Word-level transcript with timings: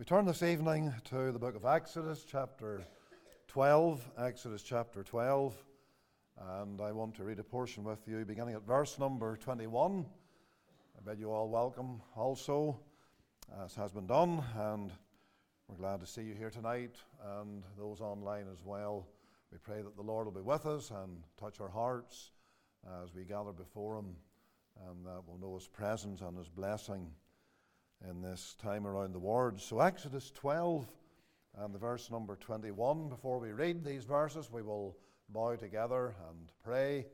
We 0.00 0.06
turn 0.06 0.24
this 0.24 0.42
evening 0.42 0.94
to 1.10 1.30
the 1.30 1.38
book 1.38 1.54
of 1.54 1.66
Exodus, 1.66 2.24
chapter 2.26 2.80
12. 3.48 4.02
Exodus, 4.16 4.62
chapter 4.62 5.02
12. 5.02 5.54
And 6.56 6.80
I 6.80 6.90
want 6.90 7.14
to 7.16 7.24
read 7.24 7.38
a 7.38 7.44
portion 7.44 7.84
with 7.84 8.08
you 8.08 8.24
beginning 8.24 8.54
at 8.54 8.66
verse 8.66 8.98
number 8.98 9.36
21. 9.36 10.06
I 10.96 11.10
bid 11.10 11.18
you 11.18 11.30
all 11.30 11.50
welcome 11.50 12.00
also, 12.16 12.80
as 13.62 13.74
has 13.74 13.92
been 13.92 14.06
done. 14.06 14.42
And 14.56 14.90
we're 15.68 15.76
glad 15.76 16.00
to 16.00 16.06
see 16.06 16.22
you 16.22 16.32
here 16.32 16.48
tonight 16.48 16.96
and 17.36 17.62
those 17.76 18.00
online 18.00 18.46
as 18.50 18.64
well. 18.64 19.06
We 19.52 19.58
pray 19.58 19.82
that 19.82 19.96
the 19.96 20.02
Lord 20.02 20.24
will 20.24 20.32
be 20.32 20.40
with 20.40 20.64
us 20.64 20.90
and 20.90 21.22
touch 21.38 21.60
our 21.60 21.68
hearts 21.68 22.30
as 23.04 23.14
we 23.14 23.24
gather 23.24 23.52
before 23.52 23.98
Him 23.98 24.16
and 24.88 25.04
that 25.04 25.20
we'll 25.26 25.36
know 25.36 25.56
His 25.56 25.68
presence 25.68 26.22
and 26.22 26.38
His 26.38 26.48
blessing 26.48 27.10
in 28.08 28.22
this 28.22 28.56
time 28.60 28.86
around 28.86 29.12
the 29.12 29.18
word. 29.18 29.60
So, 29.60 29.80
Exodus 29.80 30.30
12 30.30 30.88
and 31.58 31.74
the 31.74 31.78
verse 31.78 32.10
number 32.10 32.36
21. 32.36 33.08
Before 33.08 33.38
we 33.38 33.52
read 33.52 33.84
these 33.84 34.04
verses, 34.04 34.50
we 34.50 34.62
will 34.62 34.96
bow 35.28 35.56
together 35.56 36.14
and 36.28 36.50
pray, 36.64 37.06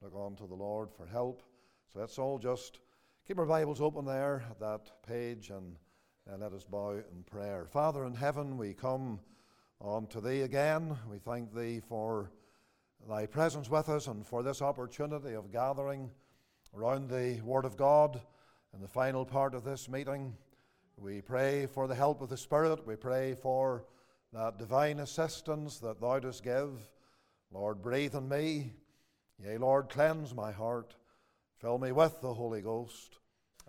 look 0.00 0.14
on 0.14 0.34
to 0.36 0.46
the 0.46 0.54
Lord 0.54 0.90
for 0.92 1.06
help. 1.06 1.42
So, 1.92 2.00
let's 2.00 2.18
all 2.18 2.38
just 2.38 2.80
keep 3.26 3.38
our 3.38 3.46
Bibles 3.46 3.80
open 3.80 4.04
there 4.04 4.44
at 4.50 4.58
that 4.60 4.90
page 5.06 5.50
and, 5.50 5.76
and 6.26 6.42
let 6.42 6.52
us 6.52 6.64
bow 6.64 6.92
in 6.92 7.22
prayer. 7.24 7.66
Father 7.70 8.04
in 8.04 8.14
heaven, 8.14 8.58
we 8.58 8.74
come 8.74 9.20
unto 9.80 10.20
Thee 10.20 10.40
again. 10.40 10.96
We 11.10 11.18
thank 11.18 11.54
Thee 11.54 11.80
for 11.80 12.30
Thy 13.08 13.26
presence 13.26 13.68
with 13.68 13.88
us 13.88 14.06
and 14.06 14.24
for 14.24 14.42
this 14.42 14.62
opportunity 14.62 15.34
of 15.34 15.50
gathering 15.52 16.10
around 16.72 17.08
the 17.08 17.40
Word 17.44 17.64
of 17.64 17.76
God 17.76 18.20
in 18.74 18.80
the 18.80 18.88
final 18.88 19.24
part 19.24 19.54
of 19.54 19.64
this 19.64 19.88
meeting. 19.88 20.34
We 20.96 21.20
pray 21.20 21.66
for 21.66 21.86
the 21.86 21.94
help 21.94 22.22
of 22.22 22.30
the 22.30 22.36
Spirit. 22.36 22.86
We 22.86 22.96
pray 22.96 23.34
for 23.34 23.84
that 24.32 24.58
divine 24.58 25.00
assistance 25.00 25.78
that 25.80 26.00
Thou 26.00 26.20
dost 26.20 26.42
give. 26.42 26.88
Lord, 27.50 27.82
breathe 27.82 28.14
on 28.14 28.28
me. 28.28 28.72
Yea, 29.38 29.58
Lord, 29.58 29.90
cleanse 29.90 30.34
my 30.34 30.52
heart. 30.52 30.94
Fill 31.58 31.78
me 31.78 31.92
with 31.92 32.20
the 32.22 32.32
Holy 32.32 32.62
Ghost. 32.62 33.18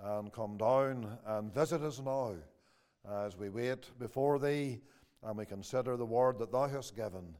And 0.01 0.31
come 0.31 0.57
down 0.57 1.17
and 1.25 1.53
visit 1.53 1.81
us 1.81 1.99
now 1.99 2.35
as 3.25 3.37
we 3.37 3.49
wait 3.49 3.89
before 3.99 4.39
Thee 4.39 4.79
and 5.21 5.37
we 5.37 5.45
consider 5.45 5.97
the 5.97 6.05
word 6.05 6.39
that 6.39 6.51
Thou 6.51 6.67
hast 6.67 6.95
given. 6.95 7.35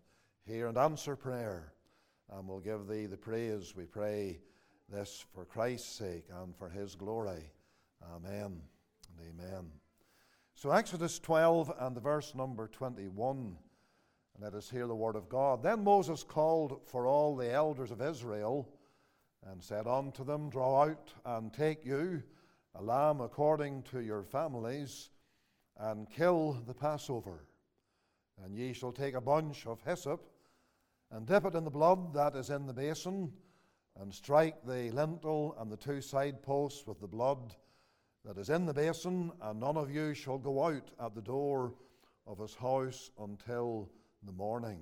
Hear 0.46 0.68
and 0.68 0.78
answer 0.78 1.16
prayer. 1.16 1.74
And 2.30 2.48
we'll 2.48 2.60
give 2.60 2.88
Thee 2.88 3.06
the 3.06 3.18
praise, 3.18 3.74
we 3.76 3.86
pray 3.86 4.40
this 4.90 5.26
for 5.34 5.46
Christ's 5.46 5.96
sake 5.96 6.26
and 6.42 6.56
for 6.56 6.70
his 6.70 6.96
glory. 6.96 7.52
Amen 8.16 8.62
and 9.10 9.28
amen. 9.28 9.72
So, 10.56 10.72
Exodus 10.72 11.20
12 11.20 11.74
and 11.80 11.96
the 11.96 12.02
verse 12.02 12.36
number 12.36 12.68
21. 12.68 13.58
And 14.36 14.44
let 14.44 14.54
us 14.54 14.70
hear 14.70 14.88
the 14.88 14.96
word 14.96 15.16
of 15.16 15.30
God. 15.30 15.62
Then 15.64 15.84
Moses 15.84 16.24
called 16.24 16.82
for 16.86 17.08
all 17.08 17.36
the 17.36 17.52
elders 17.52 17.92
of 17.92 18.02
Israel 18.02 18.70
and 19.50 19.62
said 19.62 19.88
unto 19.88 20.24
them, 20.24 20.50
Draw 20.50 20.84
out 20.84 21.14
and 21.26 21.54
take 21.54 21.86
you 21.86 22.24
a 22.76 22.82
lamb 22.82 23.22
according 23.22 23.84
to 23.84 24.00
your 24.00 24.24
families, 24.24 25.10
and 25.78 26.10
kill 26.10 26.54
the 26.66 26.74
Passover. 26.74 27.46
And 28.44 28.56
ye 28.56 28.74
shall 28.74 28.92
take 28.92 29.16
a 29.16 29.22
bunch 29.22 29.68
of 29.68 29.82
hyssop, 29.82 30.22
and 31.12 31.28
dip 31.28 31.46
it 31.46 31.56
in 31.56 31.64
the 31.64 31.70
blood 31.70 32.14
that 32.14 32.36
is 32.36 32.50
in 32.50 32.66
the 32.66 32.74
basin 32.74 33.32
and 34.00 34.14
strike 34.14 34.66
the 34.66 34.92
lintel 34.92 35.56
and 35.60 35.72
the 35.72 35.78
two 35.78 36.02
side 36.02 36.42
posts 36.42 36.86
with 36.88 37.00
the 37.00 37.08
blood 37.08 37.56
that 38.26 38.38
is 38.38 38.50
in 38.50 38.66
the 38.66 38.74
basin, 38.74 39.32
and 39.42 39.60
none 39.60 39.78
of 39.78 39.92
you 39.92 40.14
shall 40.14 40.38
go 40.38 40.64
out 40.64 40.92
at 41.00 41.14
the 41.14 41.22
door 41.22 41.74
of 42.26 42.40
his 42.40 42.56
house 42.56 43.12
until 43.20 43.90
the 44.26 44.32
morning. 44.32 44.80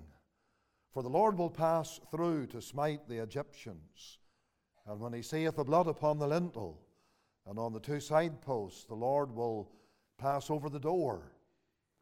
For 0.92 1.02
the 1.02 1.10
Lord 1.10 1.38
will 1.38 1.50
pass 1.50 2.00
through 2.12 2.48
to 2.48 2.62
smite 2.62 3.08
the 3.08 3.24
Egyptians. 3.24 4.20
And 4.86 5.00
when 5.00 5.14
he 5.14 5.22
seeth 5.22 5.56
the 5.56 5.64
blood 5.64 5.88
upon 5.88 6.20
the 6.20 6.28
lintel 6.28 6.80
and 7.48 7.58
on 7.58 7.74
the 7.74 7.80
two 7.80 8.00
side 8.00 8.42
posts, 8.42 8.84
the 8.86 8.96
Lord 8.96 9.34
will 9.34 9.72
pass 10.18 10.50
over 10.50 10.70
the 10.70 10.80
door 10.80 11.32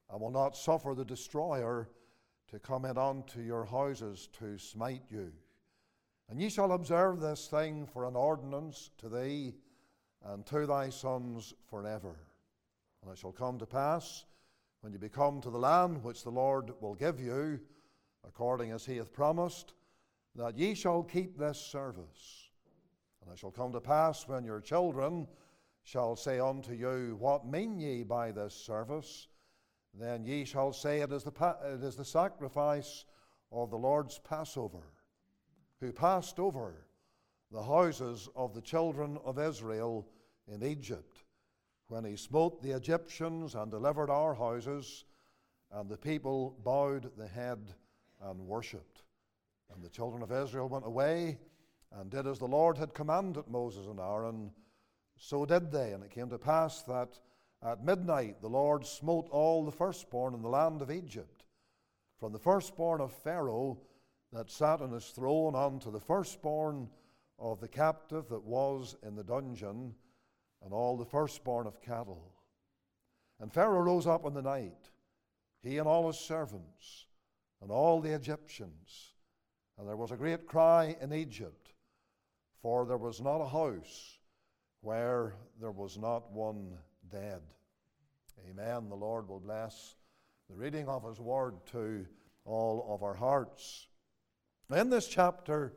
and 0.10 0.20
will 0.20 0.32
not 0.32 0.58
suffer 0.58 0.94
the 0.96 1.06
destroyer 1.06 1.90
to 2.50 2.60
come 2.60 2.86
in 2.86 2.98
unto 2.98 3.42
your 3.42 3.64
houses 3.64 4.28
to 4.40 4.58
smite 4.58 5.04
you. 5.10 5.32
And 6.30 6.40
ye 6.40 6.50
shall 6.50 6.74
observe 6.74 7.20
this 7.20 7.48
thing 7.48 7.88
for 7.88 8.06
an 8.06 8.16
ordinance 8.16 8.92
to 9.00 9.10
thee 9.10 9.56
and 10.24 10.46
to 10.46 10.68
thy 10.68 10.90
sons 10.90 11.56
forever. 11.70 12.16
And 13.02 13.12
it 13.12 13.18
shall 13.18 13.32
come 13.32 13.58
to 13.58 13.66
pass, 13.66 14.26
when 14.82 14.94
you 14.94 15.00
become 15.00 15.42
to 15.42 15.50
the 15.50 15.58
land 15.58 16.04
which 16.04 16.24
the 16.24 16.30
Lord 16.30 16.72
will 16.82 16.94
give 16.94 17.20
you, 17.20 17.60
according 18.28 18.72
as 18.72 18.86
he 18.86 18.98
hath 18.98 19.12
promised, 19.12 19.74
that 20.36 20.58
ye 20.58 20.76
shall 20.76 21.02
keep 21.02 21.38
this 21.38 21.60
service. 21.60 22.50
And 23.22 23.34
it 23.34 23.40
shall 23.40 23.52
come 23.52 23.72
to 23.72 23.82
pass, 23.82 24.28
when 24.28 24.44
your 24.44 24.62
children 24.62 25.28
shall 25.84 26.16
say 26.16 26.40
unto 26.40 26.74
you, 26.74 27.16
What 27.20 27.48
mean 27.48 27.80
ye 27.80 28.04
by 28.04 28.32
this 28.32 28.54
service? 28.54 29.28
Then 30.00 30.24
ye 30.24 30.46
shall 30.46 30.74
say, 30.74 31.02
It 31.02 31.12
is 31.12 31.24
the, 31.24 31.58
it 31.66 31.84
is 31.84 31.96
the 31.96 32.06
sacrifice 32.06 33.06
of 33.52 33.72
the 33.72 33.78
Lord's 33.78 34.20
Passover 34.20 34.84
who 35.80 35.92
passed 35.92 36.40
over 36.40 36.86
the 37.52 37.64
houses 37.64 38.30
of 38.36 38.54
the 38.54 38.62
children 38.62 39.18
of 39.24 39.40
Israel 39.40 40.08
in 40.48 40.64
Egypt, 40.64 41.24
when 41.88 42.06
he 42.06 42.16
smote 42.16 42.62
the 42.62 42.76
Egyptians 42.76 43.56
and 43.56 43.72
delivered 43.72 44.10
our 44.10 44.34
houses, 44.36 45.06
and 45.72 45.90
the 45.90 45.98
people 45.98 46.56
bowed 46.64 47.12
the 47.18 47.28
head 47.28 47.60
and 48.24 48.40
worshipped. 48.40 49.04
And 49.74 49.84
the 49.84 49.90
children 49.90 50.24
of 50.24 50.32
Israel 50.32 50.70
went 50.70 50.86
away 50.86 51.40
and 51.92 52.10
did 52.10 52.28
as 52.28 52.40
the 52.40 52.46
Lord 52.46 52.78
had 52.78 52.94
commanded 52.94 53.48
Moses 53.48 53.88
and 53.88 54.00
Aaron. 54.00 54.52
So 55.18 55.46
did 55.46 55.72
they. 55.72 55.94
And 55.94 56.04
it 56.04 56.12
came 56.12 56.30
to 56.30 56.38
pass 56.38 56.82
that 56.84 57.20
at 57.64 57.84
midnight 57.84 58.42
the 58.42 58.48
Lord 58.48 58.86
smote 58.86 59.28
all 59.32 59.66
the 59.66 59.72
firstborn 59.72 60.34
in 60.34 60.42
the 60.42 60.50
land 60.50 60.82
of 60.82 60.92
Egypt, 60.92 61.44
from 62.20 62.34
the 62.34 62.40
firstborn 62.40 63.02
of 63.02 63.12
Pharaoh 63.12 63.80
that 64.32 64.50
sat 64.50 64.82
on 64.82 64.92
his 64.92 65.08
throne 65.08 65.56
unto 65.56 65.92
the 65.92 66.00
firstborn 66.00 66.90
of 67.40 67.60
the 67.60 67.68
captive 67.68 68.28
that 68.30 68.44
was 68.44 68.96
in 69.04 69.16
the 69.16 69.24
dungeon, 69.24 69.96
and 70.64 70.74
all 70.74 70.98
the 70.98 71.06
firstborn 71.06 71.66
of 71.66 71.82
cattle. 71.82 72.34
And 73.40 73.52
Pharaoh 73.52 73.82
rose 73.82 74.08
up 74.08 74.26
in 74.26 74.34
the 74.34 74.42
night, 74.42 74.90
he 75.62 75.78
and 75.78 75.88
all 75.88 76.08
his 76.08 76.20
servants, 76.20 77.06
and 77.62 77.72
all 77.72 78.02
the 78.02 78.14
Egyptians. 78.14 79.14
And 79.78 79.88
there 79.88 79.96
was 79.96 80.12
a 80.12 80.18
great 80.18 80.46
cry 80.46 80.98
in 81.00 81.14
Egypt, 81.14 81.74
for 82.62 82.86
there 82.86 82.98
was 82.98 83.22
not 83.22 83.42
a 83.42 83.48
house 83.48 84.18
where 84.82 85.36
there 85.60 85.72
was 85.72 85.98
not 85.98 86.32
one 86.32 86.78
dead. 87.10 87.42
Amen. 88.50 88.90
The 88.90 88.96
Lord 88.96 89.28
will 89.28 89.40
bless 89.40 89.96
the 90.50 90.56
reading 90.56 90.88
of 90.88 91.08
his 91.08 91.20
word 91.20 91.56
to 91.72 92.06
all 92.46 92.86
of 92.90 93.04
our 93.04 93.14
hearts. 93.14 93.89
In 94.72 94.92
this 94.92 95.08
chapter, 95.08 95.74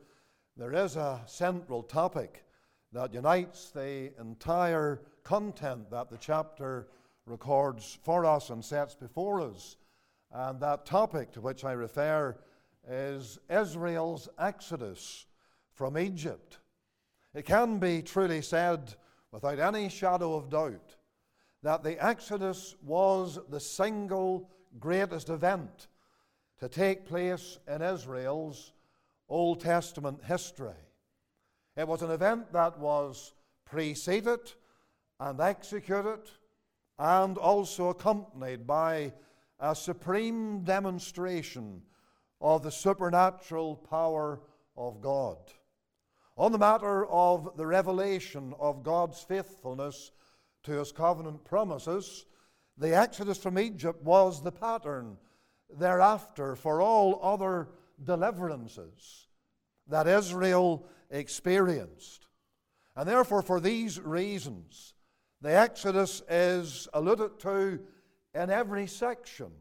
there 0.55 0.71
is 0.71 0.97
a 0.97 1.19
central 1.25 1.81
topic 1.81 2.45
that 2.91 3.11
unites 3.11 3.71
the 3.71 4.11
entire 4.19 5.01
content 5.23 5.89
that 5.89 6.11
the 6.11 6.17
chapter 6.17 6.89
records 7.25 7.97
for 8.03 8.23
us 8.23 8.51
and 8.51 8.63
sets 8.63 8.93
before 8.93 9.41
us. 9.41 9.77
And 10.31 10.59
that 10.59 10.85
topic 10.85 11.31
to 11.31 11.41
which 11.41 11.65
I 11.65 11.71
refer 11.71 12.37
is 12.87 13.39
Israel's 13.49 14.29
exodus 14.37 15.25
from 15.71 15.97
Egypt. 15.97 16.59
It 17.33 17.45
can 17.45 17.79
be 17.79 18.03
truly 18.03 18.43
said 18.43 18.93
without 19.31 19.57
any 19.57 19.89
shadow 19.89 20.35
of 20.35 20.51
doubt 20.51 20.97
that 21.63 21.81
the 21.81 22.03
Exodus 22.05 22.75
was 22.83 23.39
the 23.49 23.59
single 23.59 24.51
greatest 24.79 25.29
event 25.29 25.87
to 26.59 26.69
take 26.69 27.07
place 27.07 27.57
in 27.67 27.81
Israel's 27.81 28.71
Old 29.29 29.61
Testament 29.61 30.23
history. 30.23 30.73
It 31.75 31.87
was 31.87 32.01
an 32.01 32.11
event 32.11 32.51
that 32.53 32.77
was 32.77 33.33
preceded 33.65 34.53
and 35.19 35.39
executed 35.39 36.19
and 36.99 37.37
also 37.37 37.89
accompanied 37.89 38.67
by 38.67 39.13
a 39.59 39.75
supreme 39.75 40.63
demonstration 40.63 41.81
of 42.41 42.61
the 42.61 42.71
supernatural 42.71 43.75
power 43.75 44.41
of 44.75 45.01
God. 45.01 45.37
On 46.37 46.51
the 46.51 46.57
matter 46.57 47.05
of 47.07 47.55
the 47.57 47.65
revelation 47.65 48.53
of 48.59 48.83
God's 48.83 49.21
faithfulness 49.21 50.11
to 50.63 50.71
his 50.71 50.91
covenant 50.91 51.45
promises, 51.45 52.25
the 52.77 52.95
exodus 52.95 53.37
from 53.37 53.59
Egypt 53.59 54.03
was 54.03 54.41
the 54.41 54.51
pattern 54.51 55.17
thereafter 55.77 56.55
for 56.55 56.81
all 56.81 57.19
other 57.21 57.69
deliverances 58.01 59.27
that 59.87 60.07
Israel 60.07 60.85
experienced. 61.09 62.27
And 62.95 63.07
therefore, 63.07 63.41
for 63.41 63.59
these 63.59 63.99
reasons, 63.99 64.93
the 65.41 65.57
Exodus 65.57 66.21
is 66.29 66.87
alluded 66.93 67.39
to 67.39 67.79
in 68.33 68.49
every 68.49 68.87
section 68.87 69.51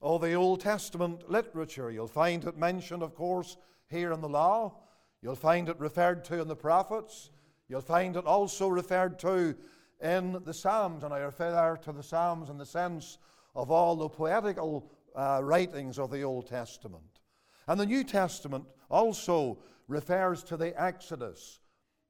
of 0.00 0.20
the 0.20 0.34
Old 0.34 0.60
Testament 0.60 1.30
literature. 1.30 1.90
You'll 1.90 2.06
find 2.06 2.44
it 2.44 2.56
mentioned, 2.56 3.02
of 3.02 3.14
course, 3.14 3.56
here 3.88 4.12
in 4.12 4.20
the 4.20 4.28
law. 4.28 4.78
You'll 5.22 5.36
find 5.36 5.68
it 5.68 5.78
referred 5.78 6.24
to 6.26 6.40
in 6.40 6.48
the 6.48 6.56
prophets. 6.56 7.30
You'll 7.68 7.80
find 7.80 8.16
it 8.16 8.26
also 8.26 8.68
referred 8.68 9.18
to 9.20 9.54
in 10.02 10.38
the 10.44 10.54
Psalms, 10.54 11.04
and 11.04 11.12
I 11.12 11.18
refer 11.18 11.76
to 11.82 11.92
the 11.92 12.02
Psalms 12.02 12.50
in 12.50 12.58
the 12.58 12.66
sense 12.66 13.18
of 13.54 13.70
all 13.70 13.96
the 13.96 14.08
poetical 14.08 14.90
uh, 15.14 15.40
writings 15.42 15.98
of 15.98 16.10
the 16.10 16.22
Old 16.22 16.46
Testament. 16.46 17.15
And 17.68 17.80
the 17.80 17.86
New 17.86 18.04
Testament 18.04 18.64
also 18.90 19.58
refers 19.88 20.42
to 20.44 20.56
the 20.56 20.80
Exodus 20.80 21.60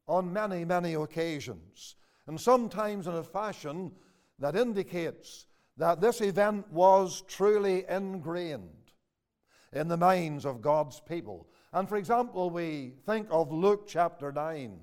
on 0.07 0.33
many, 0.33 0.65
many 0.65 0.95
occasions, 0.95 1.97
and 2.27 2.41
sometimes 2.41 3.07
in 3.07 3.15
a 3.15 3.23
fashion 3.23 3.93
that 4.39 4.57
indicates 4.57 5.47
that 5.77 6.01
this 6.01 6.21
event 6.21 6.71
was 6.71 7.23
truly 7.29 7.85
ingrained 7.89 8.93
in 9.73 9.89
the 9.89 9.97
minds 9.97 10.45
of 10.45 10.63
God's 10.63 11.01
people. 11.01 11.49
And 11.73 11.89
for 11.89 11.97
example, 11.97 12.51
we 12.51 12.95
think 13.05 13.29
of 13.31 13.53
Luke 13.53 13.87
chapter 13.87 14.33
9, 14.33 14.79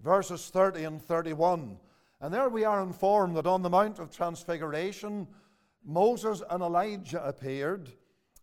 verses 0.00 0.48
30 0.48 0.84
and 0.84 1.02
31. 1.02 1.78
And 2.20 2.32
there 2.32 2.48
we 2.48 2.64
are 2.64 2.82
informed 2.82 3.36
that 3.36 3.46
on 3.46 3.62
the 3.62 3.70
Mount 3.70 3.98
of 3.98 4.10
Transfiguration, 4.10 5.26
Moses 5.84 6.42
and 6.48 6.62
Elijah 6.62 7.22
appeared, 7.24 7.90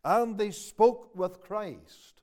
and 0.03 0.37
they 0.37 0.51
spoke 0.51 1.15
with 1.15 1.41
Christ 1.41 2.21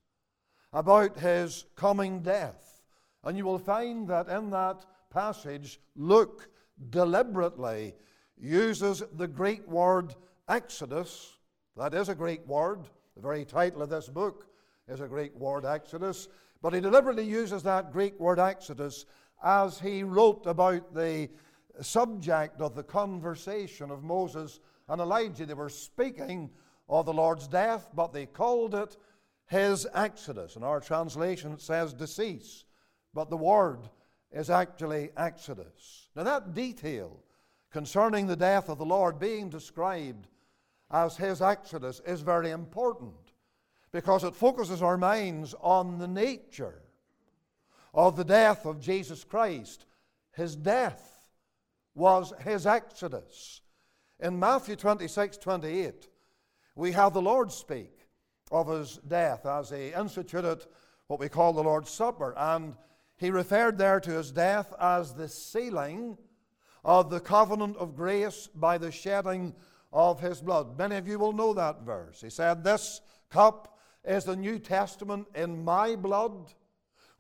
about 0.72 1.18
his 1.18 1.64
coming 1.74 2.20
death. 2.20 2.82
And 3.24 3.36
you 3.36 3.44
will 3.44 3.58
find 3.58 4.08
that 4.08 4.28
in 4.28 4.50
that 4.50 4.84
passage, 5.10 5.80
Luke 5.94 6.48
deliberately 6.90 7.94
uses 8.38 9.02
the 9.14 9.26
Greek 9.26 9.66
word 9.66 10.14
Exodus. 10.48 11.38
That 11.76 11.94
is 11.94 12.08
a 12.08 12.14
Greek 12.14 12.46
word. 12.46 12.80
The 13.14 13.22
very 13.22 13.44
title 13.44 13.82
of 13.82 13.90
this 13.90 14.08
book 14.08 14.46
is 14.88 15.00
a 15.00 15.08
Greek 15.08 15.34
word, 15.34 15.64
Exodus. 15.64 16.28
But 16.62 16.74
he 16.74 16.80
deliberately 16.80 17.24
uses 17.24 17.62
that 17.62 17.92
Greek 17.92 18.18
word 18.20 18.38
Exodus 18.38 19.06
as 19.42 19.80
he 19.80 20.02
wrote 20.02 20.46
about 20.46 20.94
the 20.94 21.28
subject 21.80 22.60
of 22.60 22.74
the 22.74 22.82
conversation 22.82 23.90
of 23.90 24.02
Moses 24.02 24.60
and 24.88 25.00
Elijah. 25.00 25.46
They 25.46 25.54
were 25.54 25.68
speaking 25.68 26.50
of 26.88 27.06
the 27.06 27.12
Lord's 27.12 27.48
death, 27.48 27.88
but 27.94 28.12
they 28.12 28.26
called 28.26 28.74
it 28.74 28.96
his 29.46 29.86
Exodus. 29.94 30.56
In 30.56 30.62
our 30.62 30.80
translation, 30.80 31.52
it 31.52 31.60
says 31.60 31.92
decease, 31.92 32.64
but 33.14 33.30
the 33.30 33.36
word 33.36 33.88
is 34.32 34.50
actually 34.50 35.10
Exodus. 35.16 36.08
Now, 36.14 36.24
that 36.24 36.54
detail 36.54 37.22
concerning 37.70 38.26
the 38.26 38.36
death 38.36 38.68
of 38.68 38.78
the 38.78 38.84
Lord 38.84 39.18
being 39.18 39.48
described 39.48 40.26
as 40.90 41.16
his 41.16 41.42
Exodus 41.42 42.00
is 42.06 42.20
very 42.20 42.50
important 42.50 43.14
because 43.92 44.24
it 44.24 44.34
focuses 44.34 44.82
our 44.82 44.96
minds 44.96 45.54
on 45.60 45.98
the 45.98 46.08
nature 46.08 46.82
of 47.94 48.16
the 48.16 48.24
death 48.24 48.66
of 48.66 48.80
Jesus 48.80 49.24
Christ. 49.24 49.86
His 50.32 50.54
death 50.54 51.26
was 51.94 52.32
his 52.44 52.66
Exodus. 52.66 53.62
In 54.20 54.38
Matthew 54.38 54.76
26 54.76 55.38
28, 55.38 56.08
we 56.76 56.92
have 56.92 57.14
the 57.14 57.22
Lord 57.22 57.50
speak 57.50 57.92
of 58.52 58.68
his 58.68 58.98
death 59.08 59.46
as 59.46 59.70
he 59.70 59.88
instituted 59.88 60.64
what 61.08 61.18
we 61.18 61.28
call 61.28 61.52
the 61.52 61.62
Lord's 61.62 61.90
Supper. 61.90 62.34
And 62.36 62.74
he 63.16 63.30
referred 63.30 63.78
there 63.78 63.98
to 63.98 64.10
his 64.10 64.30
death 64.30 64.72
as 64.78 65.14
the 65.14 65.28
sealing 65.28 66.18
of 66.84 67.10
the 67.10 67.20
covenant 67.20 67.76
of 67.78 67.96
grace 67.96 68.48
by 68.54 68.78
the 68.78 68.92
shedding 68.92 69.54
of 69.92 70.20
his 70.20 70.40
blood. 70.40 70.78
Many 70.78 70.96
of 70.96 71.08
you 71.08 71.18
will 71.18 71.32
know 71.32 71.54
that 71.54 71.82
verse. 71.82 72.20
He 72.20 72.30
said, 72.30 72.62
This 72.62 73.00
cup 73.30 73.78
is 74.04 74.24
the 74.24 74.36
New 74.36 74.58
Testament 74.58 75.26
in 75.34 75.64
my 75.64 75.96
blood, 75.96 76.52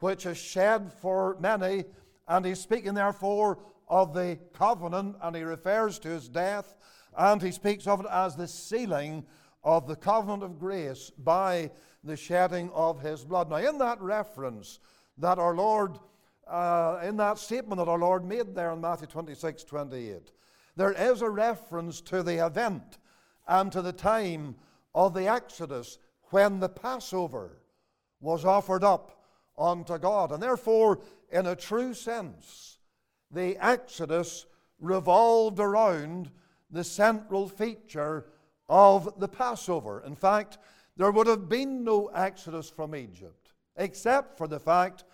which 0.00 0.26
is 0.26 0.36
shed 0.36 0.92
for 0.92 1.36
many. 1.40 1.84
And 2.28 2.44
he's 2.44 2.60
speaking, 2.60 2.94
therefore, 2.94 3.58
of 3.88 4.12
the 4.12 4.38
covenant, 4.52 5.16
and 5.22 5.34
he 5.34 5.42
refers 5.42 5.98
to 6.00 6.08
his 6.08 6.28
death, 6.28 6.76
and 7.16 7.40
he 7.40 7.52
speaks 7.52 7.86
of 7.86 8.00
it 8.00 8.06
as 8.10 8.36
the 8.36 8.48
sealing 8.48 9.24
of 9.66 9.88
the 9.88 9.96
covenant 9.96 10.44
of 10.44 10.60
grace 10.60 11.10
by 11.10 11.68
the 12.04 12.16
shedding 12.16 12.70
of 12.72 13.00
his 13.00 13.24
blood. 13.24 13.50
Now, 13.50 13.56
in 13.56 13.78
that 13.78 14.00
reference 14.00 14.78
that 15.18 15.40
our 15.40 15.56
Lord, 15.56 15.98
uh, 16.46 17.00
in 17.02 17.16
that 17.16 17.38
statement 17.38 17.80
that 17.80 17.88
our 17.88 17.98
Lord 17.98 18.24
made 18.24 18.54
there 18.54 18.70
in 18.70 18.80
Matthew 18.80 19.08
26 19.08 19.64
28, 19.64 20.30
there 20.76 20.92
is 20.92 21.20
a 21.20 21.28
reference 21.28 22.00
to 22.02 22.22
the 22.22 22.46
event 22.46 22.98
and 23.48 23.72
to 23.72 23.82
the 23.82 23.92
time 23.92 24.54
of 24.94 25.14
the 25.14 25.26
Exodus 25.26 25.98
when 26.30 26.60
the 26.60 26.68
Passover 26.68 27.58
was 28.20 28.44
offered 28.44 28.84
up 28.84 29.24
unto 29.58 29.98
God. 29.98 30.30
And 30.30 30.40
therefore, 30.40 31.00
in 31.32 31.46
a 31.46 31.56
true 31.56 31.92
sense, 31.92 32.78
the 33.32 33.56
Exodus 33.58 34.46
revolved 34.78 35.58
around 35.58 36.30
the 36.70 36.84
central 36.84 37.48
feature 37.48 38.26
of 38.68 39.18
the 39.18 39.28
Passover. 39.28 40.02
In 40.06 40.14
fact, 40.14 40.58
there 40.96 41.10
would 41.10 41.26
have 41.26 41.48
been 41.48 41.84
no 41.84 42.06
Exodus 42.08 42.70
from 42.70 42.94
Egypt, 42.94 43.52
except 43.76 44.36
for 44.36 44.48
the 44.48 44.60
fact 44.60 45.04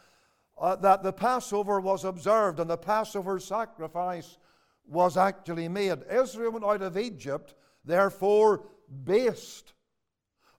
uh, 0.59 0.77
that 0.77 1.03
the 1.03 1.13
Passover 1.13 1.81
was 1.81 2.05
observed 2.05 2.61
and 2.61 2.71
the 2.71 2.77
Passover 2.77 3.39
sacrifice 3.41 4.39
was 4.87 5.17
actually 5.17 5.69
made. 5.69 5.99
Israel 6.11 6.53
went 6.53 6.65
out 6.65 6.83
of 6.83 6.99
Egypt, 6.99 7.55
therefore, 7.85 8.65
based 9.05 9.73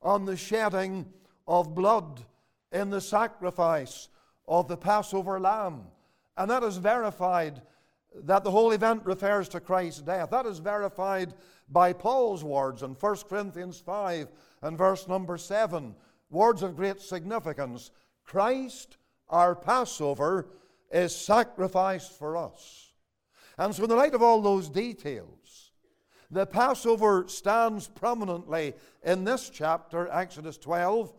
on 0.02 0.26
the 0.26 0.38
shedding 0.38 1.06
of 1.48 1.76
blood 1.76 2.22
in 2.72 2.90
the 2.90 3.02
sacrifice 3.02 4.10
of 4.48 4.68
the 4.68 4.78
Passover 4.78 5.40
lamb. 5.40 5.84
And 6.36 6.50
that 6.50 6.64
is 6.64 6.78
verified 6.78 7.62
that 8.24 8.44
the 8.44 8.52
whole 8.52 8.72
event 8.72 9.06
refers 9.06 9.50
to 9.50 9.60
Christ's 9.60 10.02
death. 10.02 10.30
That 10.30 10.46
is 10.46 10.60
verified 10.60 11.34
by 11.70 11.94
Paul's 11.94 12.44
words 12.44 12.84
in 12.84 12.92
1 12.92 13.16
Corinthians 13.30 13.80
5 13.80 14.28
and 14.62 14.78
verse 14.78 15.08
number 15.08 15.38
7. 15.38 15.96
Words 16.30 16.64
of 16.64 16.76
great 16.76 17.02
significance. 17.02 17.92
Christ, 18.24 18.98
our 19.30 19.56
Passover, 19.56 20.48
is 20.92 21.16
sacrificed 21.16 22.18
for 22.18 22.38
us. 22.38 22.92
And 23.58 23.74
so, 23.74 23.84
in 23.84 23.90
the 23.90 23.96
light 23.96 24.16
of 24.16 24.24
all 24.24 24.42
those 24.42 24.70
details, 24.70 25.72
the 26.32 26.46
Passover 26.46 27.26
stands 27.28 27.88
prominently 27.88 28.74
in 29.04 29.24
this 29.24 29.50
chapter, 29.50 30.08
Exodus 30.12 30.58
12, 30.58 31.14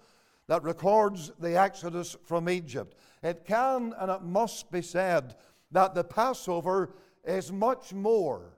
that 0.48 0.62
records 0.62 1.30
the 1.38 1.56
Exodus 1.56 2.16
from 2.24 2.48
Egypt. 2.48 2.96
It 3.22 3.44
can 3.46 3.94
and 3.98 4.10
it 4.10 4.22
must 4.22 4.70
be 4.70 4.82
said 4.82 5.36
that 5.74 5.94
the 5.94 6.04
Passover 6.04 6.94
is 7.24 7.50
much 7.50 7.92
more 7.92 8.54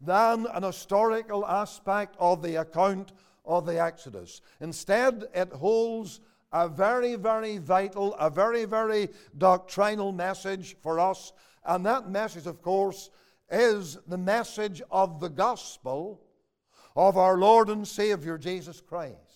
than 0.00 0.46
an 0.46 0.62
historical 0.62 1.46
aspect 1.46 2.16
of 2.18 2.42
the 2.42 2.56
account 2.56 3.12
of 3.44 3.66
the 3.66 3.80
Exodus. 3.80 4.40
Instead, 4.60 5.24
it 5.34 5.52
holds 5.52 6.20
a 6.50 6.66
very, 6.66 7.16
very 7.16 7.58
vital, 7.58 8.14
a 8.14 8.30
very, 8.30 8.64
very 8.64 9.10
doctrinal 9.36 10.10
message 10.10 10.74
for 10.82 10.98
us. 10.98 11.32
And 11.66 11.84
that 11.84 12.10
message, 12.10 12.46
of 12.46 12.62
course, 12.62 13.10
is 13.50 13.98
the 14.06 14.16
message 14.16 14.80
of 14.90 15.20
the 15.20 15.28
gospel 15.28 16.22
of 16.96 17.18
our 17.18 17.36
Lord 17.36 17.68
and 17.68 17.86
Savior 17.86 18.38
Jesus 18.38 18.80
Christ. 18.80 19.27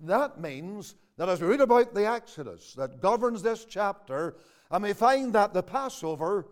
That 0.00 0.40
means 0.40 0.94
that 1.16 1.28
as 1.28 1.40
we 1.40 1.48
read 1.48 1.60
about 1.60 1.94
the 1.94 2.06
Exodus 2.06 2.74
that 2.74 3.00
governs 3.00 3.42
this 3.42 3.64
chapter, 3.64 4.36
and 4.70 4.84
we 4.84 4.92
find 4.92 5.32
that 5.32 5.52
the 5.52 5.62
Passover 5.62 6.46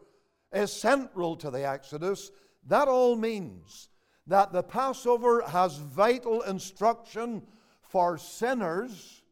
is 0.52 0.72
central 0.72 1.36
to 1.36 1.50
the 1.50 1.66
Exodus, 1.66 2.30
that 2.66 2.88
all 2.88 3.16
means 3.16 3.88
that 4.26 4.52
the 4.52 4.62
Passover 4.62 5.42
has 5.42 5.78
vital 5.78 6.42
instruction 6.42 7.42
for 7.82 8.18
sinners 8.18 9.22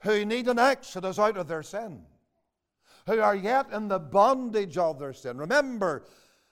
who 0.00 0.24
need 0.24 0.48
an 0.48 0.58
exodus 0.58 1.18
out 1.18 1.36
of 1.36 1.48
their 1.48 1.62
sin, 1.62 2.02
who 3.06 3.20
are 3.20 3.36
yet 3.36 3.70
in 3.72 3.88
the 3.88 3.98
bondage 3.98 4.76
of 4.76 4.98
their 4.98 5.12
sin. 5.12 5.38
Remember 5.38 6.04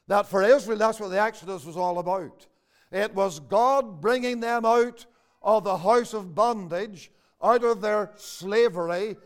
that 0.06 0.26
for 0.26 0.42
Israel, 0.42 0.78
that's 0.78 1.00
what 1.00 1.10
the 1.10 1.20
Exodus 1.20 1.64
was 1.64 1.76
all 1.76 1.98
about. 1.98 2.46
It 2.92 3.14
was 3.14 3.40
God 3.40 4.00
bringing 4.00 4.40
them 4.40 4.64
out 4.64 5.06
of 5.44 5.62
the 5.62 5.78
house 5.78 6.14
of 6.14 6.34
bondage 6.34 7.12
out 7.42 7.62
of 7.62 7.80
their 7.80 8.10
slavery, 8.16 9.16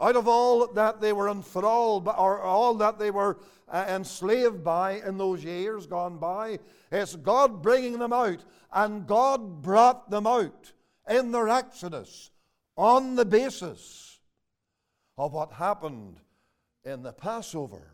out 0.00 0.16
of 0.16 0.26
all 0.26 0.66
that 0.72 1.00
they 1.00 1.12
were 1.12 1.28
enthralled 1.28 2.08
or 2.08 2.40
all 2.40 2.74
that 2.74 2.98
they 2.98 3.10
were 3.10 3.38
uh, 3.68 3.84
enslaved 3.88 4.64
by 4.64 4.92
in 5.06 5.18
those 5.18 5.44
years 5.44 5.86
gone 5.86 6.16
by. 6.18 6.58
It's 6.90 7.14
God 7.14 7.62
bringing 7.62 7.98
them 7.98 8.12
out, 8.12 8.44
and 8.72 9.06
God 9.06 9.62
brought 9.62 10.10
them 10.10 10.26
out 10.26 10.72
in 11.08 11.30
their 11.30 11.48
exodus 11.48 12.30
on 12.76 13.14
the 13.14 13.24
basis 13.24 14.18
of 15.18 15.32
what 15.32 15.52
happened 15.52 16.20
in 16.84 17.02
the 17.02 17.12
Passover. 17.12 17.92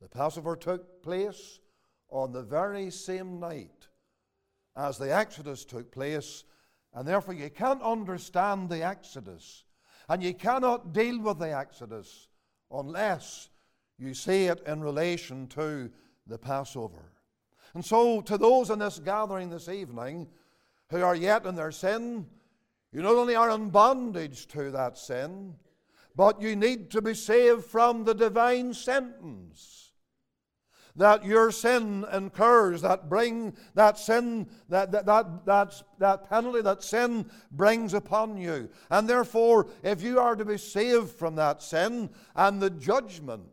The 0.00 0.08
Passover 0.08 0.56
took 0.56 1.02
place 1.02 1.60
on 2.08 2.32
the 2.32 2.42
very 2.42 2.90
same 2.90 3.40
night 3.40 3.88
as 4.76 4.98
the 4.98 5.14
Exodus 5.14 5.64
took 5.64 5.92
place, 5.92 6.44
and 6.94 7.06
therefore 7.06 7.34
you 7.34 7.50
can't 7.50 7.82
understand 7.82 8.68
the 8.68 8.82
Exodus 8.82 9.64
and 10.08 10.22
you 10.22 10.34
cannot 10.34 10.92
deal 10.92 11.20
with 11.20 11.38
the 11.38 11.56
Exodus 11.56 12.28
unless 12.70 13.48
you 13.98 14.14
see 14.14 14.46
it 14.46 14.62
in 14.66 14.82
relation 14.82 15.46
to 15.48 15.90
the 16.26 16.38
Passover. 16.38 17.12
And 17.74 17.84
so, 17.84 18.20
to 18.22 18.36
those 18.36 18.70
in 18.70 18.78
this 18.78 18.98
gathering 18.98 19.48
this 19.48 19.68
evening 19.68 20.28
who 20.90 21.02
are 21.02 21.16
yet 21.16 21.46
in 21.46 21.54
their 21.54 21.72
sin, 21.72 22.26
you 22.92 23.00
not 23.00 23.14
only 23.14 23.34
are 23.34 23.50
in 23.50 23.70
bondage 23.70 24.46
to 24.48 24.70
that 24.72 24.98
sin, 24.98 25.54
but 26.14 26.42
you 26.42 26.54
need 26.54 26.90
to 26.90 27.00
be 27.00 27.14
saved 27.14 27.64
from 27.64 28.04
the 28.04 28.14
divine 28.14 28.74
sentence 28.74 29.81
that 30.96 31.24
your 31.24 31.50
sin 31.50 32.04
incurs, 32.12 32.82
that 32.82 33.08
bring 33.08 33.54
that 33.74 33.98
sin, 33.98 34.46
that, 34.68 34.92
that, 34.92 35.06
that, 35.06 35.46
that, 35.46 35.82
that 35.98 36.28
penalty 36.28 36.60
that 36.62 36.82
sin 36.82 37.26
brings 37.50 37.94
upon 37.94 38.36
you. 38.36 38.68
And 38.90 39.08
therefore, 39.08 39.68
if 39.82 40.02
you 40.02 40.18
are 40.18 40.36
to 40.36 40.44
be 40.44 40.58
saved 40.58 41.10
from 41.10 41.36
that 41.36 41.62
sin 41.62 42.10
and 42.36 42.60
the 42.60 42.70
judgment 42.70 43.48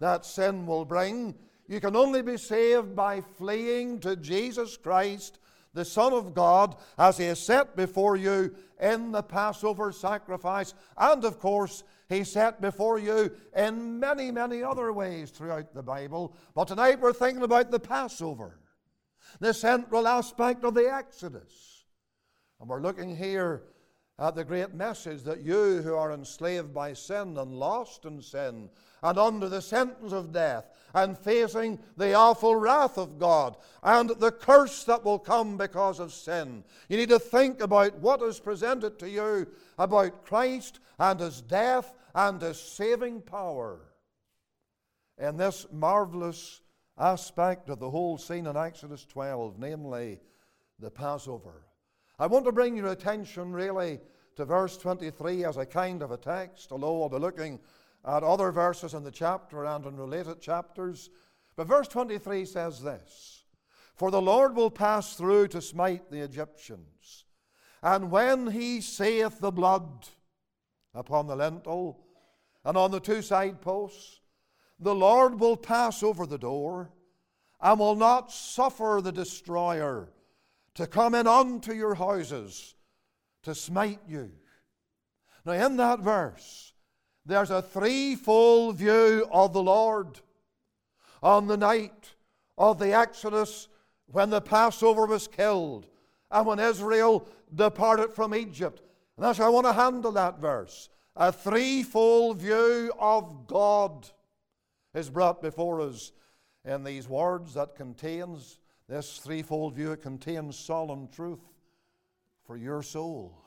that 0.00 0.26
sin 0.26 0.66
will 0.66 0.84
bring, 0.84 1.34
you 1.68 1.80
can 1.80 1.96
only 1.96 2.22
be 2.22 2.36
saved 2.36 2.94
by 2.94 3.20
fleeing 3.20 3.98
to 4.00 4.16
Jesus 4.16 4.76
Christ, 4.76 5.38
the 5.74 5.84
Son 5.84 6.12
of 6.12 6.34
God, 6.34 6.76
as 6.98 7.18
He 7.18 7.24
is 7.24 7.38
set 7.38 7.76
before 7.76 8.16
you 8.16 8.54
in 8.80 9.12
the 9.12 9.22
Passover 9.22 9.92
sacrifice, 9.92 10.74
and 10.96 11.24
of 11.24 11.38
course, 11.38 11.84
He 12.08 12.24
set 12.24 12.60
before 12.60 12.98
you 12.98 13.30
in 13.56 13.98
many, 13.98 14.30
many 14.30 14.62
other 14.62 14.92
ways 14.92 15.30
throughout 15.30 15.74
the 15.74 15.82
Bible. 15.82 16.34
But 16.54 16.68
tonight 16.68 17.00
we're 17.00 17.12
thinking 17.12 17.42
about 17.42 17.70
the 17.70 17.80
Passover, 17.80 18.58
the 19.40 19.54
central 19.54 20.06
aspect 20.06 20.64
of 20.64 20.74
the 20.74 20.92
Exodus. 20.92 21.84
And 22.60 22.68
we're 22.68 22.82
looking 22.82 23.16
here 23.16 23.62
at 24.18 24.34
the 24.34 24.44
great 24.44 24.74
message 24.74 25.22
that 25.22 25.40
you 25.40 25.82
who 25.82 25.94
are 25.94 26.12
enslaved 26.12 26.72
by 26.72 26.92
sin 26.92 27.36
and 27.38 27.54
lost 27.54 28.04
in 28.04 28.20
sin 28.20 28.68
and 29.02 29.18
under 29.18 29.48
the 29.48 29.62
sentence 29.62 30.12
of 30.12 30.32
death 30.32 30.68
and 30.94 31.18
facing 31.18 31.78
the 31.96 32.14
awful 32.14 32.54
wrath 32.54 32.98
of 32.98 33.18
God 33.18 33.56
and 33.82 34.10
the 34.10 34.30
curse 34.30 34.84
that 34.84 35.04
will 35.04 35.18
come 35.18 35.56
because 35.56 35.98
of 35.98 36.12
sin. 36.12 36.64
You 36.88 36.96
need 36.96 37.08
to 37.08 37.18
think 37.18 37.60
about 37.60 37.98
what 37.98 38.22
is 38.22 38.38
presented 38.38 38.98
to 38.98 39.08
you 39.08 39.46
about 39.78 40.24
Christ 40.24 40.80
and 40.98 41.18
his 41.18 41.40
death 41.40 41.92
and 42.14 42.40
his 42.40 42.60
saving 42.60 43.22
power. 43.22 43.80
In 45.18 45.36
this 45.36 45.66
marvelous 45.72 46.60
aspect 46.98 47.68
of 47.68 47.78
the 47.78 47.90
whole 47.90 48.18
scene 48.18 48.46
in 48.46 48.56
Exodus 48.56 49.04
12, 49.06 49.58
namely 49.58 50.20
the 50.78 50.90
Passover. 50.90 51.66
I 52.18 52.26
want 52.26 52.44
to 52.44 52.52
bring 52.52 52.76
your 52.76 52.88
attention 52.88 53.52
really 53.52 54.00
to 54.36 54.44
verse 54.44 54.76
23 54.76 55.44
as 55.44 55.56
a 55.56 55.66
kind 55.66 56.02
of 56.02 56.10
a 56.10 56.16
text, 56.16 56.72
although 56.72 57.02
I'll 57.02 57.08
be 57.08 57.18
looking 57.18 57.58
at 58.04 58.22
other 58.22 58.50
verses 58.50 58.94
in 58.94 59.04
the 59.04 59.10
chapter 59.10 59.64
and 59.64 59.86
in 59.86 59.96
related 59.96 60.40
chapters. 60.40 61.10
But 61.56 61.66
verse 61.66 61.88
23 61.88 62.44
says 62.44 62.82
this 62.82 63.44
For 63.94 64.10
the 64.10 64.22
Lord 64.22 64.56
will 64.56 64.70
pass 64.70 65.14
through 65.14 65.48
to 65.48 65.60
smite 65.60 66.10
the 66.10 66.20
Egyptians, 66.20 67.24
and 67.82 68.10
when 68.10 68.48
he 68.48 68.80
saith 68.80 69.38
the 69.38 69.52
blood 69.52 70.08
upon 70.94 71.26
the 71.26 71.36
lintel 71.36 72.04
and 72.64 72.76
on 72.76 72.90
the 72.90 73.00
two 73.00 73.22
side 73.22 73.60
posts, 73.60 74.20
the 74.78 74.94
Lord 74.94 75.38
will 75.38 75.56
pass 75.56 76.02
over 76.02 76.26
the 76.26 76.38
door 76.38 76.90
and 77.60 77.78
will 77.78 77.96
not 77.96 78.32
suffer 78.32 79.00
the 79.02 79.12
destroyer 79.12 80.12
to 80.74 80.86
come 80.86 81.14
in 81.14 81.26
unto 81.26 81.72
your 81.72 81.94
houses 81.94 82.74
to 83.42 83.54
smite 83.54 84.00
you. 84.08 84.30
Now, 85.44 85.52
in 85.52 85.76
that 85.76 86.00
verse, 86.00 86.61
there's 87.24 87.50
a 87.50 87.62
threefold 87.62 88.76
view 88.76 89.26
of 89.30 89.52
the 89.52 89.62
Lord. 89.62 90.20
On 91.22 91.46
the 91.46 91.56
night 91.56 92.14
of 92.58 92.78
the 92.78 92.92
Exodus, 92.92 93.68
when 94.06 94.30
the 94.30 94.40
Passover 94.40 95.06
was 95.06 95.28
killed, 95.28 95.86
and 96.30 96.46
when 96.46 96.58
Israel 96.58 97.26
departed 97.54 98.12
from 98.12 98.34
Egypt. 98.34 98.82
And 99.16 99.24
that's 99.24 99.38
how 99.38 99.46
I 99.46 99.50
want 99.50 99.66
to 99.66 99.72
handle 99.72 100.12
that 100.12 100.40
verse. 100.40 100.88
A 101.14 101.30
threefold 101.30 102.38
view 102.38 102.90
of 102.98 103.46
God 103.46 104.08
is 104.94 105.10
brought 105.10 105.42
before 105.42 105.80
us 105.80 106.12
in 106.64 106.84
these 106.84 107.08
words 107.08 107.54
that 107.54 107.76
contains 107.76 108.58
this 108.88 109.18
threefold 109.18 109.74
view. 109.74 109.92
It 109.92 110.02
contains 110.02 110.58
solemn 110.58 111.08
truth 111.08 111.40
for 112.46 112.56
your 112.56 112.82
soul. 112.82 113.41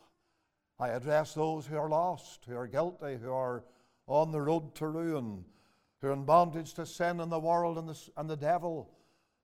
I 0.79 0.89
address 0.89 1.33
those 1.33 1.65
who 1.65 1.77
are 1.77 1.89
lost, 1.89 2.43
who 2.47 2.57
are 2.57 2.67
guilty, 2.67 3.17
who 3.21 3.31
are 3.31 3.63
on 4.07 4.31
the 4.31 4.41
road 4.41 4.75
to 4.75 4.87
ruin, 4.87 5.45
who 6.01 6.07
are 6.09 6.13
in 6.13 6.25
bondage 6.25 6.73
to 6.73 6.85
sin 6.85 7.21
and 7.21 7.31
the 7.31 7.39
world 7.39 7.77
and 7.77 7.87
the, 7.87 8.09
and 8.17 8.29
the 8.29 8.35
devil, 8.35 8.89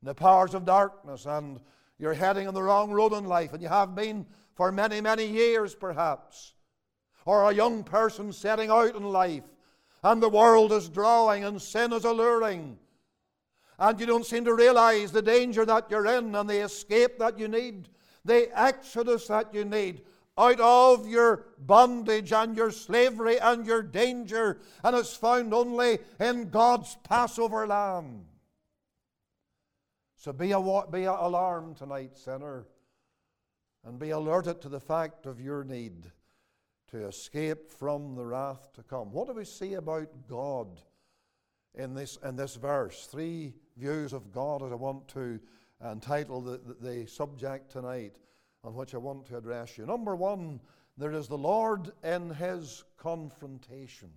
and 0.01 0.09
the 0.09 0.15
powers 0.15 0.53
of 0.53 0.65
darkness, 0.65 1.25
and 1.25 1.61
you're 1.97 2.13
heading 2.13 2.47
on 2.47 2.53
the 2.53 2.61
wrong 2.61 2.91
road 2.91 3.13
in 3.13 3.25
life, 3.25 3.53
and 3.53 3.61
you 3.61 3.69
have 3.69 3.95
been 3.95 4.25
for 4.55 4.71
many, 4.71 4.99
many 4.99 5.25
years 5.25 5.73
perhaps. 5.73 6.53
Or 7.25 7.49
a 7.49 7.55
young 7.55 7.83
person 7.83 8.33
setting 8.33 8.69
out 8.69 8.95
in 8.95 9.03
life, 9.03 9.43
and 10.03 10.21
the 10.21 10.29
world 10.29 10.73
is 10.73 10.89
drawing, 10.89 11.45
and 11.45 11.61
sin 11.61 11.93
is 11.93 12.03
alluring. 12.03 12.77
And 13.79 13.99
you 13.99 14.05
don't 14.05 14.25
seem 14.25 14.43
to 14.45 14.53
realize 14.53 15.11
the 15.11 15.21
danger 15.21 15.65
that 15.65 15.89
you're 15.89 16.07
in 16.07 16.35
and 16.35 16.49
the 16.49 16.63
escape 16.63 17.19
that 17.19 17.39
you 17.39 17.47
need, 17.47 17.87
the 18.25 18.49
exodus 18.59 19.27
that 19.27 19.53
you 19.53 19.63
need 19.63 20.01
out 20.37 20.59
of 20.59 21.07
your 21.07 21.45
bondage 21.59 22.31
and 22.31 22.55
your 22.55 22.71
slavery 22.71 23.39
and 23.39 23.65
your 23.65 23.83
danger, 23.83 24.59
and 24.83 24.95
it's 24.95 25.15
found 25.15 25.53
only 25.53 25.99
in 26.19 26.49
God's 26.49 26.97
Passover 27.03 27.67
lamb. 27.67 28.25
So 30.15 30.31
be, 30.31 30.51
a, 30.51 30.83
be 30.91 31.03
alarmed 31.03 31.77
tonight, 31.77 32.17
sinner, 32.17 32.67
and 33.83 33.99
be 33.99 34.11
alerted 34.11 34.61
to 34.61 34.69
the 34.69 34.79
fact 34.79 35.25
of 35.25 35.41
your 35.41 35.63
need 35.63 36.11
to 36.91 37.07
escape 37.07 37.71
from 37.71 38.15
the 38.15 38.25
wrath 38.25 38.71
to 38.73 38.83
come. 38.83 39.11
What 39.11 39.27
do 39.27 39.33
we 39.33 39.45
see 39.45 39.73
about 39.73 40.27
God 40.27 40.81
in 41.73 41.93
this, 41.93 42.17
in 42.23 42.35
this 42.35 42.55
verse? 42.55 43.07
Three 43.09 43.53
views 43.77 44.13
of 44.13 44.31
God 44.31 44.61
as 44.61 44.71
I 44.71 44.75
want 44.75 45.07
to 45.09 45.39
entitle 45.83 46.41
the, 46.41 46.59
the, 46.59 46.89
the 46.89 47.05
subject 47.07 47.71
tonight 47.71 48.17
on 48.63 48.75
which 48.75 48.93
I 48.93 48.97
want 48.97 49.25
to 49.27 49.37
address 49.37 49.77
you. 49.77 49.85
Number 49.85 50.15
one, 50.15 50.59
there 50.97 51.11
is 51.11 51.27
the 51.27 51.37
Lord 51.37 51.91
in 52.03 52.29
his 52.31 52.83
confrontation. 52.97 54.09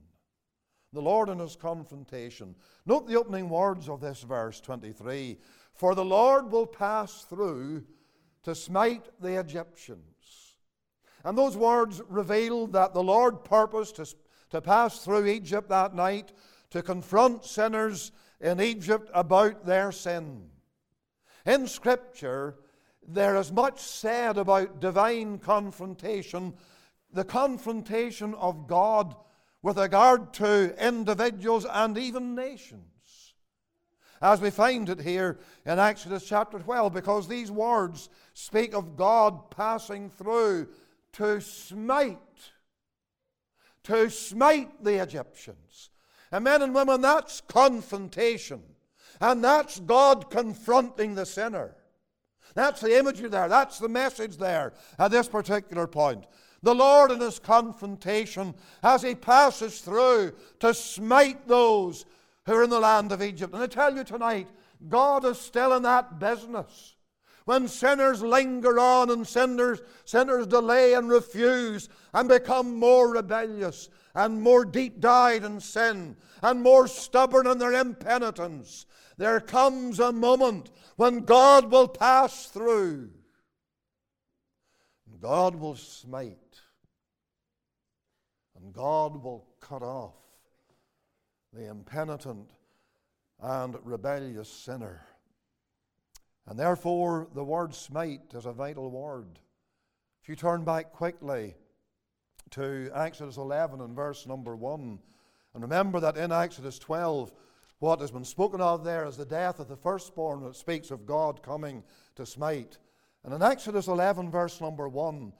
The 0.92 1.02
Lord 1.02 1.28
in 1.28 1.38
his 1.38 1.56
confrontation. 1.56 2.54
Note 2.86 3.08
the 3.08 3.18
opening 3.18 3.48
words 3.48 3.88
of 3.88 4.00
this 4.00 4.22
verse 4.22 4.60
23 4.60 5.38
For 5.74 5.94
the 5.94 6.04
Lord 6.04 6.50
will 6.50 6.66
pass 6.66 7.24
through 7.24 7.84
to 8.44 8.54
smite 8.54 9.08
the 9.20 9.40
Egyptians. 9.40 10.56
And 11.24 11.36
those 11.36 11.56
words 11.56 12.02
reveal 12.08 12.66
that 12.68 12.92
the 12.92 13.02
Lord 13.02 13.44
purposed 13.44 13.96
to, 13.96 14.06
to 14.50 14.60
pass 14.60 14.98
through 14.98 15.26
Egypt 15.26 15.70
that 15.70 15.94
night 15.94 16.32
to 16.70 16.82
confront 16.82 17.44
sinners 17.44 18.12
in 18.40 18.60
Egypt 18.60 19.10
about 19.14 19.64
their 19.64 19.90
sin. 19.90 20.50
In 21.46 21.66
Scripture, 21.66 22.56
there 23.06 23.36
is 23.36 23.52
much 23.52 23.80
said 23.80 24.38
about 24.38 24.80
divine 24.80 25.38
confrontation, 25.38 26.54
the 27.12 27.24
confrontation 27.24 28.34
of 28.34 28.66
God 28.66 29.14
with 29.62 29.78
regard 29.78 30.32
to 30.34 30.74
individuals 30.84 31.66
and 31.70 31.96
even 31.96 32.34
nations. 32.34 33.34
As 34.20 34.40
we 34.40 34.50
find 34.50 34.88
it 34.88 35.00
here 35.00 35.38
in 35.66 35.78
Exodus 35.78 36.26
chapter 36.26 36.58
12, 36.58 36.92
because 36.92 37.28
these 37.28 37.50
words 37.50 38.08
speak 38.32 38.74
of 38.74 38.96
God 38.96 39.50
passing 39.50 40.08
through 40.10 40.68
to 41.12 41.40
smite, 41.40 42.18
to 43.84 44.08
smite 44.10 44.82
the 44.82 45.02
Egyptians. 45.02 45.90
And 46.32 46.44
men 46.44 46.62
and 46.62 46.74
women, 46.74 47.00
that's 47.00 47.40
confrontation. 47.42 48.62
And 49.20 49.44
that's 49.44 49.78
God 49.80 50.30
confronting 50.30 51.14
the 51.14 51.26
sinner. 51.26 51.76
That's 52.54 52.80
the 52.80 52.98
imagery 52.98 53.28
there. 53.28 53.48
That's 53.48 53.78
the 53.78 53.88
message 53.88 54.36
there 54.36 54.72
at 54.98 55.10
this 55.10 55.28
particular 55.28 55.86
point. 55.86 56.26
The 56.62 56.74
Lord 56.74 57.10
in 57.10 57.20
his 57.20 57.38
confrontation 57.38 58.54
as 58.82 59.02
he 59.02 59.14
passes 59.14 59.80
through 59.80 60.32
to 60.60 60.72
smite 60.72 61.46
those 61.46 62.06
who 62.46 62.54
are 62.54 62.64
in 62.64 62.70
the 62.70 62.80
land 62.80 63.12
of 63.12 63.22
Egypt. 63.22 63.52
And 63.52 63.62
I 63.62 63.66
tell 63.66 63.94
you 63.94 64.04
tonight, 64.04 64.48
God 64.88 65.24
is 65.24 65.38
still 65.38 65.74
in 65.74 65.82
that 65.82 66.18
business. 66.18 66.94
When 67.44 67.68
sinners 67.68 68.22
linger 68.22 68.78
on 68.78 69.10
and 69.10 69.26
sinners, 69.26 69.82
sinners 70.06 70.46
delay 70.46 70.94
and 70.94 71.10
refuse 71.10 71.90
and 72.14 72.28
become 72.28 72.78
more 72.78 73.10
rebellious 73.10 73.90
and 74.14 74.40
more 74.40 74.64
deep 74.64 75.00
dyed 75.00 75.44
in 75.44 75.60
sin 75.60 76.16
and 76.42 76.62
more 76.62 76.86
stubborn 76.86 77.46
in 77.46 77.58
their 77.58 77.72
impenitence 77.72 78.86
There 79.16 79.40
comes 79.40 80.00
a 80.00 80.12
moment 80.12 80.70
when 80.96 81.20
God 81.20 81.70
will 81.70 81.88
pass 81.88 82.46
through. 82.46 83.10
And 85.10 85.20
God 85.20 85.54
will 85.56 85.76
smite. 85.76 86.38
And 88.56 88.72
God 88.72 89.22
will 89.22 89.46
cut 89.60 89.82
off 89.82 90.14
the 91.52 91.68
impenitent 91.68 92.48
and 93.40 93.76
rebellious 93.82 94.48
sinner. 94.48 95.04
And 96.46 96.58
therefore, 96.58 97.28
the 97.34 97.44
word 97.44 97.74
smite 97.74 98.32
is 98.34 98.46
a 98.46 98.52
vital 98.52 98.90
word. 98.90 99.38
If 100.22 100.28
you 100.28 100.36
turn 100.36 100.64
back 100.64 100.92
quickly 100.92 101.54
to 102.50 102.90
Exodus 102.94 103.36
11 103.36 103.80
and 103.80 103.94
verse 103.94 104.26
number 104.26 104.54
1, 104.56 104.98
and 105.54 105.62
remember 105.62 106.00
that 106.00 106.16
in 106.16 106.32
Exodus 106.32 106.78
12, 106.78 107.32
what 107.84 108.00
has 108.00 108.10
been 108.10 108.24
spoken 108.24 108.62
of 108.62 108.82
there 108.82 109.04
is 109.04 109.18
the 109.18 109.26
death 109.26 109.60
of 109.60 109.68
the 109.68 109.76
firstborn. 109.76 110.42
It 110.44 110.56
speaks 110.56 110.90
of 110.90 111.04
God 111.04 111.42
coming 111.42 111.82
to 112.16 112.24
smite. 112.24 112.78
And 113.24 113.34
in 113.34 113.42
Exodus 113.42 113.88
11, 113.88 114.30
verse 114.30 114.58
number 114.58 114.88
1, 114.88 115.30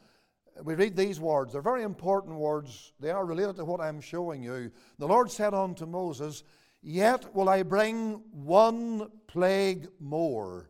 we 0.63 0.75
read 0.75 0.95
these 0.95 1.19
words. 1.19 1.55
They're 1.55 1.63
very 1.63 1.85
important 1.85 2.37
words. 2.37 2.93
They 3.01 3.09
are 3.09 3.25
related 3.25 3.57
to 3.57 3.65
what 3.65 3.81
I'm 3.81 3.99
showing 3.99 4.43
you. 4.43 4.71
The 4.99 5.09
Lord 5.09 5.31
said 5.31 5.55
unto 5.55 5.87
Moses, 5.87 6.45
Yet 6.83 7.35
will 7.35 7.49
I 7.49 7.63
bring 7.63 8.21
one 8.31 9.11
plague 9.27 9.89
more 9.99 10.69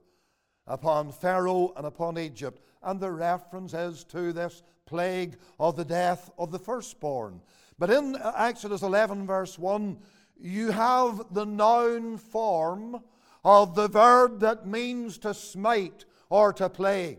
upon 0.69 1.11
Pharaoh 1.11 1.73
and 1.77 1.87
upon 1.87 2.19
Egypt. 2.19 2.63
And 2.85 3.01
the 3.01 3.11
reference 3.11 3.75
is 3.75 4.05
to 4.05 4.33
this 4.33 4.63
plague 4.87 5.39
of 5.59 5.75
the 5.75 5.85
death 5.85 6.31
of 6.39 6.53
the 6.53 6.59
firstborn. 6.61 7.41
But 7.81 7.91
in 7.91 8.17
Exodus 8.37 8.83
11, 8.83 9.27
verse 9.27 9.59
1, 9.59 9.99
you 10.41 10.71
have 10.71 11.33
the 11.33 11.45
noun 11.45 12.19
form 12.19 13.03
of 13.45 13.75
the 13.75 13.89
verb 13.89 14.41
that 14.41 14.67
means 14.67 15.19
to 15.19 15.35
smite 15.35 16.05
or 16.31 16.53
to 16.53 16.69
plague. 16.69 17.19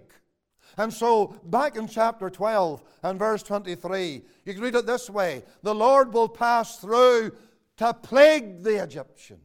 And 0.78 0.94
so, 0.94 1.40
back 1.46 1.78
in 1.78 1.88
chapter 1.88 2.30
12 2.30 2.84
and 3.04 3.18
verse 3.18 3.44
23, 3.44 4.24
you 4.44 4.54
can 4.54 4.62
read 4.62 4.76
it 4.76 4.86
this 4.86 5.10
way 5.10 5.44
The 5.64 5.76
Lord 5.76 6.14
will 6.14 6.28
pass 6.28 6.78
through 6.78 7.32
to 7.78 7.94
plague 7.94 8.64
the 8.64 8.84
Egyptians. 8.84 9.42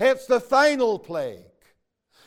It's 0.00 0.26
the 0.26 0.40
final 0.40 0.98
plague. 0.98 1.44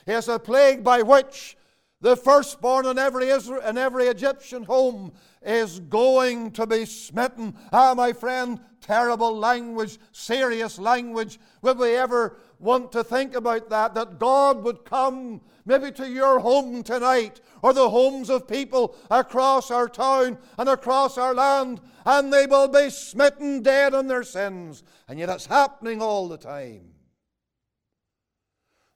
It's 0.07 0.27
a 0.27 0.39
plague 0.39 0.83
by 0.83 1.01
which 1.01 1.57
the 2.01 2.17
firstborn 2.17 2.87
in 2.87 2.97
every, 2.97 3.29
Israel, 3.29 3.61
in 3.61 3.77
every 3.77 4.07
Egyptian 4.07 4.63
home 4.63 5.13
is 5.43 5.79
going 5.81 6.51
to 6.51 6.65
be 6.65 6.85
smitten. 6.85 7.55
Ah, 7.71 7.93
my 7.95 8.11
friend, 8.11 8.59
terrible 8.81 9.37
language, 9.37 9.99
serious 10.11 10.79
language. 10.79 11.39
Will 11.61 11.75
we 11.75 11.95
ever 11.95 12.37
want 12.59 12.91
to 12.93 13.03
think 13.03 13.35
about 13.35 13.69
that? 13.69 13.93
That 13.93 14.17
God 14.17 14.63
would 14.63 14.83
come 14.83 15.41
maybe 15.65 15.91
to 15.91 16.09
your 16.09 16.39
home 16.39 16.81
tonight 16.81 17.39
or 17.61 17.71
the 17.71 17.89
homes 17.89 18.31
of 18.31 18.47
people 18.47 18.95
across 19.11 19.69
our 19.69 19.87
town 19.87 20.39
and 20.57 20.69
across 20.69 21.19
our 21.19 21.35
land, 21.35 21.81
and 22.05 22.33
they 22.33 22.47
will 22.47 22.67
be 22.67 22.89
smitten 22.89 23.61
dead 23.61 23.93
in 23.93 24.07
their 24.07 24.23
sins. 24.23 24.83
And 25.07 25.19
yet 25.19 25.29
it's 25.29 25.45
happening 25.45 26.01
all 26.01 26.27
the 26.27 26.37
time. 26.37 26.89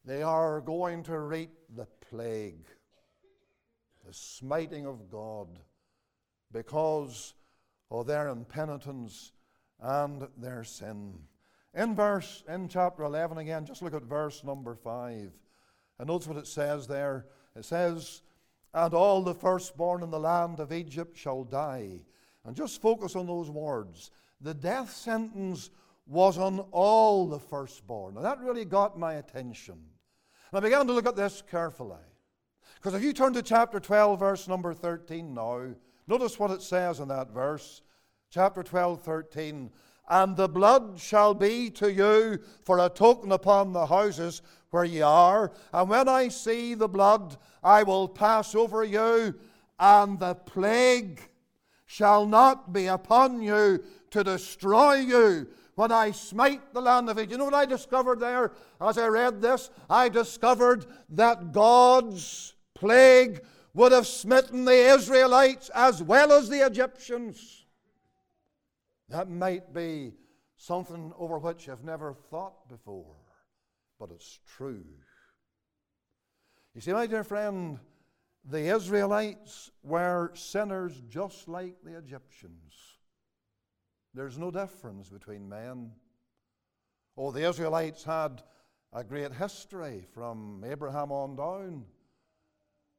They 0.04 0.24
are 0.24 0.62
going 0.62 1.04
to 1.04 1.20
reap 1.20 1.52
the 1.76 1.88
plague 2.10 2.68
the 4.06 4.14
smiting 4.14 4.86
of 4.86 5.10
God 5.10 5.60
because 6.52 7.34
of 7.92 8.08
their 8.08 8.30
impenitence 8.30 9.32
and 9.80 10.28
their 10.38 10.64
sin. 10.64 11.20
In 11.74 11.96
verse, 11.96 12.44
in 12.48 12.70
chapter 12.70 13.04
11 13.04 13.38
again, 13.38 13.66
just 13.66 13.82
look 13.82 13.94
at 13.94 14.04
verse 14.04 14.44
number 14.44 14.76
5. 14.76 15.32
And 16.00 16.08
notice 16.08 16.28
what 16.28 16.38
it 16.38 16.48
says 16.48 16.88
there. 16.88 17.26
It 17.56 17.66
says, 17.66 18.22
And 18.74 18.94
all 18.94 19.22
the 19.22 19.34
firstborn 19.34 20.04
in 20.04 20.12
the 20.12 20.20
land 20.20 20.60
of 20.60 20.72
Egypt 20.72 21.18
shall 21.18 21.44
die. 21.44 22.02
And 22.46 22.56
just 22.56 22.82
focus 22.82 23.16
on 23.16 23.28
those 23.28 23.50
words. 23.50 24.12
The 24.40 24.54
death 24.54 24.92
sentence 24.92 25.70
was 26.08 26.38
on 26.38 26.60
all 26.72 27.28
the 27.28 27.40
firstborn. 27.40 28.16
And 28.16 28.26
that 28.26 28.40
really 28.40 28.66
got 28.66 29.00
my 29.00 29.16
attention. 29.16 29.76
And 30.52 30.58
I 30.58 30.60
began 30.60 30.86
to 30.88 30.94
look 30.94 31.08
at 31.08 31.16
this 31.16 31.42
carefully. 31.50 31.98
Because 32.86 33.00
if 33.00 33.04
you 33.04 33.14
turn 33.14 33.34
to 33.34 33.42
chapter 33.42 33.80
12, 33.80 34.20
verse 34.20 34.48
number 34.48 34.72
13 34.72 35.34
now, 35.34 35.74
notice 36.06 36.38
what 36.38 36.52
it 36.52 36.62
says 36.62 37.00
in 37.00 37.08
that 37.08 37.32
verse. 37.32 37.82
Chapter 38.30 38.62
12, 38.62 39.02
13. 39.02 39.72
And 40.08 40.38
the 40.38 40.48
blood 40.48 41.00
shall 41.00 41.34
be 41.34 41.72
to 41.72 41.92
you 41.92 42.38
for 42.64 42.78
a 42.78 42.90
token 42.90 43.32
upon 43.32 43.74
the 43.74 43.88
houses 43.88 44.44
where 44.70 44.84
ye 44.84 45.02
are. 45.02 45.52
And 45.74 45.90
when 45.90 46.08
I 46.08 46.28
see 46.28 46.76
the 46.76 46.88
blood, 46.88 47.38
I 47.64 47.82
will 47.82 48.08
pass 48.08 48.54
over 48.54 48.84
you, 48.84 49.34
and 49.80 50.20
the 50.20 50.36
plague 50.36 51.22
shall 51.88 52.28
not 52.28 52.72
be 52.72 52.86
upon 52.86 53.42
you 53.42 53.84
to 54.12 54.24
destroy 54.24 54.98
you 54.98 55.48
when 55.74 55.92
I 55.92 56.12
smite 56.12 56.72
the 56.72 56.82
land 56.82 57.10
of 57.10 57.18
Egypt. 57.18 57.32
You 57.32 57.40
know 57.40 57.46
what 57.46 57.56
I 57.56 57.66
discovered 57.66 58.20
there 58.20 58.52
as 58.80 59.00
I 59.00 59.08
read 59.08 59.42
this? 59.42 59.72
I 59.90 60.08
discovered 60.08 60.86
that 61.10 61.52
God's 61.52 62.52
plague 62.76 63.42
would 63.74 63.92
have 63.92 64.06
smitten 64.06 64.66
the 64.66 64.94
Israelites 64.94 65.70
as 65.74 66.04
well 66.04 66.32
as 66.32 66.50
the 66.50 66.66
Egyptians. 66.66 67.66
That 69.10 69.30
might 69.30 69.74
be 69.74 70.14
something 70.58 71.14
over 71.18 71.40
which 71.40 71.68
I've 71.68 71.84
never 71.84 72.14
thought 72.14 72.70
before, 72.70 73.18
but 74.00 74.12
it's 74.12 74.40
true. 74.46 74.86
You 76.74 76.82
see, 76.82 76.94
my 76.94 77.08
dear 77.08 77.24
friend, 77.24 77.80
the 78.44 78.74
Israelites 78.74 79.72
were 79.84 80.32
sinners 80.36 81.02
just 81.10 81.48
like 81.48 81.76
the 81.84 81.98
Egyptians. 81.98 82.74
There's 84.14 84.38
no 84.38 84.52
difference 84.52 85.10
between 85.10 85.50
men. 85.50 85.92
Oh, 87.18 87.32
the 87.32 87.48
Israelites 87.48 88.04
had 88.04 88.44
a 88.94 89.04
great 89.04 89.34
history 89.34 90.06
from 90.14 90.64
Abraham 90.66 91.12
on 91.12 91.36
down 91.36 91.86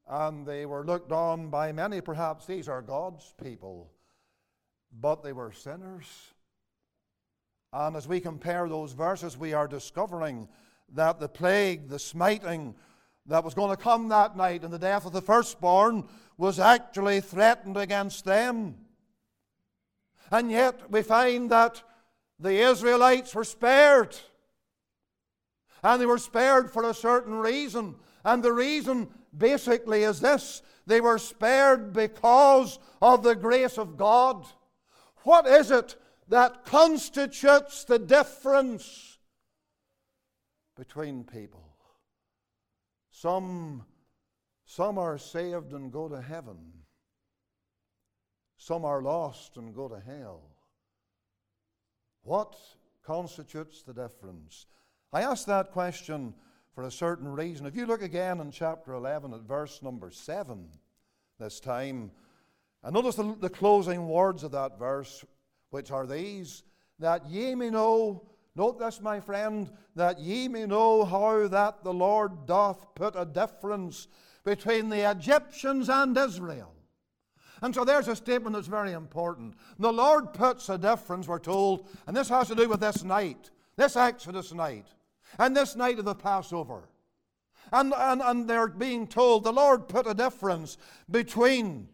and 0.09 0.47
they 0.47 0.66
were 0.66 0.85
looked 0.85 1.12
on 1.12 1.51
by 1.51 1.73
many, 1.73 2.01
perhaps 2.01 2.47
these 2.47 2.69
are 2.69 2.83
God's 2.83 3.35
people, 3.42 3.90
but 5.01 5.23
they 5.23 5.33
were 5.33 5.53
sinners. 5.53 6.07
And 7.73 7.97
as 7.97 8.07
we 8.07 8.21
compare 8.21 8.69
those 8.69 8.92
verses, 8.92 9.37
we 9.37 9.53
are 9.53 9.69
discovering 9.69 10.49
that 10.95 11.19
the 11.19 11.29
plague, 11.29 11.88
the 11.88 11.99
smiting 11.99 12.75
that 13.27 13.45
was 13.45 13.55
going 13.55 13.77
to 13.77 13.83
come 13.83 14.09
that 14.09 14.37
night 14.37 14.62
and 14.62 14.73
the 14.73 14.79
death 14.79 15.05
of 15.05 15.12
the 15.12 15.21
firstborn 15.21 16.05
was 16.38 16.61
actually 16.61 17.21
threatened 17.21 17.77
against 17.77 18.25
them. 18.25 18.77
And 20.31 20.51
yet 20.51 20.90
we 20.90 21.03
find 21.03 21.51
that 21.51 21.83
the 22.38 22.53
Israelites 22.53 23.35
were 23.35 23.45
spared. 23.45 24.16
And 25.83 26.01
they 26.01 26.07
were 26.07 26.19
spared 26.19 26.71
for 26.71 26.88
a 26.88 26.95
certain 26.95 27.35
reason. 27.35 27.97
And 28.26 28.42
the 28.42 28.52
reason 28.52 29.08
basically 29.38 30.02
is 30.02 30.20
this 30.20 30.60
they 30.84 31.00
were 31.00 31.18
spared 31.18 31.92
because 31.92 32.80
of 33.00 33.22
the 33.22 33.36
grace 33.36 33.78
of 33.78 33.96
God. 33.96 34.44
What 35.22 35.46
is 35.46 35.70
it 35.70 35.94
that 36.28 36.64
constitutes 36.64 37.84
the 37.84 38.00
difference 38.00 39.18
between 40.76 41.22
people? 41.22 41.62
Some, 43.12 43.84
some 44.64 44.98
are 44.98 45.18
saved 45.18 45.72
and 45.72 45.92
go 45.92 46.08
to 46.08 46.20
heaven, 46.20 46.58
some 48.58 48.84
are 48.84 49.02
lost 49.02 49.56
and 49.56 49.72
go 49.72 49.88
to 49.88 50.00
hell. 50.00 50.42
What 52.22 52.56
constitutes 53.04 53.82
the 53.82 53.94
difference? 53.94 54.66
I 55.12 55.22
asked 55.22 55.46
that 55.46 55.70
question 55.70 56.34
for 56.76 56.82
a 56.82 56.90
certain 56.90 57.32
reason. 57.32 57.64
If 57.64 57.74
you 57.74 57.86
look 57.86 58.02
again 58.02 58.38
in 58.38 58.50
chapter 58.50 58.92
11 58.92 59.32
at 59.32 59.40
verse 59.40 59.82
number 59.82 60.10
7 60.10 60.68
this 61.40 61.58
time, 61.58 62.10
and 62.84 62.92
notice 62.92 63.14
the, 63.14 63.34
the 63.40 63.48
closing 63.48 64.06
words 64.06 64.42
of 64.42 64.52
that 64.52 64.78
verse, 64.78 65.24
which 65.70 65.90
are 65.90 66.06
these 66.06 66.64
that 66.98 67.26
ye 67.30 67.54
may 67.54 67.70
know, 67.70 68.28
note 68.54 68.78
this, 68.78 69.00
my 69.00 69.20
friend, 69.20 69.70
that 69.94 70.20
ye 70.20 70.48
may 70.48 70.66
know 70.66 71.06
how 71.06 71.48
that 71.48 71.82
the 71.82 71.94
Lord 71.94 72.44
doth 72.44 72.94
put 72.94 73.14
a 73.16 73.24
difference 73.24 74.06
between 74.44 74.90
the 74.90 75.10
Egyptians 75.10 75.88
and 75.88 76.14
Israel. 76.14 76.74
And 77.62 77.74
so 77.74 77.86
there's 77.86 78.08
a 78.08 78.16
statement 78.16 78.54
that's 78.54 78.68
very 78.68 78.92
important. 78.92 79.54
The 79.78 79.92
Lord 79.92 80.34
puts 80.34 80.68
a 80.68 80.76
difference, 80.76 81.26
we're 81.26 81.38
told, 81.38 81.88
and 82.06 82.14
this 82.14 82.28
has 82.28 82.48
to 82.48 82.54
do 82.54 82.68
with 82.68 82.80
this 82.80 83.02
night, 83.02 83.50
this 83.76 83.96
Exodus 83.96 84.52
night 84.52 84.86
and 85.38 85.57
this 85.57 85.77
night 85.77 85.99
of 85.99 86.05
the 86.05 86.14
Passover. 86.14 86.88
And, 87.72 87.92
and, 87.96 88.22
and 88.22 88.49
they're 88.49 88.68
being 88.68 89.07
told 89.07 89.44
the 89.44 89.53
Lord 89.53 89.88
put 89.88 90.07
a 90.07 90.14
difference 90.14 90.79
between 91.11 91.88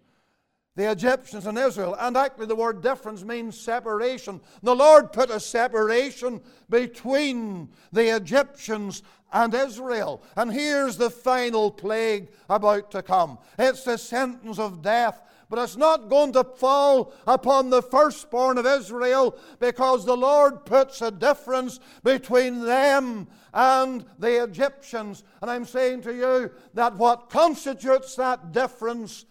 the 0.75 0.91
Egyptians 0.91 1.47
and 1.47 1.59
Israel. 1.59 1.97
And 1.99 2.17
actually, 2.17 2.47
the 2.47 2.57
word 2.57 2.83
difference 2.83 3.25
means 3.25 3.59
separation. 3.59 4.41
The 4.63 4.75
Lord 4.75 5.13
put 5.13 5.31
a 5.31 5.41
separation 5.41 6.41
between 6.71 7.71
the 7.93 8.17
Egyptians 8.17 9.03
and 9.33 9.55
Israel. 9.55 10.23
And 10.37 10.53
here's 10.53 10.97
the 10.97 11.11
final 11.11 11.71
plague 11.71 12.29
about 12.49 12.91
to 12.93 13.03
come 13.03 13.39
it's 13.59 13.85
the 13.85 13.99
sentence 13.99 14.59
of 14.59 14.83
death. 14.83 15.21
But 15.53 15.65
it's 15.65 15.77
not 15.77 16.09
going 16.09 16.33
to 16.33 16.45
fall 16.45 17.13
upon 17.27 17.69
the 17.69 17.83
firstborn 17.83 18.57
of 18.57 18.65
Israel 18.65 19.37
because 19.61 20.07
the 20.07 20.17
Lord 20.17 20.65
puts 20.65 21.03
a 21.03 21.11
difference 21.11 21.79
between 22.03 22.65
them 22.65 23.29
and 23.53 24.07
the 24.19 24.45
Egyptians. 24.45 25.25
And 25.43 25.51
I'm 25.51 25.67
saying 25.67 26.01
to 26.05 26.15
you 26.15 26.53
that 26.73 26.97
what 26.97 27.29
constitutes 27.29 28.17
that 28.17 28.53
difference 28.53 29.27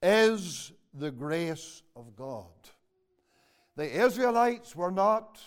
is 0.00 0.70
the 0.96 1.10
grace 1.10 1.82
of 1.96 2.14
God. 2.14 2.52
The 3.74 4.00
Israelites 4.00 4.76
were 4.76 4.92
not 4.92 5.42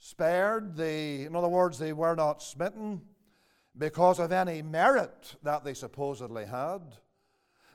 spared, 0.00 0.76
they, 0.76 1.22
in 1.22 1.34
other 1.34 1.48
words, 1.48 1.78
they 1.78 1.94
were 1.94 2.14
not 2.14 2.42
smitten 2.42 3.00
because 3.74 4.18
of 4.18 4.32
any 4.32 4.60
merit 4.60 5.36
that 5.42 5.64
they 5.64 5.72
supposedly 5.72 6.44
had, 6.44 6.82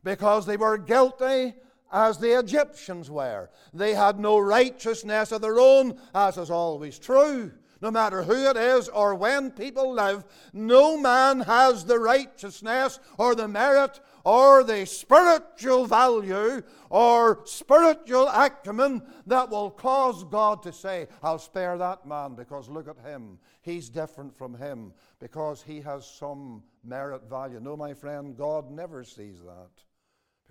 because 0.03 0.45
they 0.45 0.57
were 0.57 0.77
guilty 0.77 1.53
as 1.91 2.17
the 2.17 2.37
Egyptians 2.39 3.09
were. 3.09 3.49
They 3.73 3.93
had 3.93 4.19
no 4.19 4.39
righteousness 4.39 5.31
of 5.31 5.41
their 5.41 5.59
own, 5.59 5.99
as 6.13 6.37
is 6.37 6.51
always 6.51 6.99
true. 6.99 7.51
No 7.81 7.91
matter 7.91 8.23
who 8.23 8.49
it 8.49 8.57
is 8.57 8.89
or 8.89 9.15
when 9.15 9.51
people 9.51 9.93
live, 9.93 10.25
no 10.51 10.97
man 10.97 11.39
has 11.39 11.85
the 11.85 11.97
righteousness 11.97 12.99
or 13.17 13.35
the 13.35 13.47
merit 13.47 14.01
or 14.25 14.65
the 14.65 14.85
spiritual 14.85 15.85
value 15.85 16.61
or 16.89 17.39
spiritual 17.45 18.27
acumen 18.27 19.01
that 19.27 19.49
will 19.49 19.71
cause 19.71 20.25
God 20.25 20.61
to 20.63 20.73
say, 20.73 21.07
I'll 21.23 21.39
spare 21.39 21.77
that 21.77 22.05
man 22.05 22.35
because 22.35 22.67
look 22.67 22.89
at 22.89 22.99
him. 22.99 23.39
He's 23.61 23.87
different 23.87 24.37
from 24.37 24.55
him 24.55 24.91
because 25.21 25.63
he 25.63 25.79
has 25.79 26.05
some 26.05 26.63
merit 26.83 27.29
value. 27.29 27.61
No, 27.61 27.77
my 27.77 27.93
friend, 27.93 28.35
God 28.35 28.69
never 28.71 29.05
sees 29.05 29.41
that 29.43 29.88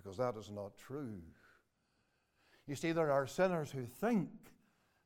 because 0.01 0.17
that 0.17 0.35
is 0.37 0.49
not 0.49 0.77
true. 0.77 1.21
You 2.67 2.75
see, 2.75 2.91
there 2.91 3.11
are 3.11 3.27
sinners 3.27 3.71
who 3.71 3.85
think 3.85 4.29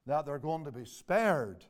that 0.06 0.26
they're 0.26 0.38
going 0.38 0.66
to 0.66 0.72
be 0.72 0.86
spared 0.86 1.64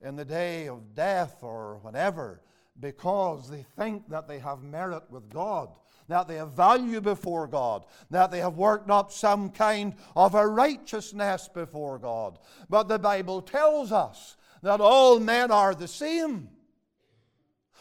in 0.00 0.16
the 0.16 0.24
day 0.24 0.68
of 0.68 0.94
death 0.94 1.38
or 1.42 1.78
whenever 1.82 2.42
because 2.78 3.50
they 3.50 3.64
think 3.76 4.08
that 4.08 4.28
they 4.28 4.38
have 4.38 4.62
merit 4.62 5.02
with 5.10 5.28
God, 5.28 5.70
that 6.08 6.28
they 6.28 6.36
have 6.36 6.52
value 6.52 7.00
before 7.00 7.46
God, 7.46 7.84
that 8.10 8.30
they 8.30 8.38
have 8.38 8.56
worked 8.56 8.90
up 8.90 9.12
some 9.12 9.50
kind 9.50 9.94
of 10.14 10.34
a 10.34 10.46
righteousness 10.46 11.48
before 11.52 11.98
God. 11.98 12.38
But 12.68 12.88
the 12.88 12.98
Bible 12.98 13.42
tells 13.42 13.92
us 13.92 14.36
that 14.62 14.80
all 14.80 15.18
men 15.20 15.50
are 15.50 15.74
the 15.74 15.88
same. 15.88 16.48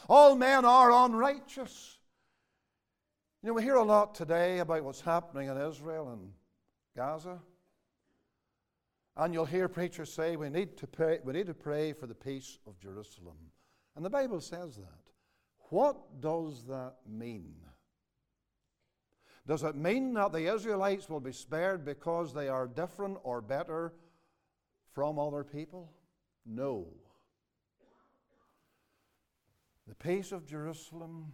All 0.07 0.35
men 0.35 0.65
are 0.65 1.05
unrighteous. 1.05 1.98
You 3.41 3.47
know, 3.47 3.53
we 3.53 3.63
hear 3.63 3.75
a 3.75 3.83
lot 3.83 4.15
today 4.15 4.59
about 4.59 4.83
what's 4.83 4.99
happening 4.99 5.47
in 5.47 5.57
Israel 5.57 6.09
and 6.09 6.33
Gaza. 6.93 7.39
And 9.15 9.33
you'll 9.33 9.45
hear 9.45 9.69
preachers 9.69 10.11
say 10.11 10.35
we 10.35 10.49
need 10.49 10.75
to 10.75 10.87
pray, 10.87 11.19
we 11.23 11.31
need 11.31 11.47
to 11.47 11.53
pray 11.53 11.93
for 11.93 12.05
the 12.05 12.15
peace 12.15 12.57
of 12.67 12.77
Jerusalem. 12.81 13.37
And 13.95 14.03
the 14.03 14.09
Bible 14.09 14.41
says 14.41 14.75
that. 14.75 15.13
What 15.69 16.19
does 16.19 16.65
that 16.65 16.95
mean? 17.07 17.55
Does 19.47 19.63
it 19.63 19.75
mean 19.75 20.13
that 20.15 20.33
the 20.33 20.53
Israelites 20.53 21.09
will 21.09 21.21
be 21.21 21.31
spared 21.31 21.85
because 21.85 22.33
they 22.33 22.49
are 22.49 22.67
different 22.67 23.19
or 23.23 23.39
better 23.39 23.93
from 24.91 25.17
other 25.17 25.45
people? 25.45 25.93
No. 26.45 26.87
The 29.87 29.95
peace 29.95 30.33
of 30.33 30.45
Jerusalem 30.45 31.31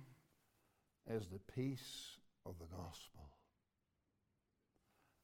is 1.09 1.27
the 1.27 1.39
peace 1.53 2.17
of 2.45 2.55
the 2.59 2.65
gospel. 2.65 3.29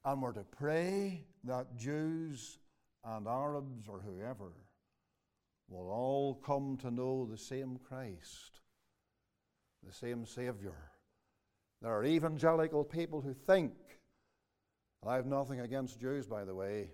And 0.04 0.20
we're 0.20 0.32
to 0.32 0.44
pray 0.44 1.24
that 1.44 1.76
Jews 1.76 2.58
and 3.04 3.26
Arabs 3.26 3.88
or 3.88 4.00
whoever 4.00 4.52
will 5.68 5.90
all 5.90 6.34
come 6.44 6.76
to 6.78 6.90
know 6.90 7.24
the 7.24 7.38
same 7.38 7.78
Christ, 7.88 8.60
the 9.86 9.92
same 9.92 10.26
Savior. 10.26 10.74
There 11.80 11.92
are 11.92 12.04
evangelical 12.04 12.84
people 12.84 13.20
who 13.20 13.32
think, 13.32 13.72
and 15.02 15.10
I 15.10 15.16
have 15.16 15.26
nothing 15.26 15.60
against 15.60 16.00
Jews, 16.00 16.26
by 16.26 16.44
the 16.44 16.54
way, 16.54 16.90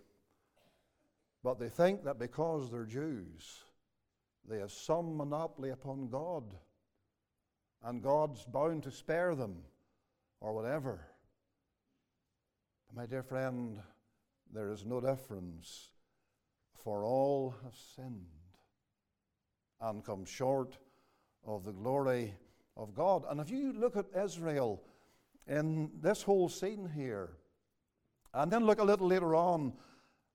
but 1.43 1.59
they 1.59 1.69
think 1.69 2.05
that 2.05 2.19
because 2.19 2.71
they're 2.71 2.85
Jews, 2.85 3.65
they 4.49 4.59
have 4.59 4.71
some 4.71 5.17
monopoly 5.17 5.71
upon 5.71 6.09
God, 6.09 6.45
and 7.85 8.03
God's 8.03 8.45
bound 8.45 8.83
to 8.85 8.91
spare 8.91 9.35
them, 9.35 9.57
or 10.41 10.53
whatever. 10.53 11.01
My 12.95 13.07
dear 13.07 13.23
friend, 13.23 13.79
there 14.53 14.71
is 14.71 14.85
no 14.85 15.01
difference, 15.01 15.91
for 16.75 17.05
all 17.05 17.55
have 17.65 17.75
sinned 17.97 18.27
and 19.81 20.05
come 20.05 20.25
short 20.25 20.79
of 21.47 21.65
the 21.65 21.73
glory 21.73 22.35
of 22.77 22.95
God. 22.95 23.25
And 23.29 23.41
if 23.41 23.51
you 23.51 23.73
look 23.73 23.97
at 23.97 24.07
Israel 24.17 24.83
in 25.47 25.91
this 26.01 26.23
whole 26.23 26.49
scene 26.49 26.89
here, 26.95 27.31
and 28.35 28.51
then 28.51 28.65
look 28.65 28.81
a 28.81 28.85
little 28.85 29.07
later 29.07 29.35
on 29.35 29.73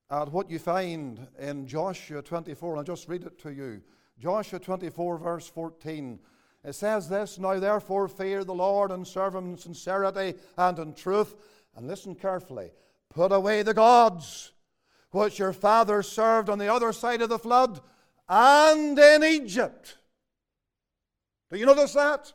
at 0.09 0.31
what 0.31 0.49
you 0.49 0.59
find 0.59 1.27
in 1.39 1.65
Joshua 1.65 2.21
24, 2.21 2.77
I'll 2.77 2.83
just 2.83 3.07
read 3.07 3.23
it 3.23 3.39
to 3.39 3.51
you. 3.51 3.81
Joshua 4.19 4.59
24, 4.59 5.17
verse 5.17 5.47
14. 5.47 6.19
It 6.63 6.73
says 6.73 7.09
this 7.09 7.37
Now 7.37 7.59
therefore 7.59 8.07
fear 8.07 8.43
the 8.43 8.53
Lord 8.53 8.91
and 8.91 9.07
serve 9.07 9.35
him 9.35 9.51
in 9.51 9.57
sincerity 9.57 10.37
and 10.57 10.79
in 10.79 10.93
truth 10.93 11.35
and 11.75 11.87
listen 11.87 12.15
carefully 12.15 12.71
put 13.09 13.31
away 13.31 13.61
the 13.61 13.73
gods 13.73 14.51
which 15.11 15.37
your 15.37 15.53
fathers 15.53 16.07
served 16.07 16.49
on 16.49 16.57
the 16.57 16.73
other 16.73 16.91
side 16.91 17.21
of 17.21 17.29
the 17.29 17.37
flood 17.37 17.79
and 18.27 18.97
in 18.97 19.23
Egypt. 19.23 19.97
Do 21.51 21.59
you 21.59 21.67
notice 21.67 21.93
that? 21.93 22.33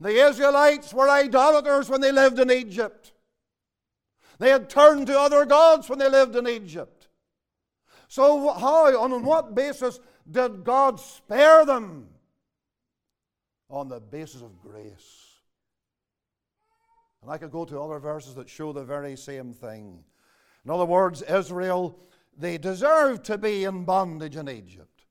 The 0.00 0.26
Israelites 0.26 0.92
were 0.92 1.08
idolaters 1.08 1.88
when 1.88 2.00
they 2.00 2.10
lived 2.10 2.38
in 2.38 2.50
Egypt. 2.50 3.12
They 4.38 4.50
had 4.50 4.68
turned 4.68 5.06
to 5.08 5.18
other 5.18 5.44
gods 5.44 5.88
when 5.88 5.98
they 5.98 6.08
lived 6.08 6.36
in 6.36 6.48
Egypt. 6.48 7.08
So, 8.08 8.52
how, 8.52 9.00
on 9.00 9.24
what 9.24 9.54
basis 9.54 10.00
did 10.28 10.64
God 10.64 10.98
spare 10.98 11.64
them? 11.64 12.08
On 13.70 13.88
the 13.88 14.00
basis 14.00 14.42
of 14.42 14.60
grace. 14.60 15.28
And 17.22 17.30
I 17.30 17.38
could 17.38 17.50
go 17.50 17.64
to 17.64 17.80
other 17.80 17.98
verses 17.98 18.34
that 18.36 18.48
show 18.48 18.72
the 18.72 18.84
very 18.84 19.16
same 19.16 19.52
thing. 19.52 20.04
In 20.64 20.70
other 20.70 20.84
words, 20.84 21.22
Israel, 21.22 21.98
they 22.36 22.58
deserved 22.58 23.24
to 23.24 23.38
be 23.38 23.64
in 23.64 23.84
bondage 23.84 24.36
in 24.36 24.48
Egypt. 24.48 25.04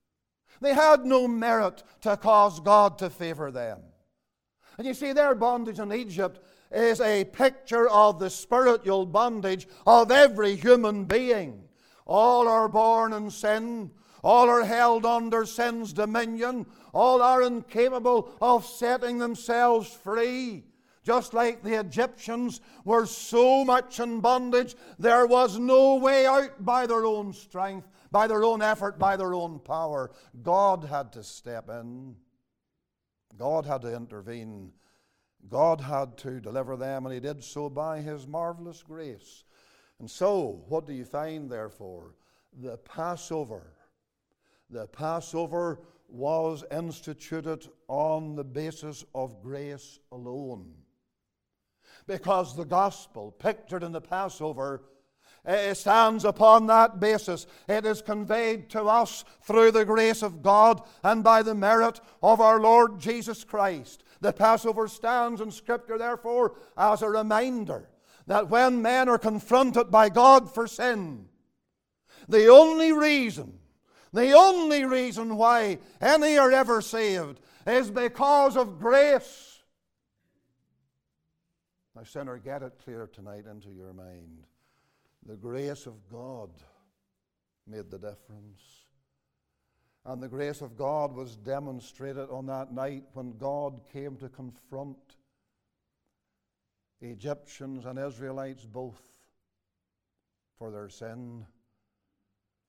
They 0.62 0.74
had 0.74 1.06
no 1.06 1.28
merit 1.28 1.84
to 2.02 2.17
cause 2.17 2.60
God 2.60 2.98
to 3.00 3.10
favor 3.10 3.52
them. 3.52 3.80
And 4.78 4.88
you 4.88 4.93
see, 4.93 5.13
their 5.13 5.36
bondage 5.36 5.80
in 5.80 5.91
Egypt 5.91 6.39
is 6.72 7.02
a 7.02 7.26
picture 7.26 7.89
of 7.89 8.20
the 8.20 8.30
spiritual 8.30 9.06
bondage 9.06 9.67
of 9.86 10.12
every 10.12 10.56
human 10.56 11.06
being. 11.06 11.63
All 12.06 12.48
are 12.48 12.70
born 12.70 13.13
in 13.13 13.30
sin. 13.30 13.91
All 14.24 14.50
are 14.50 14.63
held 14.63 15.06
under 15.06 15.46
sin's 15.46 15.93
dominion. 15.93 16.65
All 16.97 17.21
are 17.21 17.43
incapable 17.43 18.31
of 18.41 18.65
setting 18.65 19.19
themselves 19.19 19.88
free. 19.88 20.63
Just 21.03 21.31
like 21.31 21.62
the 21.62 21.79
Egyptians 21.79 22.60
were 22.86 23.05
so 23.05 23.63
much 23.63 23.99
in 23.99 24.19
bondage, 24.19 24.75
there 24.97 25.27
was 25.27 25.60
no 25.60 25.97
way 25.97 26.25
out 26.25 26.65
by 26.65 26.88
their 26.88 27.05
own 27.05 27.33
strength, 27.33 27.88
by 28.10 28.25
their 28.25 28.43
own 28.43 28.63
effort, 28.63 28.97
by 28.97 29.15
their 29.15 29.36
own 29.36 29.60
power. 29.60 30.10
God 30.41 30.86
had 30.86 31.13
to 31.13 31.23
step 31.23 31.69
in, 31.69 32.15
God 33.38 33.67
had 33.67 33.83
to 33.83 33.95
intervene, 33.95 34.71
God 35.47 35.79
had 35.79 36.17
to 36.17 36.39
deliver 36.39 36.75
them, 36.75 37.05
and 37.05 37.13
He 37.13 37.19
did 37.19 37.43
so 37.43 37.69
by 37.69 38.01
His 38.01 38.25
marvelous 38.25 38.81
grace. 38.81 39.43
And 39.99 40.10
so, 40.10 40.63
what 40.67 40.88
do 40.88 40.93
you 40.93 41.05
find, 41.05 41.47
therefore? 41.47 42.15
The 42.60 42.77
Passover. 42.77 43.75
The 44.71 44.88
Passover 44.88 45.79
was 46.08 46.63
instituted 46.72 47.67
on 47.88 48.36
the 48.36 48.43
basis 48.43 49.04
of 49.13 49.41
grace 49.41 50.00
alone 50.12 50.74
because 52.08 52.56
the 52.56 52.65
gospel, 52.65 53.32
pictured 53.32 53.84
in 53.84 53.91
the 53.91 54.02
Passover, 54.02 54.84
it 55.46 55.76
stands 55.76 56.26
upon 56.26 56.67
that 56.67 57.00
basis. 57.00 57.48
It 57.70 57.86
is 57.86 58.02
conveyed 58.02 58.70
to 58.72 58.84
us 58.84 59.24
through 59.43 59.72
the 59.72 59.86
grace 59.86 60.22
of 60.22 60.41
God 60.41 60.82
and 61.04 61.24
by 61.24 61.41
the 61.41 61.56
merit 61.56 62.02
of 62.22 62.41
our 62.41 62.60
Lord 62.60 63.00
Jesus 63.00 63.43
Christ. 63.43 64.04
The 64.20 64.34
Passover 64.34 64.88
stands 64.88 65.39
in 65.39 65.52
Scripture, 65.52 65.98
therefore, 65.98 66.56
as 66.78 67.02
a 67.02 67.10
reminder 67.10 67.89
that 68.26 68.50
when 68.50 68.82
men 68.82 69.08
are 69.08 69.17
confronted 69.17 69.89
by 69.89 70.10
God 70.10 70.54
for 70.54 70.67
sin, 70.67 71.28
the 72.28 72.48
only 72.48 72.91
reason, 72.91 73.60
the 74.13 74.32
only 74.32 74.86
reason 74.86 75.36
why 75.38 75.80
any 76.02 76.38
are 76.38 76.52
ever 76.52 76.82
saved 76.82 77.39
is 77.65 77.91
because 77.91 78.56
of 78.56 78.80
grace. 78.80 79.60
Now, 81.96 82.04
sinner, 82.04 82.38
get 82.38 82.62
it 82.62 82.74
clear 82.84 83.10
tonight 83.12 83.46
into 83.50 83.70
your 83.72 83.93
mind. 83.93 84.43
The 85.26 85.36
grace 85.36 85.88
of 85.88 85.96
God 86.12 86.52
made 87.65 87.89
the 87.89 87.98
difference. 87.98 88.62
And 90.06 90.24
the 90.24 90.30
grace 90.30 90.62
of 90.62 90.78
God 90.78 91.13
was 91.13 91.36
demonstrated 91.36 92.30
on 92.30 92.46
that 92.46 92.72
night 92.72 93.04
when 93.13 93.38
God 93.38 93.82
came 93.91 94.15
to 94.17 94.30
confront 94.30 94.98
Egyptians 97.02 97.86
and 97.86 98.00
Israelites 98.00 98.65
both 98.65 99.02
for 100.58 100.72
their 100.72 100.88
sin. 100.88 101.46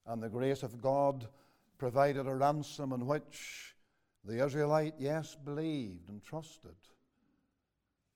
And 0.08 0.22
the 0.22 0.30
grace 0.30 0.62
of 0.62 0.80
God 0.80 1.28
provided 1.76 2.26
a 2.26 2.34
ransom 2.34 2.92
in 2.94 3.06
which 3.06 3.76
the 4.24 4.42
Israelite, 4.44 4.94
yes, 4.98 5.36
believed 5.44 6.08
and 6.08 6.24
trusted. 6.24 6.74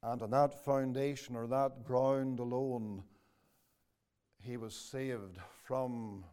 And 0.03 0.23
on 0.23 0.31
that 0.31 0.65
foundation 0.65 1.37
or 1.37 1.47
that 1.47 1.85
ground 1.85 2.41
alone, 2.41 3.05
he 4.41 4.57
was 4.57 4.75
saved 4.75 5.39
from 5.65 6.25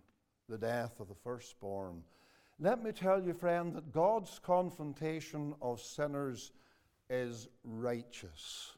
the 0.47 0.57
death 0.57 0.99
of 1.01 1.09
the 1.09 1.13
firstborn. 1.13 2.03
Let 2.57 2.81
me 2.81 2.93
tell 2.93 3.21
you, 3.21 3.33
friend, 3.33 3.75
that 3.75 3.91
God's 3.91 4.39
confrontation 4.39 5.53
of 5.61 5.81
sinners 5.81 6.53
is 7.09 7.49
righteous. 7.63 8.71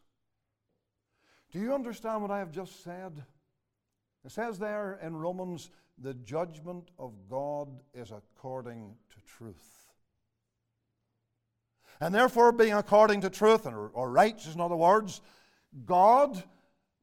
Do 1.51 1.59
you 1.59 1.75
understand 1.75 2.23
what 2.23 2.31
I 2.31 2.39
have 2.39 2.51
just 2.51 2.83
said? 2.83 3.23
It 4.25 4.31
says 4.31 4.59
there 4.59 4.99
in 5.01 5.15
Romans, 5.15 5.69
the 6.01 6.13
judgment 6.13 6.89
of 6.97 7.13
God 7.29 7.69
is 7.93 8.11
according 8.11 8.95
to 9.09 9.21
truth. 9.37 9.87
And 11.99 12.15
therefore, 12.15 12.51
being 12.51 12.73
according 12.73 13.21
to 13.21 13.29
truth, 13.29 13.67
or, 13.67 13.89
or 13.89 14.09
righteous, 14.09 14.55
in 14.55 14.61
other 14.61 14.75
words, 14.75 15.21
God 15.85 16.43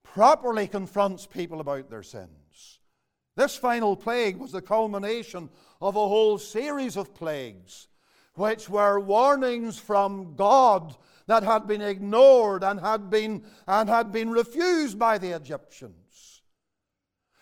properly 0.03 0.67
confronts 0.67 1.27
people 1.27 1.61
about 1.61 1.89
their 1.89 2.03
sins. 2.03 2.81
This 3.37 3.57
final 3.57 3.95
plague 3.95 4.37
was 4.37 4.51
the 4.51 4.61
culmination 4.61 5.49
of 5.81 5.95
a 5.95 6.09
whole 6.09 6.39
series 6.39 6.97
of 6.97 7.15
plagues, 7.15 7.87
which 8.35 8.69
were 8.69 8.99
warnings 8.99 9.79
from 9.79 10.35
God 10.35 10.97
that 11.27 11.45
had 11.45 11.69
been 11.69 11.83
ignored 11.83 12.65
and 12.65 12.81
had 12.81 13.11
been, 13.11 13.45
and 13.69 13.89
had 13.89 14.11
been 14.11 14.31
refused 14.31 14.99
by 14.99 15.19
the 15.19 15.37
Egyptians. 15.37 16.08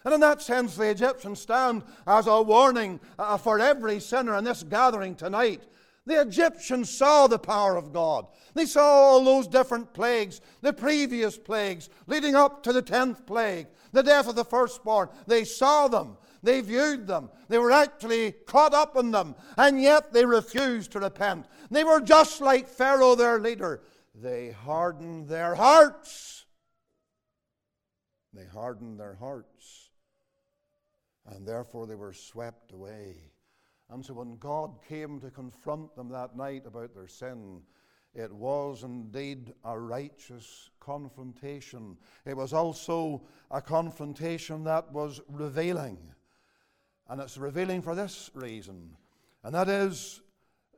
And 0.07 0.15
in 0.15 0.21
that 0.21 0.41
sense, 0.41 0.77
the 0.77 0.89
Egyptians 0.89 1.41
stand 1.41 1.83
as 2.07 2.29
a 2.29 2.41
warning 2.41 3.01
uh, 3.19 3.37
for 3.39 3.59
every 3.59 3.99
sinner 3.99 4.37
in 4.37 4.45
this 4.45 4.63
gathering 4.63 5.17
tonight. 5.17 5.65
The 6.07 6.21
Egyptians 6.21 6.91
saw 6.91 7.27
the 7.27 7.41
power 7.41 7.77
of 7.77 7.93
God. 7.93 8.29
They 8.55 8.67
saw 8.67 8.85
all 8.85 9.25
those 9.25 9.49
different 9.49 9.93
plagues, 9.93 10.41
the 10.61 10.73
previous 10.73 11.37
plagues, 11.37 11.91
leading 12.07 12.37
up 12.37 12.63
to 12.63 12.73
the 12.73 12.83
tenth 12.83 13.27
plague, 13.27 13.67
the 13.91 14.05
death 14.05 14.29
of 14.29 14.37
the 14.37 14.45
firstborn. 14.45 15.09
They 15.27 15.43
saw 15.43 15.89
them. 15.89 16.19
They 16.41 16.61
viewed 16.61 17.09
them. 17.09 17.29
They 17.49 17.59
were 17.59 17.73
actually 17.73 18.31
caught 18.31 18.75
up 18.75 18.97
in 18.97 19.11
them. 19.11 19.35
And 19.59 19.83
yet 19.83 20.13
they 20.13 20.25
refused 20.25 20.93
to 20.93 21.01
repent. 21.01 21.47
They 21.69 21.83
were 21.83 22.01
just 22.01 22.41
like 22.41 22.69
Pharaoh, 22.69 23.17
their 23.17 23.41
leader. 23.41 23.83
They 24.15 24.53
hardened 24.53 25.27
their 25.27 25.57
hearts. 25.57 26.45
They 28.33 28.45
hardened 28.45 29.01
their 29.01 29.17
hearts. 29.17 29.86
And 31.27 31.47
therefore 31.47 31.87
they 31.87 31.95
were 31.95 32.13
swept 32.13 32.73
away. 32.73 33.17
And 33.91 34.05
so 34.05 34.15
when 34.15 34.37
God 34.37 34.79
came 34.89 35.21
to 35.21 35.31
confront 35.31 35.95
them 35.97 36.09
that 36.11 36.37
night 36.37 36.65
about 36.67 36.95
their 36.95 37.09
sin, 37.09 37.63
it 38.15 38.33
was 38.33 38.83
indeed 38.83 39.53
a 39.65 39.79
righteous 39.79 40.71
confrontation. 40.81 41.99
It 42.25 42.37
was 42.37 42.53
also 42.53 43.23
a 43.51 43.61
confrontation 43.61 44.65
that 44.65 44.91
was 44.93 45.21
revealing. 45.29 45.99
And 47.09 47.21
it's 47.21 47.37
revealing 47.37 47.83
for 47.83 47.95
this 47.95 48.31
reason, 48.35 48.97
and 49.45 49.55
that 49.55 49.69
is 49.69 50.23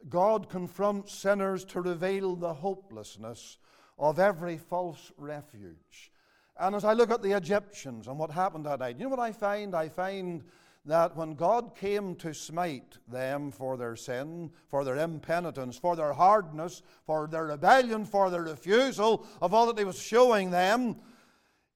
God 0.09 0.51
confronts 0.51 1.15
sinners 1.15 1.65
to 1.67 1.81
reveal 1.81 2.37
the 2.37 2.53
hopelessness 2.53 3.57
of 3.99 4.19
every 4.19 4.59
false 4.59 5.11
refuge. 5.17 6.13
And 6.59 6.75
as 6.75 6.85
I 6.85 6.93
look 6.93 7.11
at 7.11 7.23
the 7.23 7.37
Egyptians 7.37 8.09
and 8.09 8.19
what 8.19 8.31
happened 8.31 8.67
that 8.67 8.81
night, 8.81 8.97
you 8.99 9.05
know 9.05 9.11
what 9.11 9.21
I 9.21 9.33
find? 9.33 9.75
I 9.75 9.89
find 9.89 10.43
that 10.85 11.17
when 11.17 11.35
God 11.35 11.77
came 11.77 12.17
to 12.17 12.33
smite 12.35 12.99
them 13.07 13.51
for 13.51 13.77
their 13.77 13.95
sin, 13.95 14.51
for 14.69 14.85
their 14.85 14.97
impenitence, 14.97 15.77
for 15.77 15.95
their 15.95 16.13
hardness, 16.13 16.83
for 17.05 17.29
their 17.29 17.47
rebellion, 17.47 18.05
for 18.05 18.31
their 18.31 18.43
refusal 18.43 19.27
of 19.41 19.55
all 19.55 19.67
that 19.67 19.79
He 19.79 19.85
was 19.85 20.01
showing 20.01 20.51
them, 20.51 20.97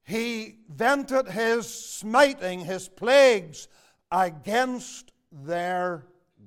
He 0.03 0.55
vented 0.67 1.27
His 1.27 1.71
smiting, 1.71 2.59
His 2.61 2.89
plagues, 2.89 3.67
against 4.11 5.11
their 5.31 6.05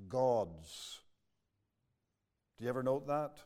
gods. 0.09 1.01
Do 2.59 2.65
you 2.65 2.71
ever 2.71 2.83
note 2.83 3.07
that? 3.07 3.39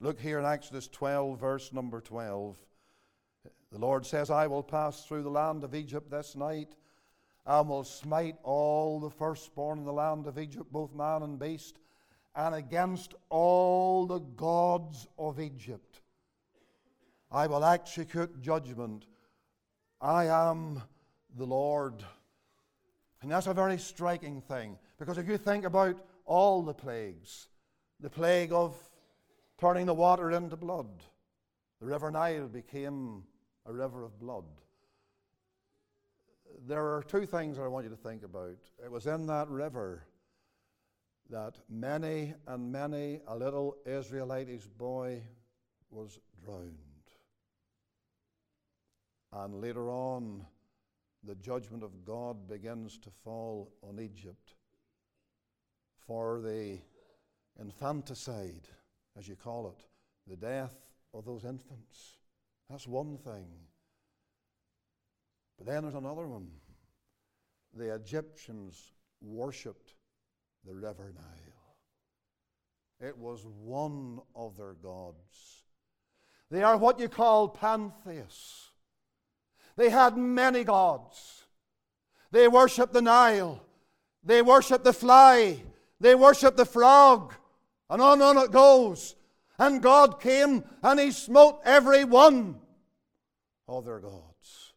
Look 0.00 0.20
here 0.20 0.38
in 0.38 0.44
Exodus 0.44 0.88
12, 0.88 1.38
verse 1.38 1.72
number 1.72 2.00
12. 2.00 2.56
The 3.72 3.78
Lord 3.78 4.04
says, 4.04 4.30
I 4.30 4.46
will 4.46 4.62
pass 4.62 5.04
through 5.04 5.22
the 5.22 5.30
land 5.30 5.64
of 5.64 5.74
Egypt 5.74 6.10
this 6.10 6.36
night, 6.36 6.74
and 7.46 7.68
will 7.68 7.84
smite 7.84 8.36
all 8.42 9.00
the 9.00 9.10
firstborn 9.10 9.78
in 9.78 9.84
the 9.84 9.92
land 9.92 10.26
of 10.26 10.38
Egypt, 10.38 10.70
both 10.70 10.94
man 10.94 11.22
and 11.22 11.38
beast, 11.38 11.78
and 12.36 12.54
against 12.54 13.14
all 13.30 14.06
the 14.06 14.18
gods 14.18 15.08
of 15.18 15.40
Egypt. 15.40 16.02
I 17.30 17.46
will 17.46 17.64
execute 17.64 18.42
judgment. 18.42 19.06
I 20.00 20.26
am 20.26 20.82
the 21.36 21.46
Lord. 21.46 22.04
And 23.22 23.30
that's 23.30 23.46
a 23.46 23.54
very 23.54 23.78
striking 23.78 24.42
thing 24.42 24.78
because 24.98 25.16
if 25.16 25.26
you 25.26 25.38
think 25.38 25.64
about 25.64 25.96
all 26.26 26.62
the 26.62 26.74
plagues, 26.74 27.48
the 28.00 28.10
plague 28.10 28.52
of 28.52 28.76
turning 29.58 29.86
the 29.86 29.94
water 29.94 30.30
into 30.30 30.56
blood, 30.56 30.88
the 31.80 31.86
river 31.86 32.10
Nile 32.10 32.48
became 32.48 33.24
a 33.66 33.72
river 33.72 34.04
of 34.04 34.18
blood. 34.18 34.44
There 36.66 36.94
are 36.94 37.02
two 37.02 37.26
things 37.26 37.58
I 37.58 37.66
want 37.66 37.84
you 37.84 37.90
to 37.90 37.96
think 37.96 38.22
about. 38.22 38.58
It 38.84 38.90
was 38.90 39.06
in 39.06 39.26
that 39.26 39.48
river 39.48 40.04
that 41.30 41.58
many 41.68 42.34
and 42.46 42.70
many 42.70 43.20
a 43.26 43.36
little 43.36 43.76
Israelitish 43.86 44.66
boy 44.66 45.22
was 45.90 46.18
drowned. 46.44 46.76
And 49.32 49.60
later 49.60 49.88
on, 49.88 50.44
the 51.24 51.34
judgment 51.36 51.82
of 51.82 52.04
God 52.04 52.48
begins 52.48 52.98
to 52.98 53.10
fall 53.24 53.72
on 53.82 53.98
Egypt 53.98 54.54
for 56.06 56.40
the 56.40 56.78
infanticide, 57.60 58.68
as 59.18 59.28
you 59.28 59.36
call 59.36 59.68
it, 59.68 59.84
the 60.26 60.36
death 60.36 60.74
of 61.14 61.24
those 61.24 61.44
infants. 61.44 62.18
That's 62.72 62.88
one 62.88 63.18
thing. 63.18 63.44
But 65.58 65.66
then 65.66 65.82
there's 65.82 65.94
another 65.94 66.26
one. 66.26 66.48
The 67.76 67.94
Egyptians 67.94 68.94
worshipped 69.20 69.94
the 70.64 70.72
river 70.72 71.12
Nile. 71.14 71.76
It 73.06 73.18
was 73.18 73.44
one 73.44 74.20
of 74.34 74.56
their 74.56 74.72
gods. 74.72 75.64
They 76.50 76.62
are 76.62 76.78
what 76.78 76.98
you 76.98 77.10
call 77.10 77.50
pantheists. 77.50 78.70
They 79.76 79.90
had 79.90 80.16
many 80.16 80.64
gods. 80.64 81.44
They 82.30 82.48
worshiped 82.48 82.94
the 82.94 83.02
Nile. 83.02 83.62
They 84.24 84.40
worshiped 84.40 84.84
the 84.84 84.94
fly. 84.94 85.62
They 86.00 86.14
worshiped 86.14 86.56
the 86.56 86.64
frog. 86.64 87.34
And 87.90 88.00
on 88.00 88.22
and 88.22 88.38
on 88.38 88.44
it 88.46 88.50
goes. 88.50 89.14
And 89.58 89.82
God 89.82 90.22
came 90.22 90.64
and 90.82 90.98
He 90.98 91.10
smote 91.10 91.60
every 91.66 92.04
one 92.04 92.60
of 93.68 93.84
their 93.84 94.00
gods. 94.00 94.72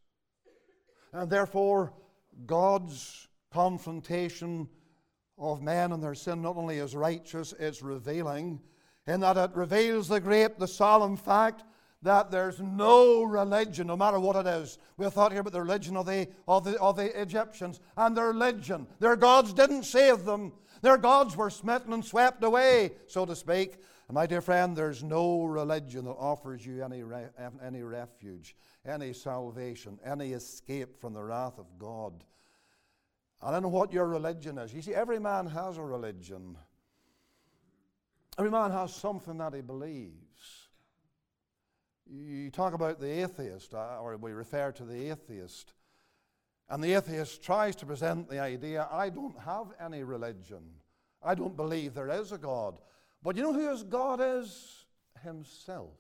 And 1.13 1.29
therefore, 1.29 1.93
God's 2.45 3.27
confrontation 3.51 4.67
of 5.37 5.61
men 5.61 5.91
and 5.91 6.03
their 6.03 6.15
sin 6.15 6.41
not 6.41 6.57
only 6.57 6.77
is 6.77 6.95
righteous, 6.95 7.53
it's 7.59 7.81
revealing, 7.81 8.59
in 9.07 9.19
that 9.21 9.37
it 9.37 9.51
reveals 9.55 10.07
the 10.07 10.19
great, 10.19 10.59
the 10.59 10.67
solemn 10.67 11.17
fact 11.17 11.63
that 12.01 12.31
there's 12.31 12.59
no 12.59 13.23
religion, 13.23 13.87
no 13.87 13.97
matter 13.97 14.19
what 14.19 14.35
it 14.35 14.47
is. 14.47 14.77
We 14.97 15.09
thought 15.09 15.31
here 15.31 15.41
about 15.41 15.53
the 15.53 15.61
religion 15.61 15.97
of 15.97 16.05
the, 16.05 16.27
of, 16.47 16.63
the, 16.63 16.79
of 16.79 16.95
the 16.95 17.19
Egyptians 17.19 17.79
and 17.97 18.15
their 18.15 18.27
religion. 18.27 18.87
Their 18.99 19.15
gods 19.15 19.53
didn't 19.53 19.83
save 19.83 20.23
them. 20.23 20.53
Their 20.81 20.97
gods 20.97 21.35
were 21.35 21.49
smitten 21.49 21.93
and 21.93 22.05
swept 22.05 22.43
away, 22.43 22.91
so 23.07 23.25
to 23.25 23.35
speak. 23.35 23.77
And 24.07 24.15
my 24.15 24.27
dear 24.27 24.41
friend, 24.41 24.75
there's 24.75 25.03
no 25.03 25.45
religion 25.45 26.05
that 26.05 26.11
offers 26.11 26.63
you 26.63 26.83
any, 26.83 27.01
re- 27.01 27.29
any 27.63 27.81
refuge, 27.81 28.55
any 28.87 29.13
salvation, 29.13 29.99
any 30.03 30.33
escape 30.33 30.99
from 30.99 31.13
the 31.13 31.23
wrath 31.23 31.57
of 31.57 31.65
God. 31.77 32.23
I 33.41 33.51
don't 33.51 33.63
know 33.63 33.69
what 33.69 33.93
your 33.93 34.07
religion 34.07 34.57
is. 34.57 34.73
You 34.73 34.81
see, 34.81 34.93
every 34.93 35.19
man 35.19 35.47
has 35.47 35.77
a 35.77 35.83
religion. 35.83 36.57
Every 38.37 38.51
man 38.51 38.71
has 38.71 38.93
something 38.93 39.37
that 39.37 39.53
he 39.53 39.61
believes. 39.61 40.69
You 42.07 42.51
talk 42.51 42.73
about 42.73 42.99
the 42.99 43.23
atheist, 43.23 43.73
uh, 43.73 43.97
or 44.01 44.15
we 44.17 44.31
refer 44.31 44.71
to 44.73 44.83
the 44.83 45.11
atheist, 45.11 45.73
and 46.69 46.83
the 46.83 46.93
atheist 46.93 47.43
tries 47.43 47.75
to 47.77 47.85
present 47.85 48.29
the 48.29 48.39
idea 48.39 48.87
I 48.91 49.09
don't 49.09 49.37
have 49.39 49.67
any 49.79 50.03
religion. 50.03 50.63
I 51.23 51.35
don't 51.35 51.55
believe 51.55 51.93
there 51.93 52.09
is 52.09 52.31
a 52.31 52.37
God. 52.37 52.77
But 53.23 53.35
you 53.35 53.43
know 53.43 53.53
who 53.53 53.69
his 53.71 53.83
God 53.83 54.19
is? 54.21 54.85
Himself. 55.23 55.97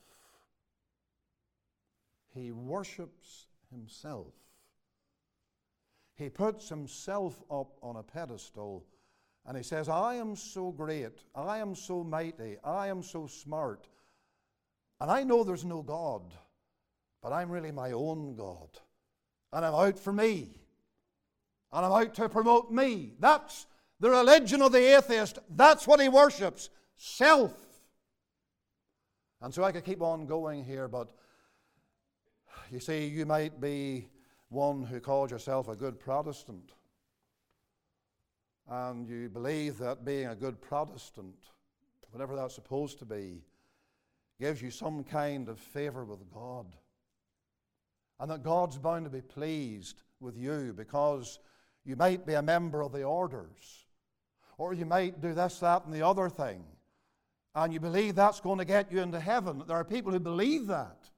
He 2.35 2.51
worships 2.51 3.47
himself. 3.71 4.33
He 6.15 6.29
puts 6.29 6.69
himself 6.69 7.41
up 7.49 7.77
on 7.81 7.95
a 7.95 8.03
pedestal 8.03 8.85
and 9.45 9.55
he 9.55 9.63
says, 9.63 9.89
I 9.89 10.15
am 10.15 10.35
so 10.35 10.71
great, 10.71 11.23
I 11.33 11.59
am 11.59 11.75
so 11.75 12.03
mighty, 12.03 12.57
I 12.63 12.87
am 12.87 13.03
so 13.03 13.27
smart, 13.27 13.87
and 14.99 15.11
I 15.11 15.23
know 15.23 15.43
there's 15.43 15.65
no 15.65 15.81
God, 15.81 16.33
but 17.21 17.31
I'm 17.31 17.51
really 17.51 17.71
my 17.71 17.91
own 17.91 18.35
God. 18.35 18.69
And 19.53 19.65
I'm 19.65 19.75
out 19.75 19.99
for 19.99 20.11
me. 20.11 20.59
And 21.71 21.85
I'm 21.85 21.91
out 21.91 22.13
to 22.15 22.29
promote 22.29 22.71
me. 22.71 23.13
That's 23.19 23.67
the 23.99 24.09
religion 24.09 24.61
of 24.61 24.71
the 24.71 24.97
atheist. 24.97 25.39
That's 25.49 25.87
what 25.87 25.99
he 25.99 26.09
worships 26.09 26.69
self. 26.95 27.53
And 29.41 29.53
so 29.53 29.63
I 29.63 29.71
could 29.71 29.83
keep 29.83 30.01
on 30.01 30.25
going 30.25 30.63
here, 30.63 30.87
but 30.87 31.11
you 32.71 32.79
see, 32.79 33.07
you 33.07 33.25
might 33.25 33.59
be 33.59 34.07
one 34.49 34.83
who 34.83 34.99
calls 34.99 35.31
yourself 35.31 35.67
a 35.67 35.75
good 35.75 35.99
Protestant. 35.99 36.71
And 38.69 39.07
you 39.07 39.29
believe 39.29 39.77
that 39.77 40.05
being 40.05 40.27
a 40.27 40.35
good 40.35 40.59
Protestant, 40.61 41.35
whatever 42.11 42.35
that's 42.35 42.55
supposed 42.55 42.99
to 42.99 43.05
be, 43.05 43.43
gives 44.39 44.61
you 44.61 44.71
some 44.71 45.03
kind 45.03 45.49
of 45.49 45.59
favor 45.59 46.03
with 46.03 46.29
God. 46.33 46.65
And 48.19 48.31
that 48.31 48.43
God's 48.43 48.77
bound 48.77 49.05
to 49.05 49.11
be 49.11 49.21
pleased 49.21 50.03
with 50.19 50.37
you 50.37 50.73
because 50.75 51.39
you 51.83 51.95
might 51.95 52.25
be 52.25 52.33
a 52.33 52.41
member 52.41 52.81
of 52.81 52.91
the 52.91 53.03
orders. 53.03 53.85
Or 54.57 54.73
you 54.73 54.85
might 54.85 55.21
do 55.21 55.33
this, 55.33 55.59
that, 55.59 55.85
and 55.85 55.93
the 55.93 56.05
other 56.05 56.29
thing. 56.29 56.63
And 57.53 57.73
you 57.73 57.79
believe 57.79 58.15
that's 58.15 58.39
going 58.39 58.59
to 58.59 58.65
get 58.65 58.91
you 58.91 59.01
into 59.01 59.19
heaven. 59.19 59.63
There 59.67 59.77
are 59.77 59.83
people 59.83 60.11
who 60.11 60.19
believe 60.19 60.67
that. 60.67 61.09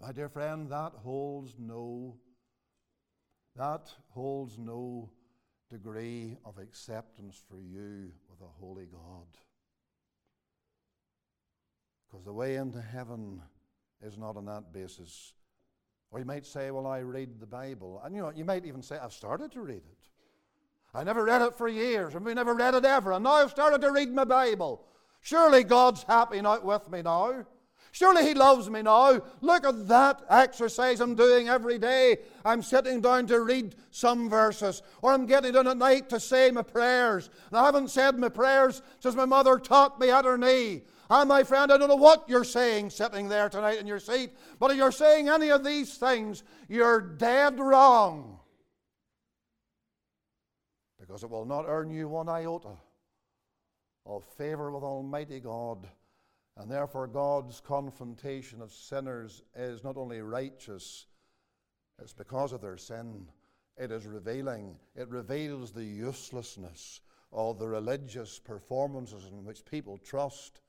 My 0.00 0.12
dear 0.12 0.28
friend, 0.28 0.70
that 0.70 0.92
holds 1.02 1.54
no 1.58 2.16
that 3.56 3.90
holds 4.10 4.58
no 4.58 5.10
degree 5.70 6.36
of 6.44 6.58
acceptance 6.58 7.42
for 7.48 7.58
you 7.58 8.10
with 8.28 8.40
a 8.42 8.52
holy 8.60 8.84
God. 8.84 9.26
Because 12.06 12.24
the 12.24 12.32
way 12.32 12.56
into 12.56 12.80
heaven 12.80 13.40
is 14.02 14.18
not 14.18 14.36
on 14.36 14.44
that 14.44 14.72
basis. 14.72 15.32
Or 16.10 16.18
you 16.18 16.26
might 16.26 16.44
say, 16.44 16.70
Well, 16.70 16.86
I 16.86 16.98
read 16.98 17.40
the 17.40 17.46
Bible. 17.46 18.00
And 18.04 18.14
you 18.14 18.20
know, 18.20 18.30
you 18.34 18.44
might 18.44 18.66
even 18.66 18.82
say, 18.82 18.98
I've 18.98 19.12
started 19.12 19.50
to 19.52 19.62
read 19.62 19.76
it. 19.76 20.08
I 20.94 21.02
never 21.04 21.24
read 21.24 21.42
it 21.42 21.54
for 21.54 21.68
years, 21.68 22.14
and 22.14 22.24
we 22.24 22.32
never 22.32 22.54
read 22.54 22.74
it 22.74 22.84
ever, 22.84 23.12
and 23.12 23.24
now 23.24 23.32
I've 23.32 23.50
started 23.50 23.82
to 23.82 23.92
read 23.92 24.10
my 24.10 24.24
Bible. 24.24 24.82
Surely 25.20 25.62
God's 25.62 26.04
happy 26.04 26.40
not 26.40 26.64
with 26.64 26.90
me 26.90 27.02
now. 27.02 27.44
Surely 27.96 28.24
He 28.24 28.34
loves 28.34 28.68
me 28.68 28.82
now. 28.82 29.22
Look 29.40 29.64
at 29.64 29.88
that 29.88 30.20
exercise 30.28 31.00
I'm 31.00 31.14
doing 31.14 31.48
every 31.48 31.78
day. 31.78 32.18
I'm 32.44 32.62
sitting 32.62 33.00
down 33.00 33.26
to 33.28 33.40
read 33.40 33.74
some 33.90 34.28
verses, 34.28 34.82
or 35.00 35.14
I'm 35.14 35.24
getting 35.24 35.52
down 35.52 35.66
at 35.66 35.78
night 35.78 36.10
to 36.10 36.20
say 36.20 36.50
my 36.50 36.60
prayers. 36.60 37.30
And 37.48 37.58
I 37.58 37.64
haven't 37.64 37.88
said 37.88 38.18
my 38.18 38.28
prayers 38.28 38.82
since 39.00 39.14
my 39.14 39.24
mother 39.24 39.58
taught 39.58 39.98
me 39.98 40.10
at 40.10 40.26
her 40.26 40.36
knee. 40.36 40.82
And 41.08 41.26
my 41.26 41.42
friend, 41.42 41.72
I 41.72 41.78
don't 41.78 41.88
know 41.88 41.96
what 41.96 42.28
you're 42.28 42.44
saying 42.44 42.90
sitting 42.90 43.30
there 43.30 43.48
tonight 43.48 43.78
in 43.78 43.86
your 43.86 43.98
seat, 43.98 44.32
but 44.58 44.70
if 44.70 44.76
you're 44.76 44.92
saying 44.92 45.30
any 45.30 45.48
of 45.48 45.64
these 45.64 45.96
things, 45.96 46.42
you're 46.68 47.00
dead 47.00 47.58
wrong. 47.58 48.38
Because 51.00 51.22
it 51.22 51.30
will 51.30 51.46
not 51.46 51.64
earn 51.66 51.88
you 51.88 52.08
one 52.08 52.28
iota 52.28 52.76
of 54.04 54.22
favor 54.36 54.70
with 54.70 54.82
Almighty 54.82 55.40
God 55.40 55.88
and 56.56 56.70
therefore, 56.70 57.06
God's 57.06 57.60
confrontation 57.60 58.62
of 58.62 58.72
sinners 58.72 59.42
is 59.54 59.84
not 59.84 59.96
only 59.96 60.22
righteous, 60.22 61.06
it's 62.00 62.14
because 62.14 62.52
of 62.52 62.62
their 62.62 62.78
sin. 62.78 63.28
It 63.76 63.90
is 63.90 64.06
revealing, 64.06 64.76
it 64.94 65.08
reveals 65.08 65.70
the 65.70 65.84
uselessness 65.84 67.02
of 67.32 67.58
the 67.58 67.68
religious 67.68 68.38
performances 68.38 69.26
in 69.30 69.44
which 69.44 69.66
people 69.66 69.98
trust 69.98 70.60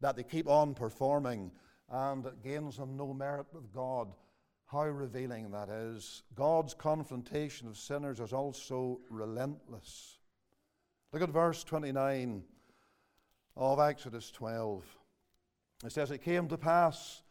that 0.00 0.16
they 0.16 0.22
keep 0.22 0.48
on 0.48 0.74
performing 0.74 1.50
and 1.90 2.24
it 2.24 2.42
gains 2.42 2.78
them 2.78 2.96
no 2.96 3.12
merit 3.12 3.46
with 3.52 3.72
God. 3.72 4.08
How 4.66 4.86
revealing 4.86 5.50
that 5.50 5.68
is. 5.68 6.22
God's 6.34 6.74
confrontation 6.74 7.66
of 7.66 7.76
sinners 7.76 8.20
is 8.20 8.32
also 8.32 9.00
relentless. 9.10 10.18
Look 11.12 11.22
at 11.22 11.30
verse 11.30 11.64
29 11.64 12.44
of 13.56 13.80
Exodus 13.80 14.30
12. 14.30 14.84
It 15.84 15.92
says, 15.92 16.10
It 16.10 16.22
came 16.22 16.48
to 16.48 16.58
pass 16.58 17.22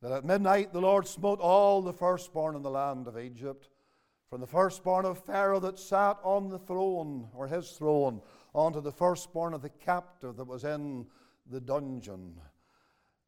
that 0.00 0.12
at 0.12 0.24
midnight 0.24 0.72
the 0.72 0.80
Lord 0.80 1.06
smote 1.06 1.40
all 1.40 1.82
the 1.82 1.92
firstborn 1.92 2.56
in 2.56 2.62
the 2.62 2.70
land 2.70 3.06
of 3.06 3.18
Egypt, 3.18 3.68
from 4.30 4.40
the 4.40 4.46
firstborn 4.46 5.04
of 5.04 5.24
Pharaoh 5.24 5.60
that 5.60 5.78
sat 5.78 6.18
on 6.22 6.48
the 6.48 6.58
throne, 6.58 7.28
or 7.34 7.46
his 7.46 7.70
throne, 7.72 8.20
unto 8.54 8.80
the 8.80 8.92
firstborn 8.92 9.54
of 9.54 9.62
the 9.62 9.70
captive 9.70 10.36
that 10.36 10.46
was 10.46 10.64
in 10.64 11.06
the 11.50 11.60
dungeon. 11.60 12.40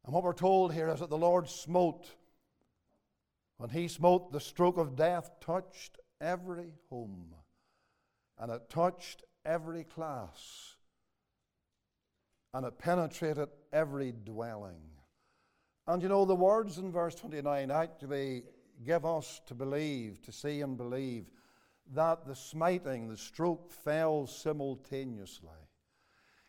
And 0.05 0.13
what 0.13 0.23
we're 0.23 0.33
told 0.33 0.73
here 0.73 0.89
is 0.89 0.99
that 0.99 1.09
the 1.09 1.17
Lord 1.17 1.49
smote. 1.49 2.09
When 3.57 3.69
he 3.69 3.87
smote, 3.87 4.31
the 4.31 4.39
stroke 4.39 4.77
of 4.77 4.95
death 4.95 5.29
touched 5.39 5.99
every 6.19 6.73
home, 6.89 7.35
and 8.39 8.51
it 8.51 8.69
touched 8.69 9.23
every 9.45 9.83
class 9.83 10.77
and 12.53 12.65
it 12.65 12.77
penetrated 12.77 13.49
every 13.71 14.13
dwelling. 14.25 14.81
And 15.87 16.01
you 16.01 16.09
know, 16.09 16.25
the 16.25 16.35
words 16.35 16.77
in 16.77 16.91
verse 16.91 17.15
29 17.15 17.71
actually 17.71 18.43
give 18.85 19.05
us 19.05 19.41
to 19.47 19.53
believe, 19.53 20.21
to 20.23 20.31
see 20.31 20.61
and 20.61 20.77
believe, 20.77 21.29
that 21.93 22.25
the 22.25 22.35
smiting, 22.35 23.07
the 23.07 23.17
stroke 23.17 23.71
fell 23.71 24.27
simultaneously. 24.27 25.49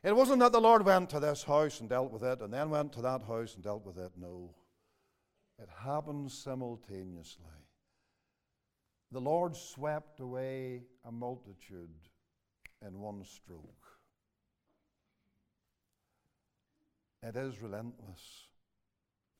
It 0.05 0.15
wasn't 0.15 0.41
that 0.41 0.53
the 0.53 0.61
Lord 0.61 0.85
went 0.85 1.11
to 1.11 1.21
this 1.21 1.45
house 1.45 1.81
and 1.81 1.88
dealt 1.88 2.11
with 2.11 2.25
it 2.25 2.41
and 2.41 2.53
then 2.53 2.71
went 2.71 2.93
to 2.95 3.03
that 3.03 3.23
house 3.23 3.55
and 3.55 3.62
dealt 3.62 3.87
with 3.87 3.99
it. 3.99 4.12
No. 4.17 4.55
It 5.61 5.69
happened 5.85 6.31
simultaneously. 6.33 7.45
The 9.12 9.21
Lord 9.21 9.55
swept 9.55 10.21
away 10.21 10.83
a 11.05 11.12
multitude 11.12 11.91
in 12.85 12.99
one 12.99 13.25
stroke. 13.25 13.82
It 17.22 17.37
is 17.37 17.62
relentless. 17.62 18.46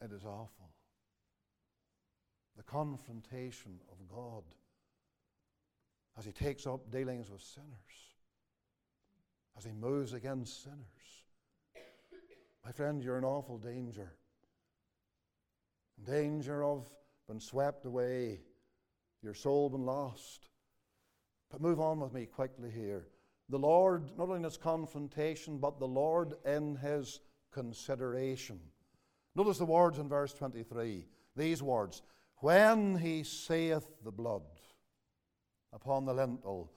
It 0.01 0.13
is 0.13 0.25
awful. 0.25 0.71
The 2.57 2.63
confrontation 2.63 3.81
of 3.91 4.09
God 4.09 4.45
as 6.19 6.25
He 6.25 6.33
takes 6.33 6.67
up 6.67 6.91
dealings 6.91 7.31
with 7.31 7.41
sinners, 7.41 7.69
as 9.57 9.65
He 9.65 9.73
moves 9.73 10.13
against 10.13 10.63
sinners. 10.63 10.79
My 12.65 12.71
friend, 12.71 13.03
you're 13.03 13.19
in 13.19 13.25
awful 13.25 13.59
danger. 13.59 14.13
Danger 16.05 16.63
of 16.63 16.89
being 17.27 17.41
swept 17.41 17.85
away, 17.85 18.41
your 19.23 19.35
soul 19.35 19.69
being 19.69 19.87
lost. 19.87 20.49
But 21.51 21.61
move 21.61 21.81
on 21.81 22.01
with 22.01 22.13
me 22.13 22.27
quickly 22.27 22.71
here. 22.71 23.09
The 23.49 23.59
Lord, 23.59 24.17
not 24.17 24.25
only 24.25 24.37
in 24.37 24.45
His 24.45 24.57
confrontation, 24.57 25.59
but 25.59 25.79
the 25.79 25.89
Lord 25.89 26.35
in 26.47 26.77
His 26.77 27.21
consideration. 27.53 28.59
Notice 29.35 29.59
the 29.59 29.65
words 29.65 29.99
in 29.99 30.09
verse 30.09 30.33
23. 30.35 31.07
These 31.37 31.63
words 31.63 32.03
When 32.39 32.97
he 32.97 33.23
saith 33.23 33.87
the 34.05 34.13
blood 34.13 34.43
upon 35.73 36.05
the 36.05 36.15
lintel 36.15 36.71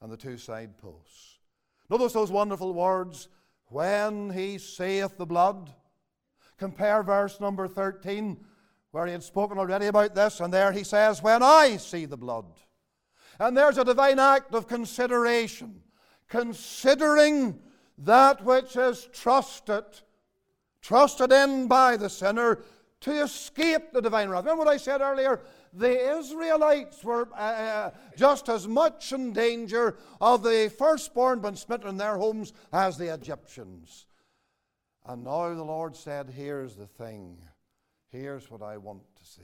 and 0.00 0.10
the 0.10 0.16
two 0.16 0.36
side 0.36 0.76
posts. 0.78 1.38
Notice 1.88 2.12
those 2.12 2.30
wonderful 2.30 2.74
words. 2.74 3.28
When 3.66 4.30
he 4.30 4.58
saith 4.58 5.16
the 5.16 5.26
blood. 5.26 5.72
Compare 6.58 7.02
verse 7.02 7.40
number 7.40 7.66
13, 7.66 8.36
where 8.92 9.06
he 9.06 9.12
had 9.12 9.22
spoken 9.22 9.58
already 9.58 9.86
about 9.86 10.14
this, 10.14 10.38
and 10.38 10.52
there 10.52 10.70
he 10.70 10.84
says, 10.84 11.22
When 11.22 11.42
I 11.42 11.76
see 11.76 12.04
the 12.04 12.16
blood. 12.16 12.46
And 13.40 13.56
there's 13.56 13.78
a 13.78 13.84
divine 13.84 14.18
act 14.18 14.54
of 14.54 14.68
consideration, 14.68 15.82
considering 16.28 17.58
that 17.98 18.44
which 18.44 18.76
is 18.76 19.08
trusted, 19.12 19.84
trusted 20.82 21.32
in 21.32 21.68
by 21.68 21.96
the 21.96 22.10
sinner 22.10 22.58
to 23.00 23.22
escape 23.22 23.92
the 23.92 24.02
divine 24.02 24.28
wrath. 24.28 24.44
Remember 24.44 24.64
what 24.64 24.72
I 24.72 24.76
said 24.76 25.00
earlier? 25.00 25.40
The 25.72 26.18
Israelites 26.18 27.02
were 27.02 27.28
uh, 27.32 27.36
uh 27.36 27.90
just 28.16 28.48
as 28.48 28.68
much 28.68 29.12
in 29.12 29.32
danger 29.32 29.96
of 30.20 30.42
the 30.42 30.72
firstborn 30.76 31.40
being 31.40 31.56
smitten 31.56 31.88
in 31.88 31.96
their 31.96 32.16
homes 32.16 32.52
as 32.72 32.98
the 32.98 33.12
Egyptians. 33.12 34.06
And 35.06 35.24
now 35.24 35.54
the 35.54 35.64
Lord 35.64 35.96
said, 35.96 36.30
Here's 36.30 36.76
the 36.76 36.86
thing. 36.86 37.38
Here's 38.10 38.50
what 38.50 38.62
I 38.62 38.76
want 38.76 39.02
to 39.16 39.24
see. 39.24 39.42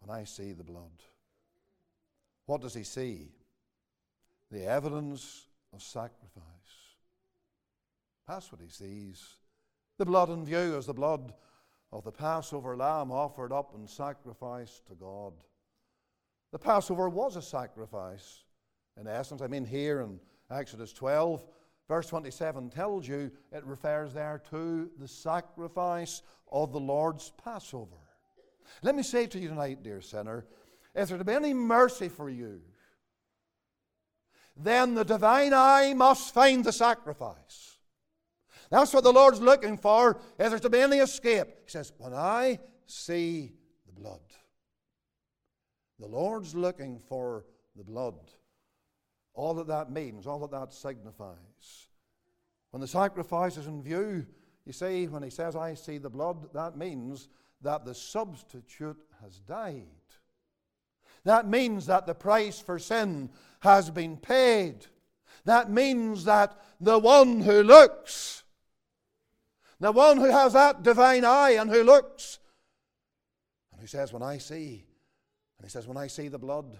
When 0.00 0.16
I 0.16 0.24
see 0.24 0.52
the 0.52 0.64
blood, 0.64 1.02
what 2.46 2.62
does 2.62 2.72
he 2.72 2.84
see? 2.84 3.32
The 4.50 4.64
evidence 4.64 5.48
of 5.74 5.82
sacrifice. 5.82 6.57
That's 8.28 8.52
what 8.52 8.60
he 8.60 8.68
sees. 8.68 9.24
The 9.96 10.04
blood 10.04 10.28
in 10.28 10.44
view 10.44 10.76
is 10.76 10.86
the 10.86 10.92
blood 10.92 11.32
of 11.90 12.04
the 12.04 12.12
Passover 12.12 12.76
lamb 12.76 13.10
offered 13.10 13.52
up 13.52 13.72
in 13.74 13.88
sacrifice 13.88 14.82
to 14.86 14.94
God. 14.94 15.32
The 16.52 16.58
Passover 16.58 17.08
was 17.08 17.36
a 17.36 17.42
sacrifice, 17.42 18.44
in 19.00 19.06
essence. 19.06 19.40
I 19.40 19.46
mean, 19.46 19.64
here 19.64 20.02
in 20.02 20.20
Exodus 20.50 20.92
12, 20.92 21.44
verse 21.88 22.06
27 22.06 22.68
tells 22.68 23.08
you 23.08 23.30
it 23.50 23.64
refers 23.64 24.12
there 24.12 24.42
to 24.50 24.90
the 24.98 25.08
sacrifice 25.08 26.22
of 26.52 26.72
the 26.72 26.80
Lord's 26.80 27.32
Passover. 27.42 27.96
Let 28.82 28.94
me 28.94 29.02
say 29.02 29.26
to 29.26 29.38
you 29.38 29.48
tonight, 29.48 29.82
dear 29.82 30.02
sinner, 30.02 30.44
if 30.94 31.08
there 31.08 31.18
to 31.18 31.24
be 31.24 31.32
any 31.32 31.54
mercy 31.54 32.08
for 32.08 32.28
you, 32.28 32.60
then 34.54 34.94
the 34.94 35.04
divine 35.04 35.54
eye 35.54 35.94
must 35.94 36.34
find 36.34 36.64
the 36.64 36.72
sacrifice. 36.72 37.77
That's 38.70 38.92
what 38.92 39.04
the 39.04 39.12
Lord's 39.12 39.40
looking 39.40 39.78
for. 39.78 40.20
If 40.38 40.50
there's 40.50 40.60
to 40.62 40.70
be 40.70 40.80
any 40.80 40.98
escape, 40.98 41.46
He 41.64 41.70
says, 41.70 41.92
When 41.98 42.12
I 42.12 42.58
see 42.86 43.52
the 43.86 44.00
blood, 44.00 44.20
the 45.98 46.06
Lord's 46.06 46.54
looking 46.54 46.98
for 46.98 47.44
the 47.76 47.84
blood. 47.84 48.14
All 49.34 49.54
that 49.54 49.68
that 49.68 49.90
means, 49.90 50.26
all 50.26 50.40
that 50.40 50.50
that 50.50 50.72
signifies. 50.72 51.88
When 52.70 52.80
the 52.80 52.88
sacrifice 52.88 53.56
is 53.56 53.66
in 53.66 53.82
view, 53.82 54.26
you 54.66 54.72
see, 54.72 55.06
when 55.06 55.22
He 55.22 55.30
says, 55.30 55.56
I 55.56 55.74
see 55.74 55.98
the 55.98 56.10
blood, 56.10 56.52
that 56.52 56.76
means 56.76 57.28
that 57.62 57.84
the 57.84 57.94
substitute 57.94 58.98
has 59.22 59.38
died. 59.40 59.86
That 61.24 61.46
means 61.46 61.86
that 61.86 62.06
the 62.06 62.14
price 62.14 62.60
for 62.60 62.78
sin 62.78 63.30
has 63.60 63.90
been 63.90 64.16
paid. 64.16 64.86
That 65.44 65.70
means 65.70 66.24
that 66.24 66.56
the 66.80 66.98
one 66.98 67.40
who 67.40 67.62
looks, 67.62 68.44
the 69.80 69.92
one 69.92 70.16
who 70.16 70.30
has 70.30 70.52
that 70.54 70.82
divine 70.82 71.24
eye 71.24 71.52
and 71.52 71.70
who 71.70 71.82
looks, 71.82 72.38
and 73.72 73.80
who 73.80 73.86
says, 73.86 74.12
When 74.12 74.22
I 74.22 74.38
see, 74.38 74.84
and 75.58 75.64
he 75.66 75.70
says, 75.70 75.86
When 75.86 75.96
I 75.96 76.06
see 76.06 76.28
the 76.28 76.38
blood, 76.38 76.78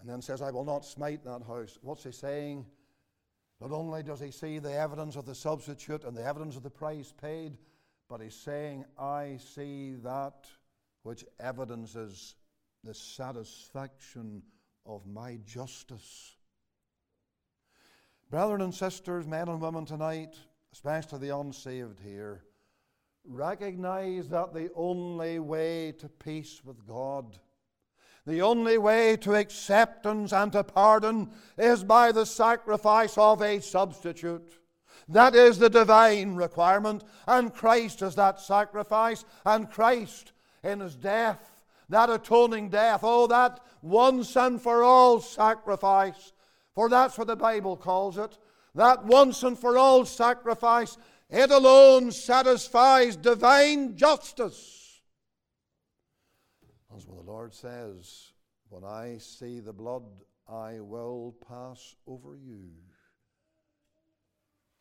and 0.00 0.08
then 0.08 0.22
says, 0.22 0.40
I 0.40 0.50
will 0.50 0.64
not 0.64 0.84
smite 0.84 1.24
that 1.24 1.42
house. 1.42 1.78
What's 1.82 2.04
he 2.04 2.12
saying? 2.12 2.64
Not 3.60 3.72
only 3.72 4.02
does 4.02 4.20
he 4.20 4.30
see 4.30 4.58
the 4.58 4.72
evidence 4.72 5.16
of 5.16 5.26
the 5.26 5.34
substitute 5.34 6.04
and 6.04 6.16
the 6.16 6.24
evidence 6.24 6.56
of 6.56 6.62
the 6.62 6.70
price 6.70 7.12
paid, 7.20 7.58
but 8.08 8.22
he's 8.22 8.34
saying, 8.34 8.86
I 8.98 9.38
see 9.54 9.96
that 10.02 10.46
which 11.02 11.24
evidences 11.38 12.36
the 12.82 12.94
satisfaction 12.94 14.42
of 14.86 15.06
my 15.06 15.38
justice. 15.44 16.36
Brethren 18.30 18.62
and 18.62 18.74
sisters, 18.74 19.26
men 19.26 19.48
and 19.48 19.60
women 19.60 19.84
tonight, 19.84 20.36
especially 20.72 21.18
the 21.18 21.36
unsaved 21.36 22.00
here, 22.00 22.42
recognize 23.24 24.28
that 24.28 24.54
the 24.54 24.70
only 24.74 25.38
way 25.38 25.92
to 25.92 26.08
peace 26.08 26.62
with 26.64 26.86
God, 26.86 27.38
the 28.26 28.42
only 28.42 28.78
way 28.78 29.16
to 29.16 29.34
acceptance 29.34 30.32
and 30.32 30.52
to 30.52 30.64
pardon 30.64 31.30
is 31.58 31.84
by 31.84 32.12
the 32.12 32.26
sacrifice 32.26 33.16
of 33.18 33.42
a 33.42 33.60
substitute. 33.60 34.58
That 35.08 35.34
is 35.34 35.58
the 35.58 35.70
divine 35.70 36.34
requirement, 36.34 37.04
and 37.26 37.52
Christ 37.52 38.02
is 38.02 38.14
that 38.14 38.40
sacrifice, 38.40 39.24
and 39.44 39.70
Christ 39.70 40.32
in 40.62 40.80
his 40.80 40.94
death 40.94 41.50
that 41.90 42.08
atoning 42.08 42.70
death, 42.70 43.00
oh, 43.02 43.26
that 43.26 43.60
once 43.82 44.36
and 44.36 44.62
for 44.62 44.82
all 44.82 45.20
sacrifice, 45.20 46.32
for 46.72 46.88
that's 46.88 47.18
what 47.18 47.26
the 47.26 47.36
Bible 47.36 47.76
calls 47.76 48.16
it, 48.16 48.38
that 48.74 49.04
once 49.04 49.42
and 49.42 49.58
for 49.58 49.76
all 49.76 50.04
sacrifice, 50.04 50.96
it 51.28 51.50
alone 51.50 52.10
satisfies 52.10 53.16
divine 53.16 53.96
justice. 53.96 55.00
That's 56.90 57.06
what 57.06 57.24
the 57.24 57.30
Lord 57.30 57.54
says 57.54 58.32
When 58.68 58.84
I 58.84 59.18
see 59.18 59.60
the 59.60 59.72
blood, 59.72 60.04
I 60.48 60.80
will 60.80 61.36
pass 61.48 61.94
over 62.06 62.36
you. 62.36 62.70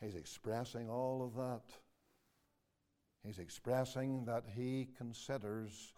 He's 0.01 0.15
expressing 0.15 0.89
all 0.89 1.23
of 1.23 1.35
that. 1.35 1.75
He's 3.23 3.39
expressing 3.39 4.25
that 4.25 4.45
he 4.55 4.87
considers 4.97 5.93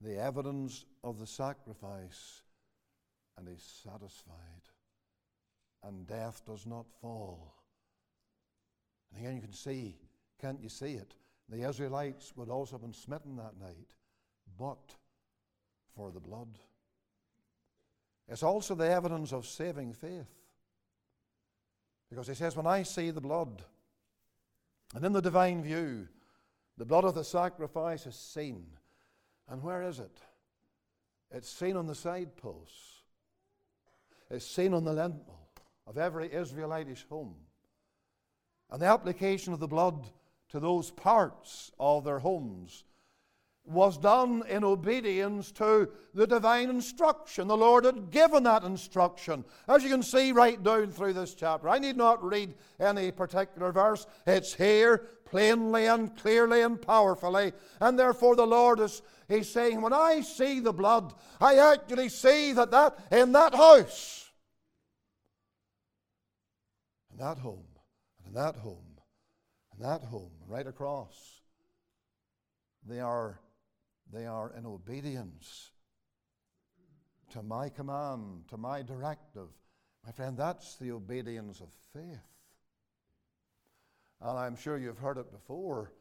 the 0.00 0.16
evidence 0.16 0.84
of 1.04 1.18
the 1.18 1.26
sacrifice, 1.26 2.42
and 3.36 3.48
he's 3.48 3.62
satisfied. 3.84 4.67
And 5.82 6.06
death 6.06 6.42
does 6.46 6.66
not 6.66 6.86
fall. 7.00 7.54
And 9.10 9.20
again, 9.20 9.36
you 9.36 9.42
can 9.42 9.52
see, 9.52 9.96
can't 10.40 10.62
you 10.62 10.68
see 10.68 10.94
it? 10.94 11.14
The 11.48 11.68
Israelites 11.68 12.32
would 12.36 12.50
also 12.50 12.72
have 12.72 12.82
been 12.82 12.92
smitten 12.92 13.36
that 13.36 13.58
night, 13.58 13.94
but 14.58 14.94
for 15.94 16.10
the 16.10 16.20
blood. 16.20 16.58
It's 18.28 18.42
also 18.42 18.74
the 18.74 18.90
evidence 18.90 19.32
of 19.32 19.46
saving 19.46 19.94
faith. 19.94 20.28
Because 22.10 22.28
he 22.28 22.34
says, 22.34 22.56
When 22.56 22.66
I 22.66 22.82
see 22.82 23.10
the 23.10 23.20
blood, 23.20 23.62
and 24.94 25.04
in 25.04 25.12
the 25.12 25.22
divine 25.22 25.62
view, 25.62 26.08
the 26.76 26.84
blood 26.84 27.04
of 27.04 27.14
the 27.14 27.24
sacrifice 27.24 28.06
is 28.06 28.14
seen. 28.14 28.66
And 29.48 29.62
where 29.62 29.82
is 29.82 29.98
it? 29.98 30.20
It's 31.30 31.48
seen 31.48 31.76
on 31.76 31.86
the 31.86 31.94
side 31.94 32.36
posts. 32.36 33.02
It's 34.30 34.46
seen 34.46 34.74
on 34.74 34.84
the 34.84 34.92
lintel 34.92 35.47
of 35.88 35.98
every 35.98 36.32
Israelitish 36.32 37.06
home. 37.08 37.34
And 38.70 38.82
the 38.82 38.86
application 38.86 39.52
of 39.52 39.60
the 39.60 39.66
blood 39.66 40.06
to 40.50 40.60
those 40.60 40.90
parts 40.90 41.72
of 41.80 42.04
their 42.04 42.18
homes 42.18 42.84
was 43.64 43.98
done 43.98 44.42
in 44.48 44.64
obedience 44.64 45.52
to 45.52 45.88
the 46.14 46.26
divine 46.26 46.70
instruction. 46.70 47.48
The 47.48 47.56
Lord 47.56 47.84
had 47.84 48.10
given 48.10 48.44
that 48.44 48.64
instruction. 48.64 49.44
As 49.68 49.82
you 49.82 49.90
can 49.90 50.02
see 50.02 50.32
right 50.32 50.62
down 50.62 50.90
through 50.90 51.12
this 51.12 51.34
chapter, 51.34 51.68
I 51.68 51.78
need 51.78 51.96
not 51.96 52.24
read 52.24 52.54
any 52.80 53.10
particular 53.10 53.72
verse. 53.72 54.06
It's 54.26 54.54
here 54.54 55.06
plainly 55.26 55.86
and 55.86 56.16
clearly 56.16 56.62
and 56.62 56.80
powerfully. 56.80 57.52
And 57.80 57.98
therefore 57.98 58.36
the 58.36 58.46
Lord 58.46 58.80
is 58.80 59.02
he's 59.28 59.50
saying, 59.50 59.82
when 59.82 59.92
I 59.92 60.22
see 60.22 60.60
the 60.60 60.72
blood, 60.72 61.12
I 61.40 61.56
actually 61.58 62.08
see 62.08 62.52
that, 62.54 62.70
that 62.70 62.98
in 63.12 63.32
that 63.32 63.54
house, 63.54 64.27
in 67.18 67.24
that 67.24 67.38
home, 67.38 67.66
and 68.24 68.36
that 68.36 68.56
home, 68.56 68.98
and 69.72 69.84
that 69.84 70.02
home, 70.04 70.30
right 70.46 70.66
across, 70.66 71.40
they 72.86 73.00
are 73.00 73.40
they 74.10 74.24
are 74.24 74.52
in 74.56 74.64
obedience 74.64 75.72
to 77.32 77.42
my 77.42 77.68
command, 77.68 78.44
to 78.48 78.56
my 78.56 78.82
directive. 78.82 79.48
My 80.06 80.12
friend, 80.12 80.36
that's 80.36 80.76
the 80.76 80.92
obedience 80.92 81.60
of 81.60 81.68
faith. 81.92 82.18
And 84.22 84.38
I'm 84.38 84.56
sure 84.56 84.78
you've 84.78 84.98
heard 84.98 85.18
it 85.18 85.30
before. 85.30 85.92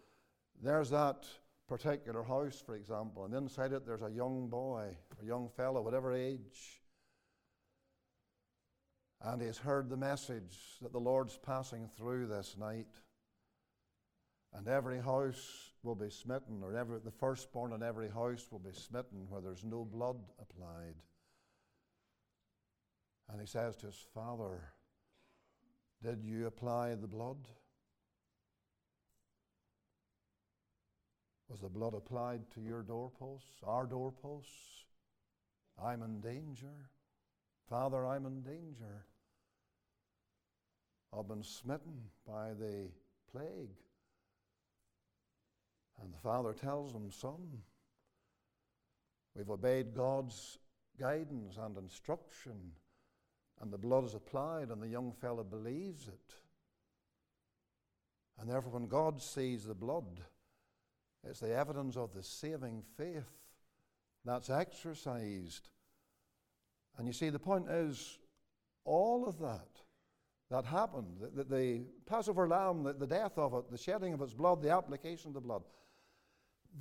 There's 0.64 0.90
that 0.92 1.26
particular 1.68 2.24
house, 2.24 2.64
for 2.66 2.76
example, 2.76 3.26
and 3.26 3.34
inside 3.34 3.74
it 3.74 3.86
there's 3.86 4.04
a 4.04 4.10
young 4.10 4.48
boy, 4.48 4.96
a 5.22 5.26
young 5.26 5.50
fellow, 5.50 5.82
whatever 5.82 6.14
age. 6.14 6.82
And 9.22 9.42
he's 9.42 9.58
heard 9.58 9.90
the 9.90 9.98
message 9.98 10.56
that 10.82 10.92
the 10.92 11.00
Lord's 11.00 11.38
passing 11.38 11.90
through 11.98 12.28
this 12.28 12.56
night. 12.58 12.88
And 14.54 14.68
every 14.68 15.02
house 15.02 15.72
will 15.84 15.96
be 15.96 16.10
smitten, 16.10 16.62
or 16.64 16.76
every, 16.76 17.00
the 17.00 17.12
firstborn 17.12 17.74
in 17.74 17.84
every 17.84 18.10
house 18.10 18.48
will 18.52 18.60
be 18.60 18.74
smitten 18.74 19.26
where 19.30 19.42
there's 19.42 19.64
no 19.64 19.84
blood 19.84 20.18
applied. 20.40 20.96
And 23.30 23.42
he 23.42 23.48
says 23.48 23.76
to 23.78 23.88
his 23.88 24.06
father, 24.14 24.74
Did 26.02 26.24
you 26.24 26.48
apply 26.48 26.96
the 26.96 27.08
blood? 27.08 27.48
Was 31.50 31.60
the 31.62 31.70
blood 31.70 31.94
applied 31.94 32.42
to 32.56 32.62
your 32.62 32.84
doorposts, 32.84 33.62
our 33.64 33.86
doorposts? 33.86 34.86
I'm 35.82 36.02
in 36.04 36.20
danger. 36.20 36.90
Father, 37.70 38.06
I'm 38.06 38.26
in 38.26 38.42
danger. 38.42 39.06
I've 41.18 41.28
been 41.28 41.44
smitten 41.44 42.02
by 42.26 42.54
the 42.54 42.88
plague. 43.32 43.76
And 46.02 46.14
the 46.14 46.20
father 46.20 46.54
tells 46.54 46.94
him, 46.94 47.12
Son, 47.12 47.62
we've 49.36 49.50
obeyed 49.50 49.94
God's 49.94 50.60
guidance 51.00 51.58
and 51.58 51.78
instruction, 51.78 52.72
and 53.62 53.72
the 53.72 53.78
blood 53.78 54.06
is 54.06 54.14
applied, 54.14 54.70
and 54.70 54.82
the 54.82 54.88
young 54.88 55.12
fellow 55.12 55.44
believes 55.44 56.08
it. 56.08 56.36
And 58.40 58.50
therefore, 58.50 58.74
when 58.74 58.88
God 58.88 59.22
sees 59.22 59.66
the 59.66 59.74
blood, 59.74 60.22
it's 61.28 61.40
the 61.40 61.54
evidence 61.54 61.98
of 61.98 62.14
the 62.14 62.24
saving 62.24 62.84
faith 62.96 63.30
that's 64.24 64.50
exercised. 64.50 65.70
And 66.98 67.08
you 67.08 67.14
see, 67.14 67.30
the 67.30 67.40
point 67.40 67.70
is, 67.70 68.18
all 68.86 69.28
of 69.28 69.40
that 69.40 69.68
that 70.50 70.66
happened, 70.66 71.18
the, 71.20 71.44
the, 71.44 71.56
the 71.56 71.82
Passover 72.06 72.48
lamb, 72.48 72.84
the, 72.84 72.94
the 72.94 73.08
death 73.08 73.38
of 73.38 73.54
it, 73.54 73.70
the 73.70 73.78
shedding 73.78 74.14
of 74.14 74.22
its 74.22 74.34
blood, 74.34 74.62
the 74.62 74.72
application 74.72 75.30
of 75.30 75.34
the 75.34 75.42
blood, 75.42 75.64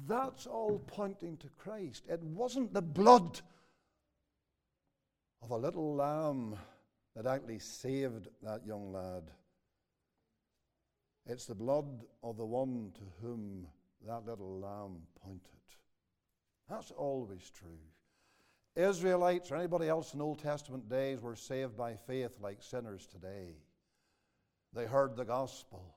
that's 0.07 0.47
all 0.47 0.79
pointing 0.87 1.37
to 1.39 1.49
Christ. 1.59 2.05
It 2.09 2.23
wasn't 2.23 2.73
the 2.73 2.83
blood 2.83 3.41
of 5.43 5.51
a 5.51 5.57
little 5.57 5.95
lamb 5.95 6.57
that 7.15 7.27
actually 7.27 7.59
saved 7.59 8.29
that 8.43 8.67
young 8.67 8.93
lad. 8.93 9.25
It's 11.27 11.47
the 11.47 11.55
blood 11.55 12.05
of 12.23 12.37
the 12.37 12.45
one 12.45 12.93
to 12.95 13.01
whom 13.21 13.67
that 14.07 14.27
little 14.27 14.61
lamb 14.61 14.99
pointed. 15.25 15.41
That's 16.69 16.91
always 16.93 17.51
true. 17.51 17.79
Israelites 18.77 19.51
or 19.51 19.57
anybody 19.57 19.89
else 19.89 20.15
in 20.15 20.21
Old 20.21 20.39
Testament 20.39 20.89
days 20.89 21.21
were 21.21 21.35
saved 21.35 21.77
by 21.77 21.97
faith 21.97 22.39
like 22.41 22.63
sinners 22.63 23.07
today. 23.07 23.57
They 24.73 24.85
heard 24.85 25.17
the 25.17 25.25
gospel, 25.25 25.97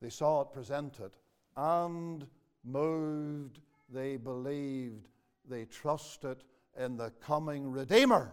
they 0.00 0.10
saw 0.10 0.40
it 0.40 0.52
presented, 0.52 1.12
and 1.56 2.26
moved, 2.64 3.60
they 3.88 4.16
believed, 4.16 5.08
they 5.48 5.64
trusted 5.64 6.44
in 6.78 6.96
the 6.96 7.10
coming 7.20 7.70
Redeemer. 7.70 8.32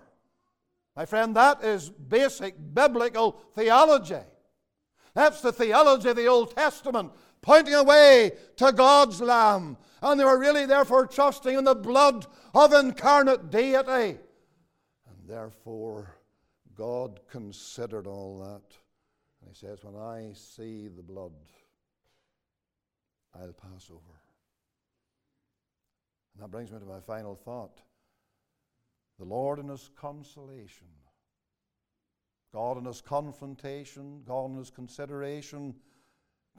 My 0.96 1.06
friend, 1.06 1.36
that 1.36 1.64
is 1.64 1.90
basic 1.90 2.56
biblical 2.74 3.34
theology. 3.54 4.24
That's 5.14 5.42
the 5.42 5.52
theology 5.52 6.10
of 6.10 6.16
the 6.16 6.28
Old 6.28 6.56
Testament, 6.56 7.12
pointing 7.42 7.74
away 7.74 8.32
to 8.58 8.72
God's 8.72 9.22
Lamb. 9.22 9.78
And 10.06 10.20
they 10.20 10.24
were 10.24 10.38
really, 10.38 10.68
therefore, 10.68 11.08
trusting 11.08 11.58
in 11.58 11.64
the 11.64 11.74
blood 11.74 12.28
of 12.54 12.74
incarnate 12.74 13.50
deity. 13.50 14.20
And 15.10 15.28
therefore, 15.28 16.16
God 16.76 17.22
considered 17.28 18.06
all 18.06 18.38
that. 18.38 18.78
And 19.42 19.50
He 19.50 19.56
says, 19.56 19.84
When 19.84 19.96
I 19.96 20.30
see 20.34 20.90
the 20.90 21.02
blood, 21.02 21.32
I'll 23.34 23.52
pass 23.54 23.90
over. 23.90 24.22
And 26.36 26.44
that 26.44 26.52
brings 26.52 26.72
me 26.72 26.78
to 26.78 26.86
my 26.86 27.00
final 27.00 27.34
thought. 27.34 27.82
The 29.18 29.26
Lord 29.26 29.58
in 29.58 29.70
His 29.70 29.90
consolation, 30.00 30.88
God 32.54 32.78
in 32.78 32.86
His 32.86 33.02
confrontation, 33.02 34.22
God 34.24 34.52
in 34.52 34.58
His 34.58 34.70
consideration, 34.70 35.74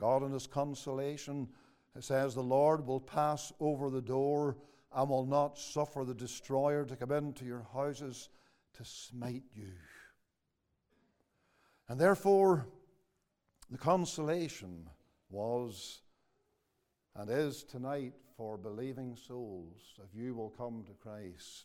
God 0.01 0.25
in 0.25 0.33
His 0.33 0.49
consolation, 0.49 1.49
it 1.97 2.05
says, 2.05 2.35
The 2.35 2.43
Lord 2.43 2.87
will 2.87 3.01
pass 3.01 3.53
over 3.59 3.89
the 3.89 4.03
door 4.03 4.57
and 4.95 5.09
will 5.09 5.27
not 5.27 5.59
suffer 5.59 6.05
the 6.05 6.15
destroyer 6.15 6.85
to 6.85 6.97
come 6.97 7.13
into 7.13 7.45
your 7.45 7.67
houses 7.73 8.29
to 8.75 8.85
smite 8.85 9.45
you. 9.55 9.73
And 11.89 11.99
therefore, 11.99 12.67
the 13.71 13.79
consolation 13.79 14.89
was 15.31 16.01
and 17.15 17.31
is 17.31 17.65
tonight 17.65 18.13
for 18.37 18.59
believing 18.59 19.17
souls, 19.17 19.99
if 20.05 20.15
you 20.15 20.35
will 20.35 20.51
come 20.51 20.85
to 20.85 20.93
Christ, 20.93 21.65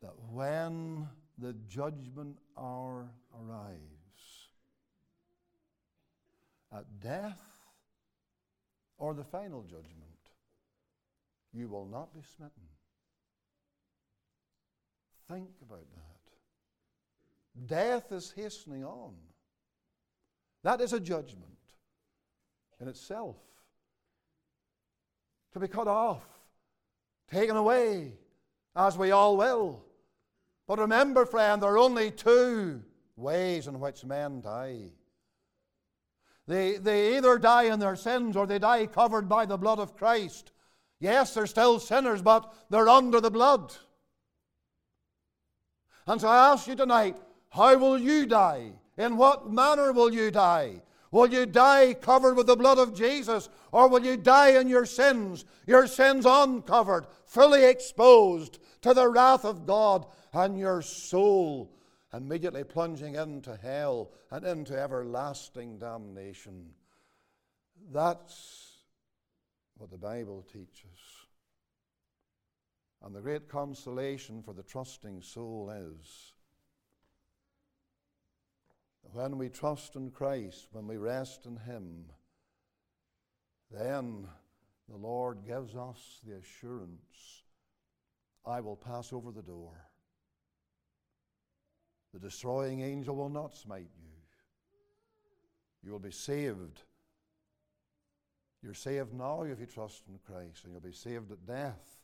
that 0.00 0.14
when 0.30 1.08
the 1.38 1.54
judgment 1.68 2.38
hour 2.56 3.10
arrives, 3.34 4.48
at 6.72 7.00
death 7.00 7.49
or 9.00 9.14
the 9.14 9.24
final 9.24 9.62
judgment, 9.62 9.88
you 11.52 11.66
will 11.66 11.86
not 11.86 12.14
be 12.14 12.20
smitten. 12.36 12.62
Think 15.26 15.48
about 15.62 15.86
that. 15.94 17.66
Death 17.66 18.12
is 18.12 18.32
hastening 18.36 18.84
on. 18.84 19.14
That 20.62 20.80
is 20.82 20.92
a 20.92 21.00
judgment 21.00 21.44
in 22.78 22.88
itself 22.88 23.36
to 25.52 25.58
be 25.58 25.66
cut 25.66 25.88
off, 25.88 26.22
taken 27.28 27.56
away, 27.56 28.12
as 28.76 28.98
we 28.98 29.10
all 29.10 29.36
will. 29.36 29.82
But 30.68 30.78
remember, 30.78 31.24
friend, 31.24 31.62
there 31.62 31.72
are 31.72 31.78
only 31.78 32.10
two 32.10 32.82
ways 33.16 33.66
in 33.66 33.80
which 33.80 34.04
men 34.04 34.42
die. 34.42 34.90
They, 36.50 36.78
they 36.78 37.16
either 37.16 37.38
die 37.38 37.72
in 37.72 37.78
their 37.78 37.94
sins 37.94 38.36
or 38.36 38.44
they 38.44 38.58
die 38.58 38.86
covered 38.86 39.28
by 39.28 39.46
the 39.46 39.56
blood 39.56 39.78
of 39.78 39.96
Christ. 39.96 40.50
Yes, 40.98 41.32
they're 41.32 41.46
still 41.46 41.78
sinners, 41.78 42.22
but 42.22 42.52
they're 42.70 42.88
under 42.88 43.20
the 43.20 43.30
blood. 43.30 43.72
And 46.08 46.20
so 46.20 46.26
I 46.26 46.50
ask 46.50 46.66
you 46.66 46.74
tonight, 46.74 47.16
how 47.50 47.78
will 47.78 47.96
you 47.96 48.26
die? 48.26 48.72
In 48.98 49.16
what 49.16 49.48
manner 49.48 49.92
will 49.92 50.12
you 50.12 50.32
die? 50.32 50.82
Will 51.12 51.28
you 51.28 51.46
die 51.46 51.94
covered 51.94 52.34
with 52.34 52.48
the 52.48 52.56
blood 52.56 52.78
of 52.78 52.96
Jesus, 52.96 53.48
or 53.70 53.88
will 53.88 54.04
you 54.04 54.16
die 54.16 54.58
in 54.58 54.68
your 54.68 54.86
sins, 54.86 55.44
your 55.68 55.86
sins 55.86 56.26
uncovered, 56.26 57.06
fully 57.26 57.64
exposed 57.64 58.58
to 58.82 58.92
the 58.92 59.08
wrath 59.08 59.44
of 59.44 59.66
God, 59.66 60.04
and 60.32 60.58
your 60.58 60.82
soul 60.82 61.70
immediately 62.12 62.64
plunging 62.64 63.14
into 63.14 63.56
hell 63.56 64.10
and 64.30 64.44
into 64.44 64.78
everlasting 64.78 65.78
damnation? 65.78 66.70
That's 67.92 68.78
what 69.76 69.90
the 69.90 69.98
Bible 69.98 70.44
teaches. 70.52 70.98
And 73.02 73.14
the 73.14 73.20
great 73.20 73.48
consolation 73.48 74.42
for 74.42 74.52
the 74.52 74.62
trusting 74.62 75.22
soul 75.22 75.70
is 75.70 76.32
when 79.12 79.38
we 79.38 79.48
trust 79.48 79.96
in 79.96 80.10
Christ, 80.10 80.68
when 80.72 80.86
we 80.86 80.96
rest 80.96 81.46
in 81.46 81.56
Him, 81.56 82.04
then 83.70 84.26
the 84.88 84.96
Lord 84.96 85.46
gives 85.46 85.74
us 85.76 86.20
the 86.26 86.36
assurance 86.36 87.42
I 88.44 88.60
will 88.60 88.76
pass 88.76 89.12
over 89.12 89.30
the 89.30 89.42
door. 89.42 89.89
The 92.12 92.18
destroying 92.18 92.82
angel 92.82 93.14
will 93.14 93.28
not 93.28 93.56
smite 93.56 93.90
you. 94.02 94.10
You 95.82 95.92
will 95.92 96.00
be 96.00 96.10
saved. 96.10 96.82
You're 98.62 98.74
saved 98.74 99.14
now 99.14 99.42
if 99.42 99.60
you 99.60 99.66
trust 99.66 100.02
in 100.08 100.18
Christ, 100.26 100.64
and 100.64 100.72
you'll 100.72 100.82
be 100.82 100.92
saved 100.92 101.30
at 101.32 101.46
death. 101.46 101.98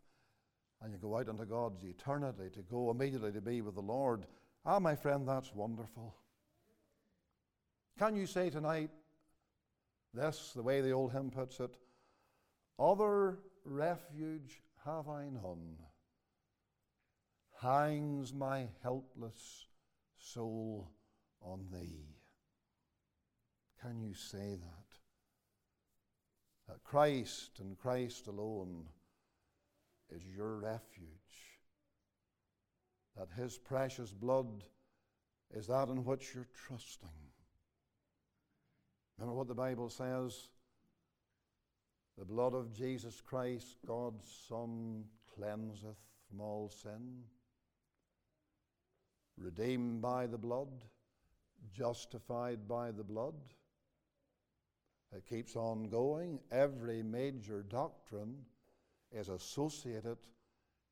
And 0.83 0.93
you 0.93 0.99
go 0.99 1.17
out 1.17 1.29
into 1.29 1.45
God's 1.45 1.85
eternity 1.85 2.51
to 2.53 2.63
go 2.63 2.91
immediately 2.91 3.33
to 3.33 3.41
be 3.41 3.63
with 3.63 3.75
the 3.75 3.81
Lord. 3.81 4.27
Ah, 4.65 4.79
my 4.79 4.95
friend, 4.95 5.27
that's 5.27 5.55
wonderful. 5.55 6.15
Can 7.99 8.15
you 8.15 8.27
say 8.27 8.51
tonight 8.51 8.91
this, 10.13 10.53
the 10.55 10.63
way 10.63 10.81
the 10.81 10.93
old 10.93 11.13
hymn 11.13 11.31
puts 11.31 11.61
it? 11.61 11.77
Other 12.79 13.39
refuge 13.65 14.61
have 14.85 15.09
I 15.09 15.25
none. 15.25 15.77
Hangs 17.61 18.35
my 18.35 18.69
helpless 18.83 19.67
soul 20.33 20.91
on 21.41 21.67
thee. 21.73 22.17
Can 23.81 24.01
you 24.01 24.15
say 24.15 24.57
that? 24.57 24.87
That 26.69 26.83
Christ 26.83 27.61
and 27.61 27.79
Christ 27.79 28.27
alone 28.27 28.87
is 30.11 30.23
your 30.27 30.59
refuge. 30.59 31.11
That 33.17 33.29
his 33.37 33.57
precious 33.57 34.13
blood 34.13 34.65
is 35.55 35.69
that 35.69 35.89
in 35.89 36.05
which 36.05 36.35
you're 36.35 36.49
trusting. 36.67 37.09
Remember 39.17 39.37
what 39.37 39.49
the 39.49 39.55
Bible 39.55 39.89
says? 39.89 40.49
The 42.19 42.25
blood 42.25 42.55
of 42.55 42.73
Jesus 42.73 43.21
Christ, 43.21 43.77
God's 43.87 44.29
Son, 44.49 45.05
cleanseth 45.35 45.97
from 46.29 46.41
all 46.41 46.69
sin. 46.69 47.23
Redeemed 49.39 50.01
by 50.01 50.27
the 50.27 50.39
blood, 50.39 50.85
justified 51.73 52.67
by 52.67 52.91
the 52.91 53.05
blood. 53.05 53.35
It 55.15 55.27
keeps 55.27 55.57
on 55.57 55.89
going. 55.89 56.41
Every 56.51 57.03
major 57.03 57.63
doctrine 57.63 58.37
is 59.13 59.29
associated 59.29 60.19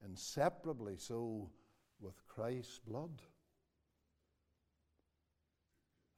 inseparably 0.04 0.96
so 0.96 1.50
with 2.00 2.26
Christ's 2.26 2.78
blood. 2.78 3.22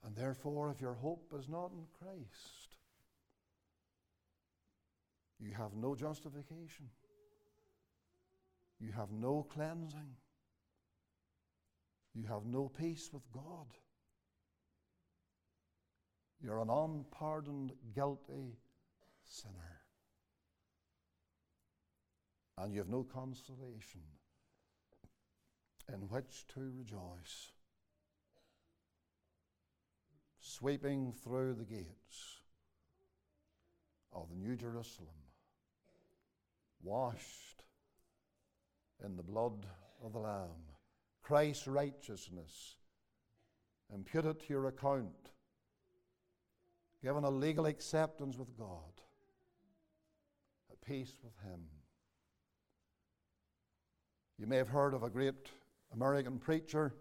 And 0.04 0.14
therefore, 0.14 0.70
if 0.70 0.80
your 0.80 0.94
hope 0.94 1.32
is 1.36 1.48
not 1.48 1.72
in 1.72 1.84
Christ, 1.98 2.76
you 5.40 5.52
have 5.52 5.74
no 5.74 5.94
justification. 5.94 6.88
You 8.78 8.92
have 8.92 9.10
no 9.10 9.46
cleansing. 9.48 10.16
You 12.16 12.24
have 12.28 12.46
no 12.46 12.70
peace 12.70 13.10
with 13.12 13.30
God. 13.30 13.66
You're 16.42 16.60
an 16.60 16.70
unpardoned, 16.70 17.72
guilty 17.94 18.56
sinner. 19.22 19.82
And 22.56 22.72
you 22.72 22.78
have 22.78 22.88
no 22.88 23.02
consolation 23.02 24.00
in 25.92 26.08
which 26.08 26.46
to 26.54 26.72
rejoice. 26.74 27.52
Sweeping 30.40 31.12
through 31.12 31.54
the 31.54 31.64
gates 31.64 32.40
of 34.10 34.30
the 34.30 34.36
New 34.36 34.56
Jerusalem, 34.56 35.08
washed 36.82 37.62
in 39.04 39.16
the 39.16 39.22
blood 39.22 39.66
of 40.02 40.14
the 40.14 40.18
Lamb, 40.18 40.65
Christ's 41.26 41.66
righteousness 41.66 42.76
imputed 43.92 44.38
to 44.38 44.46
your 44.48 44.68
account 44.68 45.32
given 47.02 47.24
a 47.24 47.30
legal 47.30 47.66
acceptance 47.66 48.36
with 48.38 48.56
God, 48.56 49.02
at 50.70 50.80
peace 50.86 51.16
with 51.24 51.32
Him. 51.42 51.62
You 54.38 54.46
may 54.46 54.56
have 54.56 54.68
heard 54.68 54.94
of 54.94 55.02
a 55.02 55.10
great 55.10 55.50
American 55.92 56.38
preacher 56.38 56.94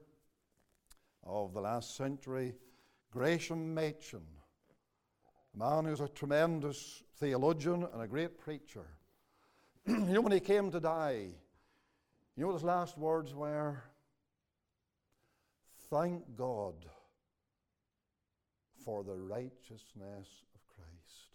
of 1.24 1.54
the 1.54 1.62
last 1.62 1.96
century, 1.96 2.56
Gresham 3.12 3.76
Machen, 3.76 4.26
a 5.54 5.58
man 5.60 5.86
who's 5.86 6.02
a 6.02 6.08
tremendous 6.08 7.04
theologian 7.20 7.88
and 7.94 8.02
a 8.02 8.08
great 8.08 8.40
preacher. 8.40 8.88
you 9.86 10.00
know, 10.00 10.22
when 10.22 10.32
he 10.32 10.40
came 10.40 10.72
to 10.72 10.80
die, 10.80 11.28
you 12.36 12.42
know 12.42 12.48
what 12.48 12.54
his 12.54 12.64
last 12.64 12.98
words 12.98 13.36
were? 13.36 13.84
Thank 15.90 16.36
God 16.36 16.86
for 18.84 19.04
the 19.04 19.16
righteousness 19.16 20.44
of 20.54 20.62
Christ. 20.68 21.30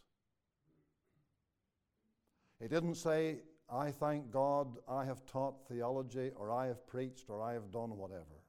He 2.61 2.69
didn't 2.69 2.97
say, 2.97 3.41
I 3.73 3.91
thank 3.91 4.31
God 4.31 4.79
I 4.89 5.05
have 5.05 5.25
taught 5.27 5.69
theology, 5.69 6.31
or 6.35 6.51
I 6.51 6.67
have 6.67 6.87
preached, 6.87 7.31
or 7.31 7.43
I 7.43 7.53
have 7.53 7.71
done 7.71 7.97
whatever. 7.97 8.45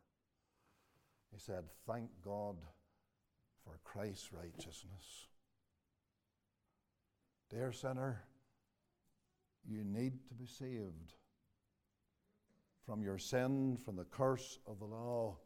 He 1.31 1.39
said, 1.39 1.65
Thank 1.87 2.09
God 2.23 2.55
for 3.63 3.79
Christ's 3.83 4.33
righteousness. 4.33 5.27
Dear 7.49 7.71
sinner, 7.71 8.23
you 9.67 9.83
need 9.83 10.27
to 10.27 10.33
be 10.33 10.47
saved 10.47 11.13
from 12.85 13.03
your 13.03 13.17
sin, 13.17 13.77
from 13.77 13.95
the 13.95 14.05
curse 14.05 14.59
of 14.65 14.79
the 14.79 14.85
law, 14.85 15.37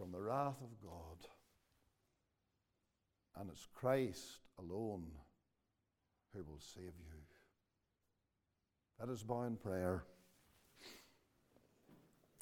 from 0.00 0.12
the 0.12 0.20
wrath 0.20 0.56
of 0.62 0.80
God. 0.82 1.28
And 3.36 3.50
it's 3.50 3.68
Christ 3.74 4.38
alone 4.58 5.04
who 6.34 6.42
will 6.42 6.58
save 6.58 6.84
you. 6.84 7.20
Let 8.98 9.10
us 9.10 9.22
bow 9.22 9.42
in 9.42 9.56
prayer. 9.56 10.04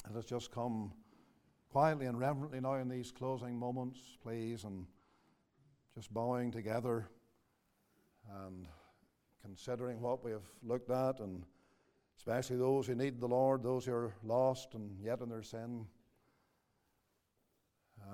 Let 0.08 0.18
us 0.18 0.24
just 0.24 0.52
come 0.52 0.92
quietly 1.68 2.06
and 2.06 2.18
reverently 2.18 2.60
now 2.60 2.74
in 2.74 2.88
these 2.88 3.10
closing 3.10 3.58
moments, 3.58 3.98
please, 4.22 4.62
and 4.62 4.86
just 5.96 6.14
bowing 6.14 6.52
together 6.52 7.08
and 8.44 8.68
considering 9.42 10.00
what 10.00 10.24
we 10.24 10.30
have 10.30 10.46
looked 10.62 10.90
at, 10.90 11.18
and 11.18 11.42
especially 12.16 12.56
those 12.56 12.86
who 12.86 12.94
need 12.94 13.20
the 13.20 13.26
Lord, 13.26 13.64
those 13.64 13.84
who 13.84 13.92
are 13.94 14.14
lost 14.22 14.74
and 14.74 14.96
yet 15.02 15.20
in 15.22 15.28
their 15.28 15.42
sin. 15.42 15.86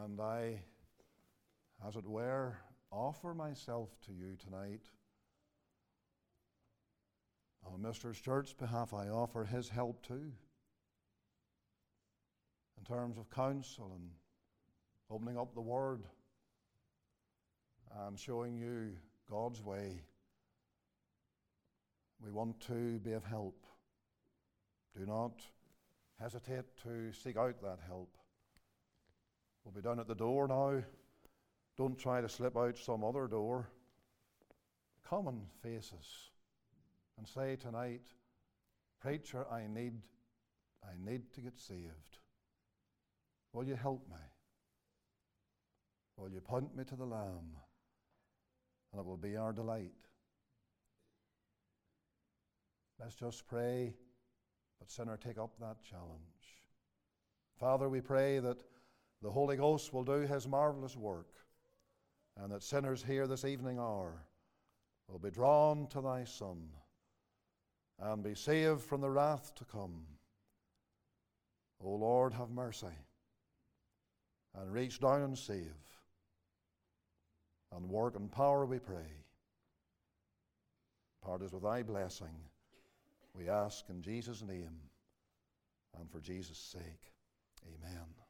And 0.04 0.20
I 0.20 0.60
as 1.86 1.96
it 1.96 2.06
were, 2.06 2.58
offer 2.90 3.32
myself 3.32 3.88
to 4.06 4.12
you 4.12 4.36
tonight. 4.36 4.82
On 7.64 7.80
Mr. 7.80 8.12
Church's 8.12 8.52
behalf, 8.52 8.92
I 8.92 9.08
offer 9.08 9.44
his 9.44 9.70
help 9.70 10.06
too. 10.06 10.30
In 12.78 12.84
terms 12.86 13.16
of 13.16 13.30
counsel 13.30 13.92
and 13.94 14.10
opening 15.10 15.38
up 15.38 15.54
the 15.54 15.62
Word 15.62 16.02
and 18.06 18.18
showing 18.18 18.58
you 18.58 18.92
God's 19.30 19.62
way. 19.62 20.02
We 22.22 22.30
want 22.30 22.60
to 22.66 22.98
be 22.98 23.12
of 23.12 23.24
help. 23.24 23.64
Do 24.94 25.06
not 25.06 25.40
hesitate 26.20 26.76
to 26.82 27.10
seek 27.12 27.38
out 27.38 27.62
that 27.62 27.78
help. 27.86 28.18
We'll 29.64 29.74
be 29.74 29.80
down 29.80 30.00
at 30.00 30.06
the 30.06 30.14
door 30.14 30.46
now. 30.46 30.82
Don't 31.76 31.98
try 31.98 32.20
to 32.20 32.28
slip 32.28 32.56
out 32.56 32.78
some 32.78 33.02
other 33.02 33.26
door. 33.26 33.68
Come 35.08 35.28
and 35.28 35.46
face 35.62 35.92
us 35.98 36.30
and 37.18 37.26
say 37.26 37.56
tonight, 37.56 38.02
Preacher, 39.00 39.46
I 39.50 39.66
need, 39.66 39.94
I 40.82 40.92
need 40.98 41.32
to 41.34 41.40
get 41.40 41.58
saved. 41.58 42.18
Will 43.52 43.64
you 43.64 43.74
help 43.74 44.06
me? 44.08 44.16
Will 46.16 46.30
you 46.30 46.40
point 46.40 46.76
me 46.76 46.84
to 46.84 46.96
the 46.96 47.04
Lamb? 47.04 47.56
And 48.92 49.00
it 49.00 49.06
will 49.06 49.16
be 49.16 49.36
our 49.36 49.52
delight. 49.52 49.92
Let's 53.00 53.16
just 53.16 53.46
pray, 53.46 53.94
but 54.78 54.90
sinner, 54.90 55.16
take 55.16 55.38
up 55.38 55.58
that 55.60 55.82
challenge. 55.82 56.20
Father, 57.58 57.88
we 57.88 58.00
pray 58.00 58.38
that 58.38 58.62
the 59.24 59.30
Holy 59.30 59.56
Ghost 59.56 59.94
will 59.94 60.04
do 60.04 60.20
his 60.20 60.46
marvelous 60.46 60.98
work 60.98 61.30
and 62.36 62.52
that 62.52 62.62
sinners 62.62 63.02
here 63.02 63.26
this 63.26 63.46
evening 63.46 63.78
are 63.78 64.22
will 65.08 65.18
be 65.18 65.30
drawn 65.30 65.86
to 65.86 66.02
thy 66.02 66.24
Son 66.24 66.68
and 67.98 68.22
be 68.22 68.34
saved 68.34 68.82
from 68.82 69.00
the 69.00 69.08
wrath 69.08 69.54
to 69.54 69.64
come. 69.64 70.02
O 71.82 71.88
Lord, 71.92 72.34
have 72.34 72.50
mercy 72.50 72.86
and 74.60 74.70
reach 74.70 75.00
down 75.00 75.22
and 75.22 75.38
save 75.38 75.72
and 77.74 77.88
work 77.88 78.16
in 78.16 78.28
power, 78.28 78.66
we 78.66 78.78
pray. 78.78 79.24
Part 81.22 81.40
is 81.40 81.52
with 81.52 81.62
thy 81.62 81.82
blessing, 81.82 82.36
we 83.32 83.48
ask 83.48 83.86
in 83.88 84.02
Jesus' 84.02 84.42
name 84.42 84.76
and 85.98 86.10
for 86.10 86.20
Jesus' 86.20 86.58
sake. 86.58 87.12
Amen. 87.66 88.23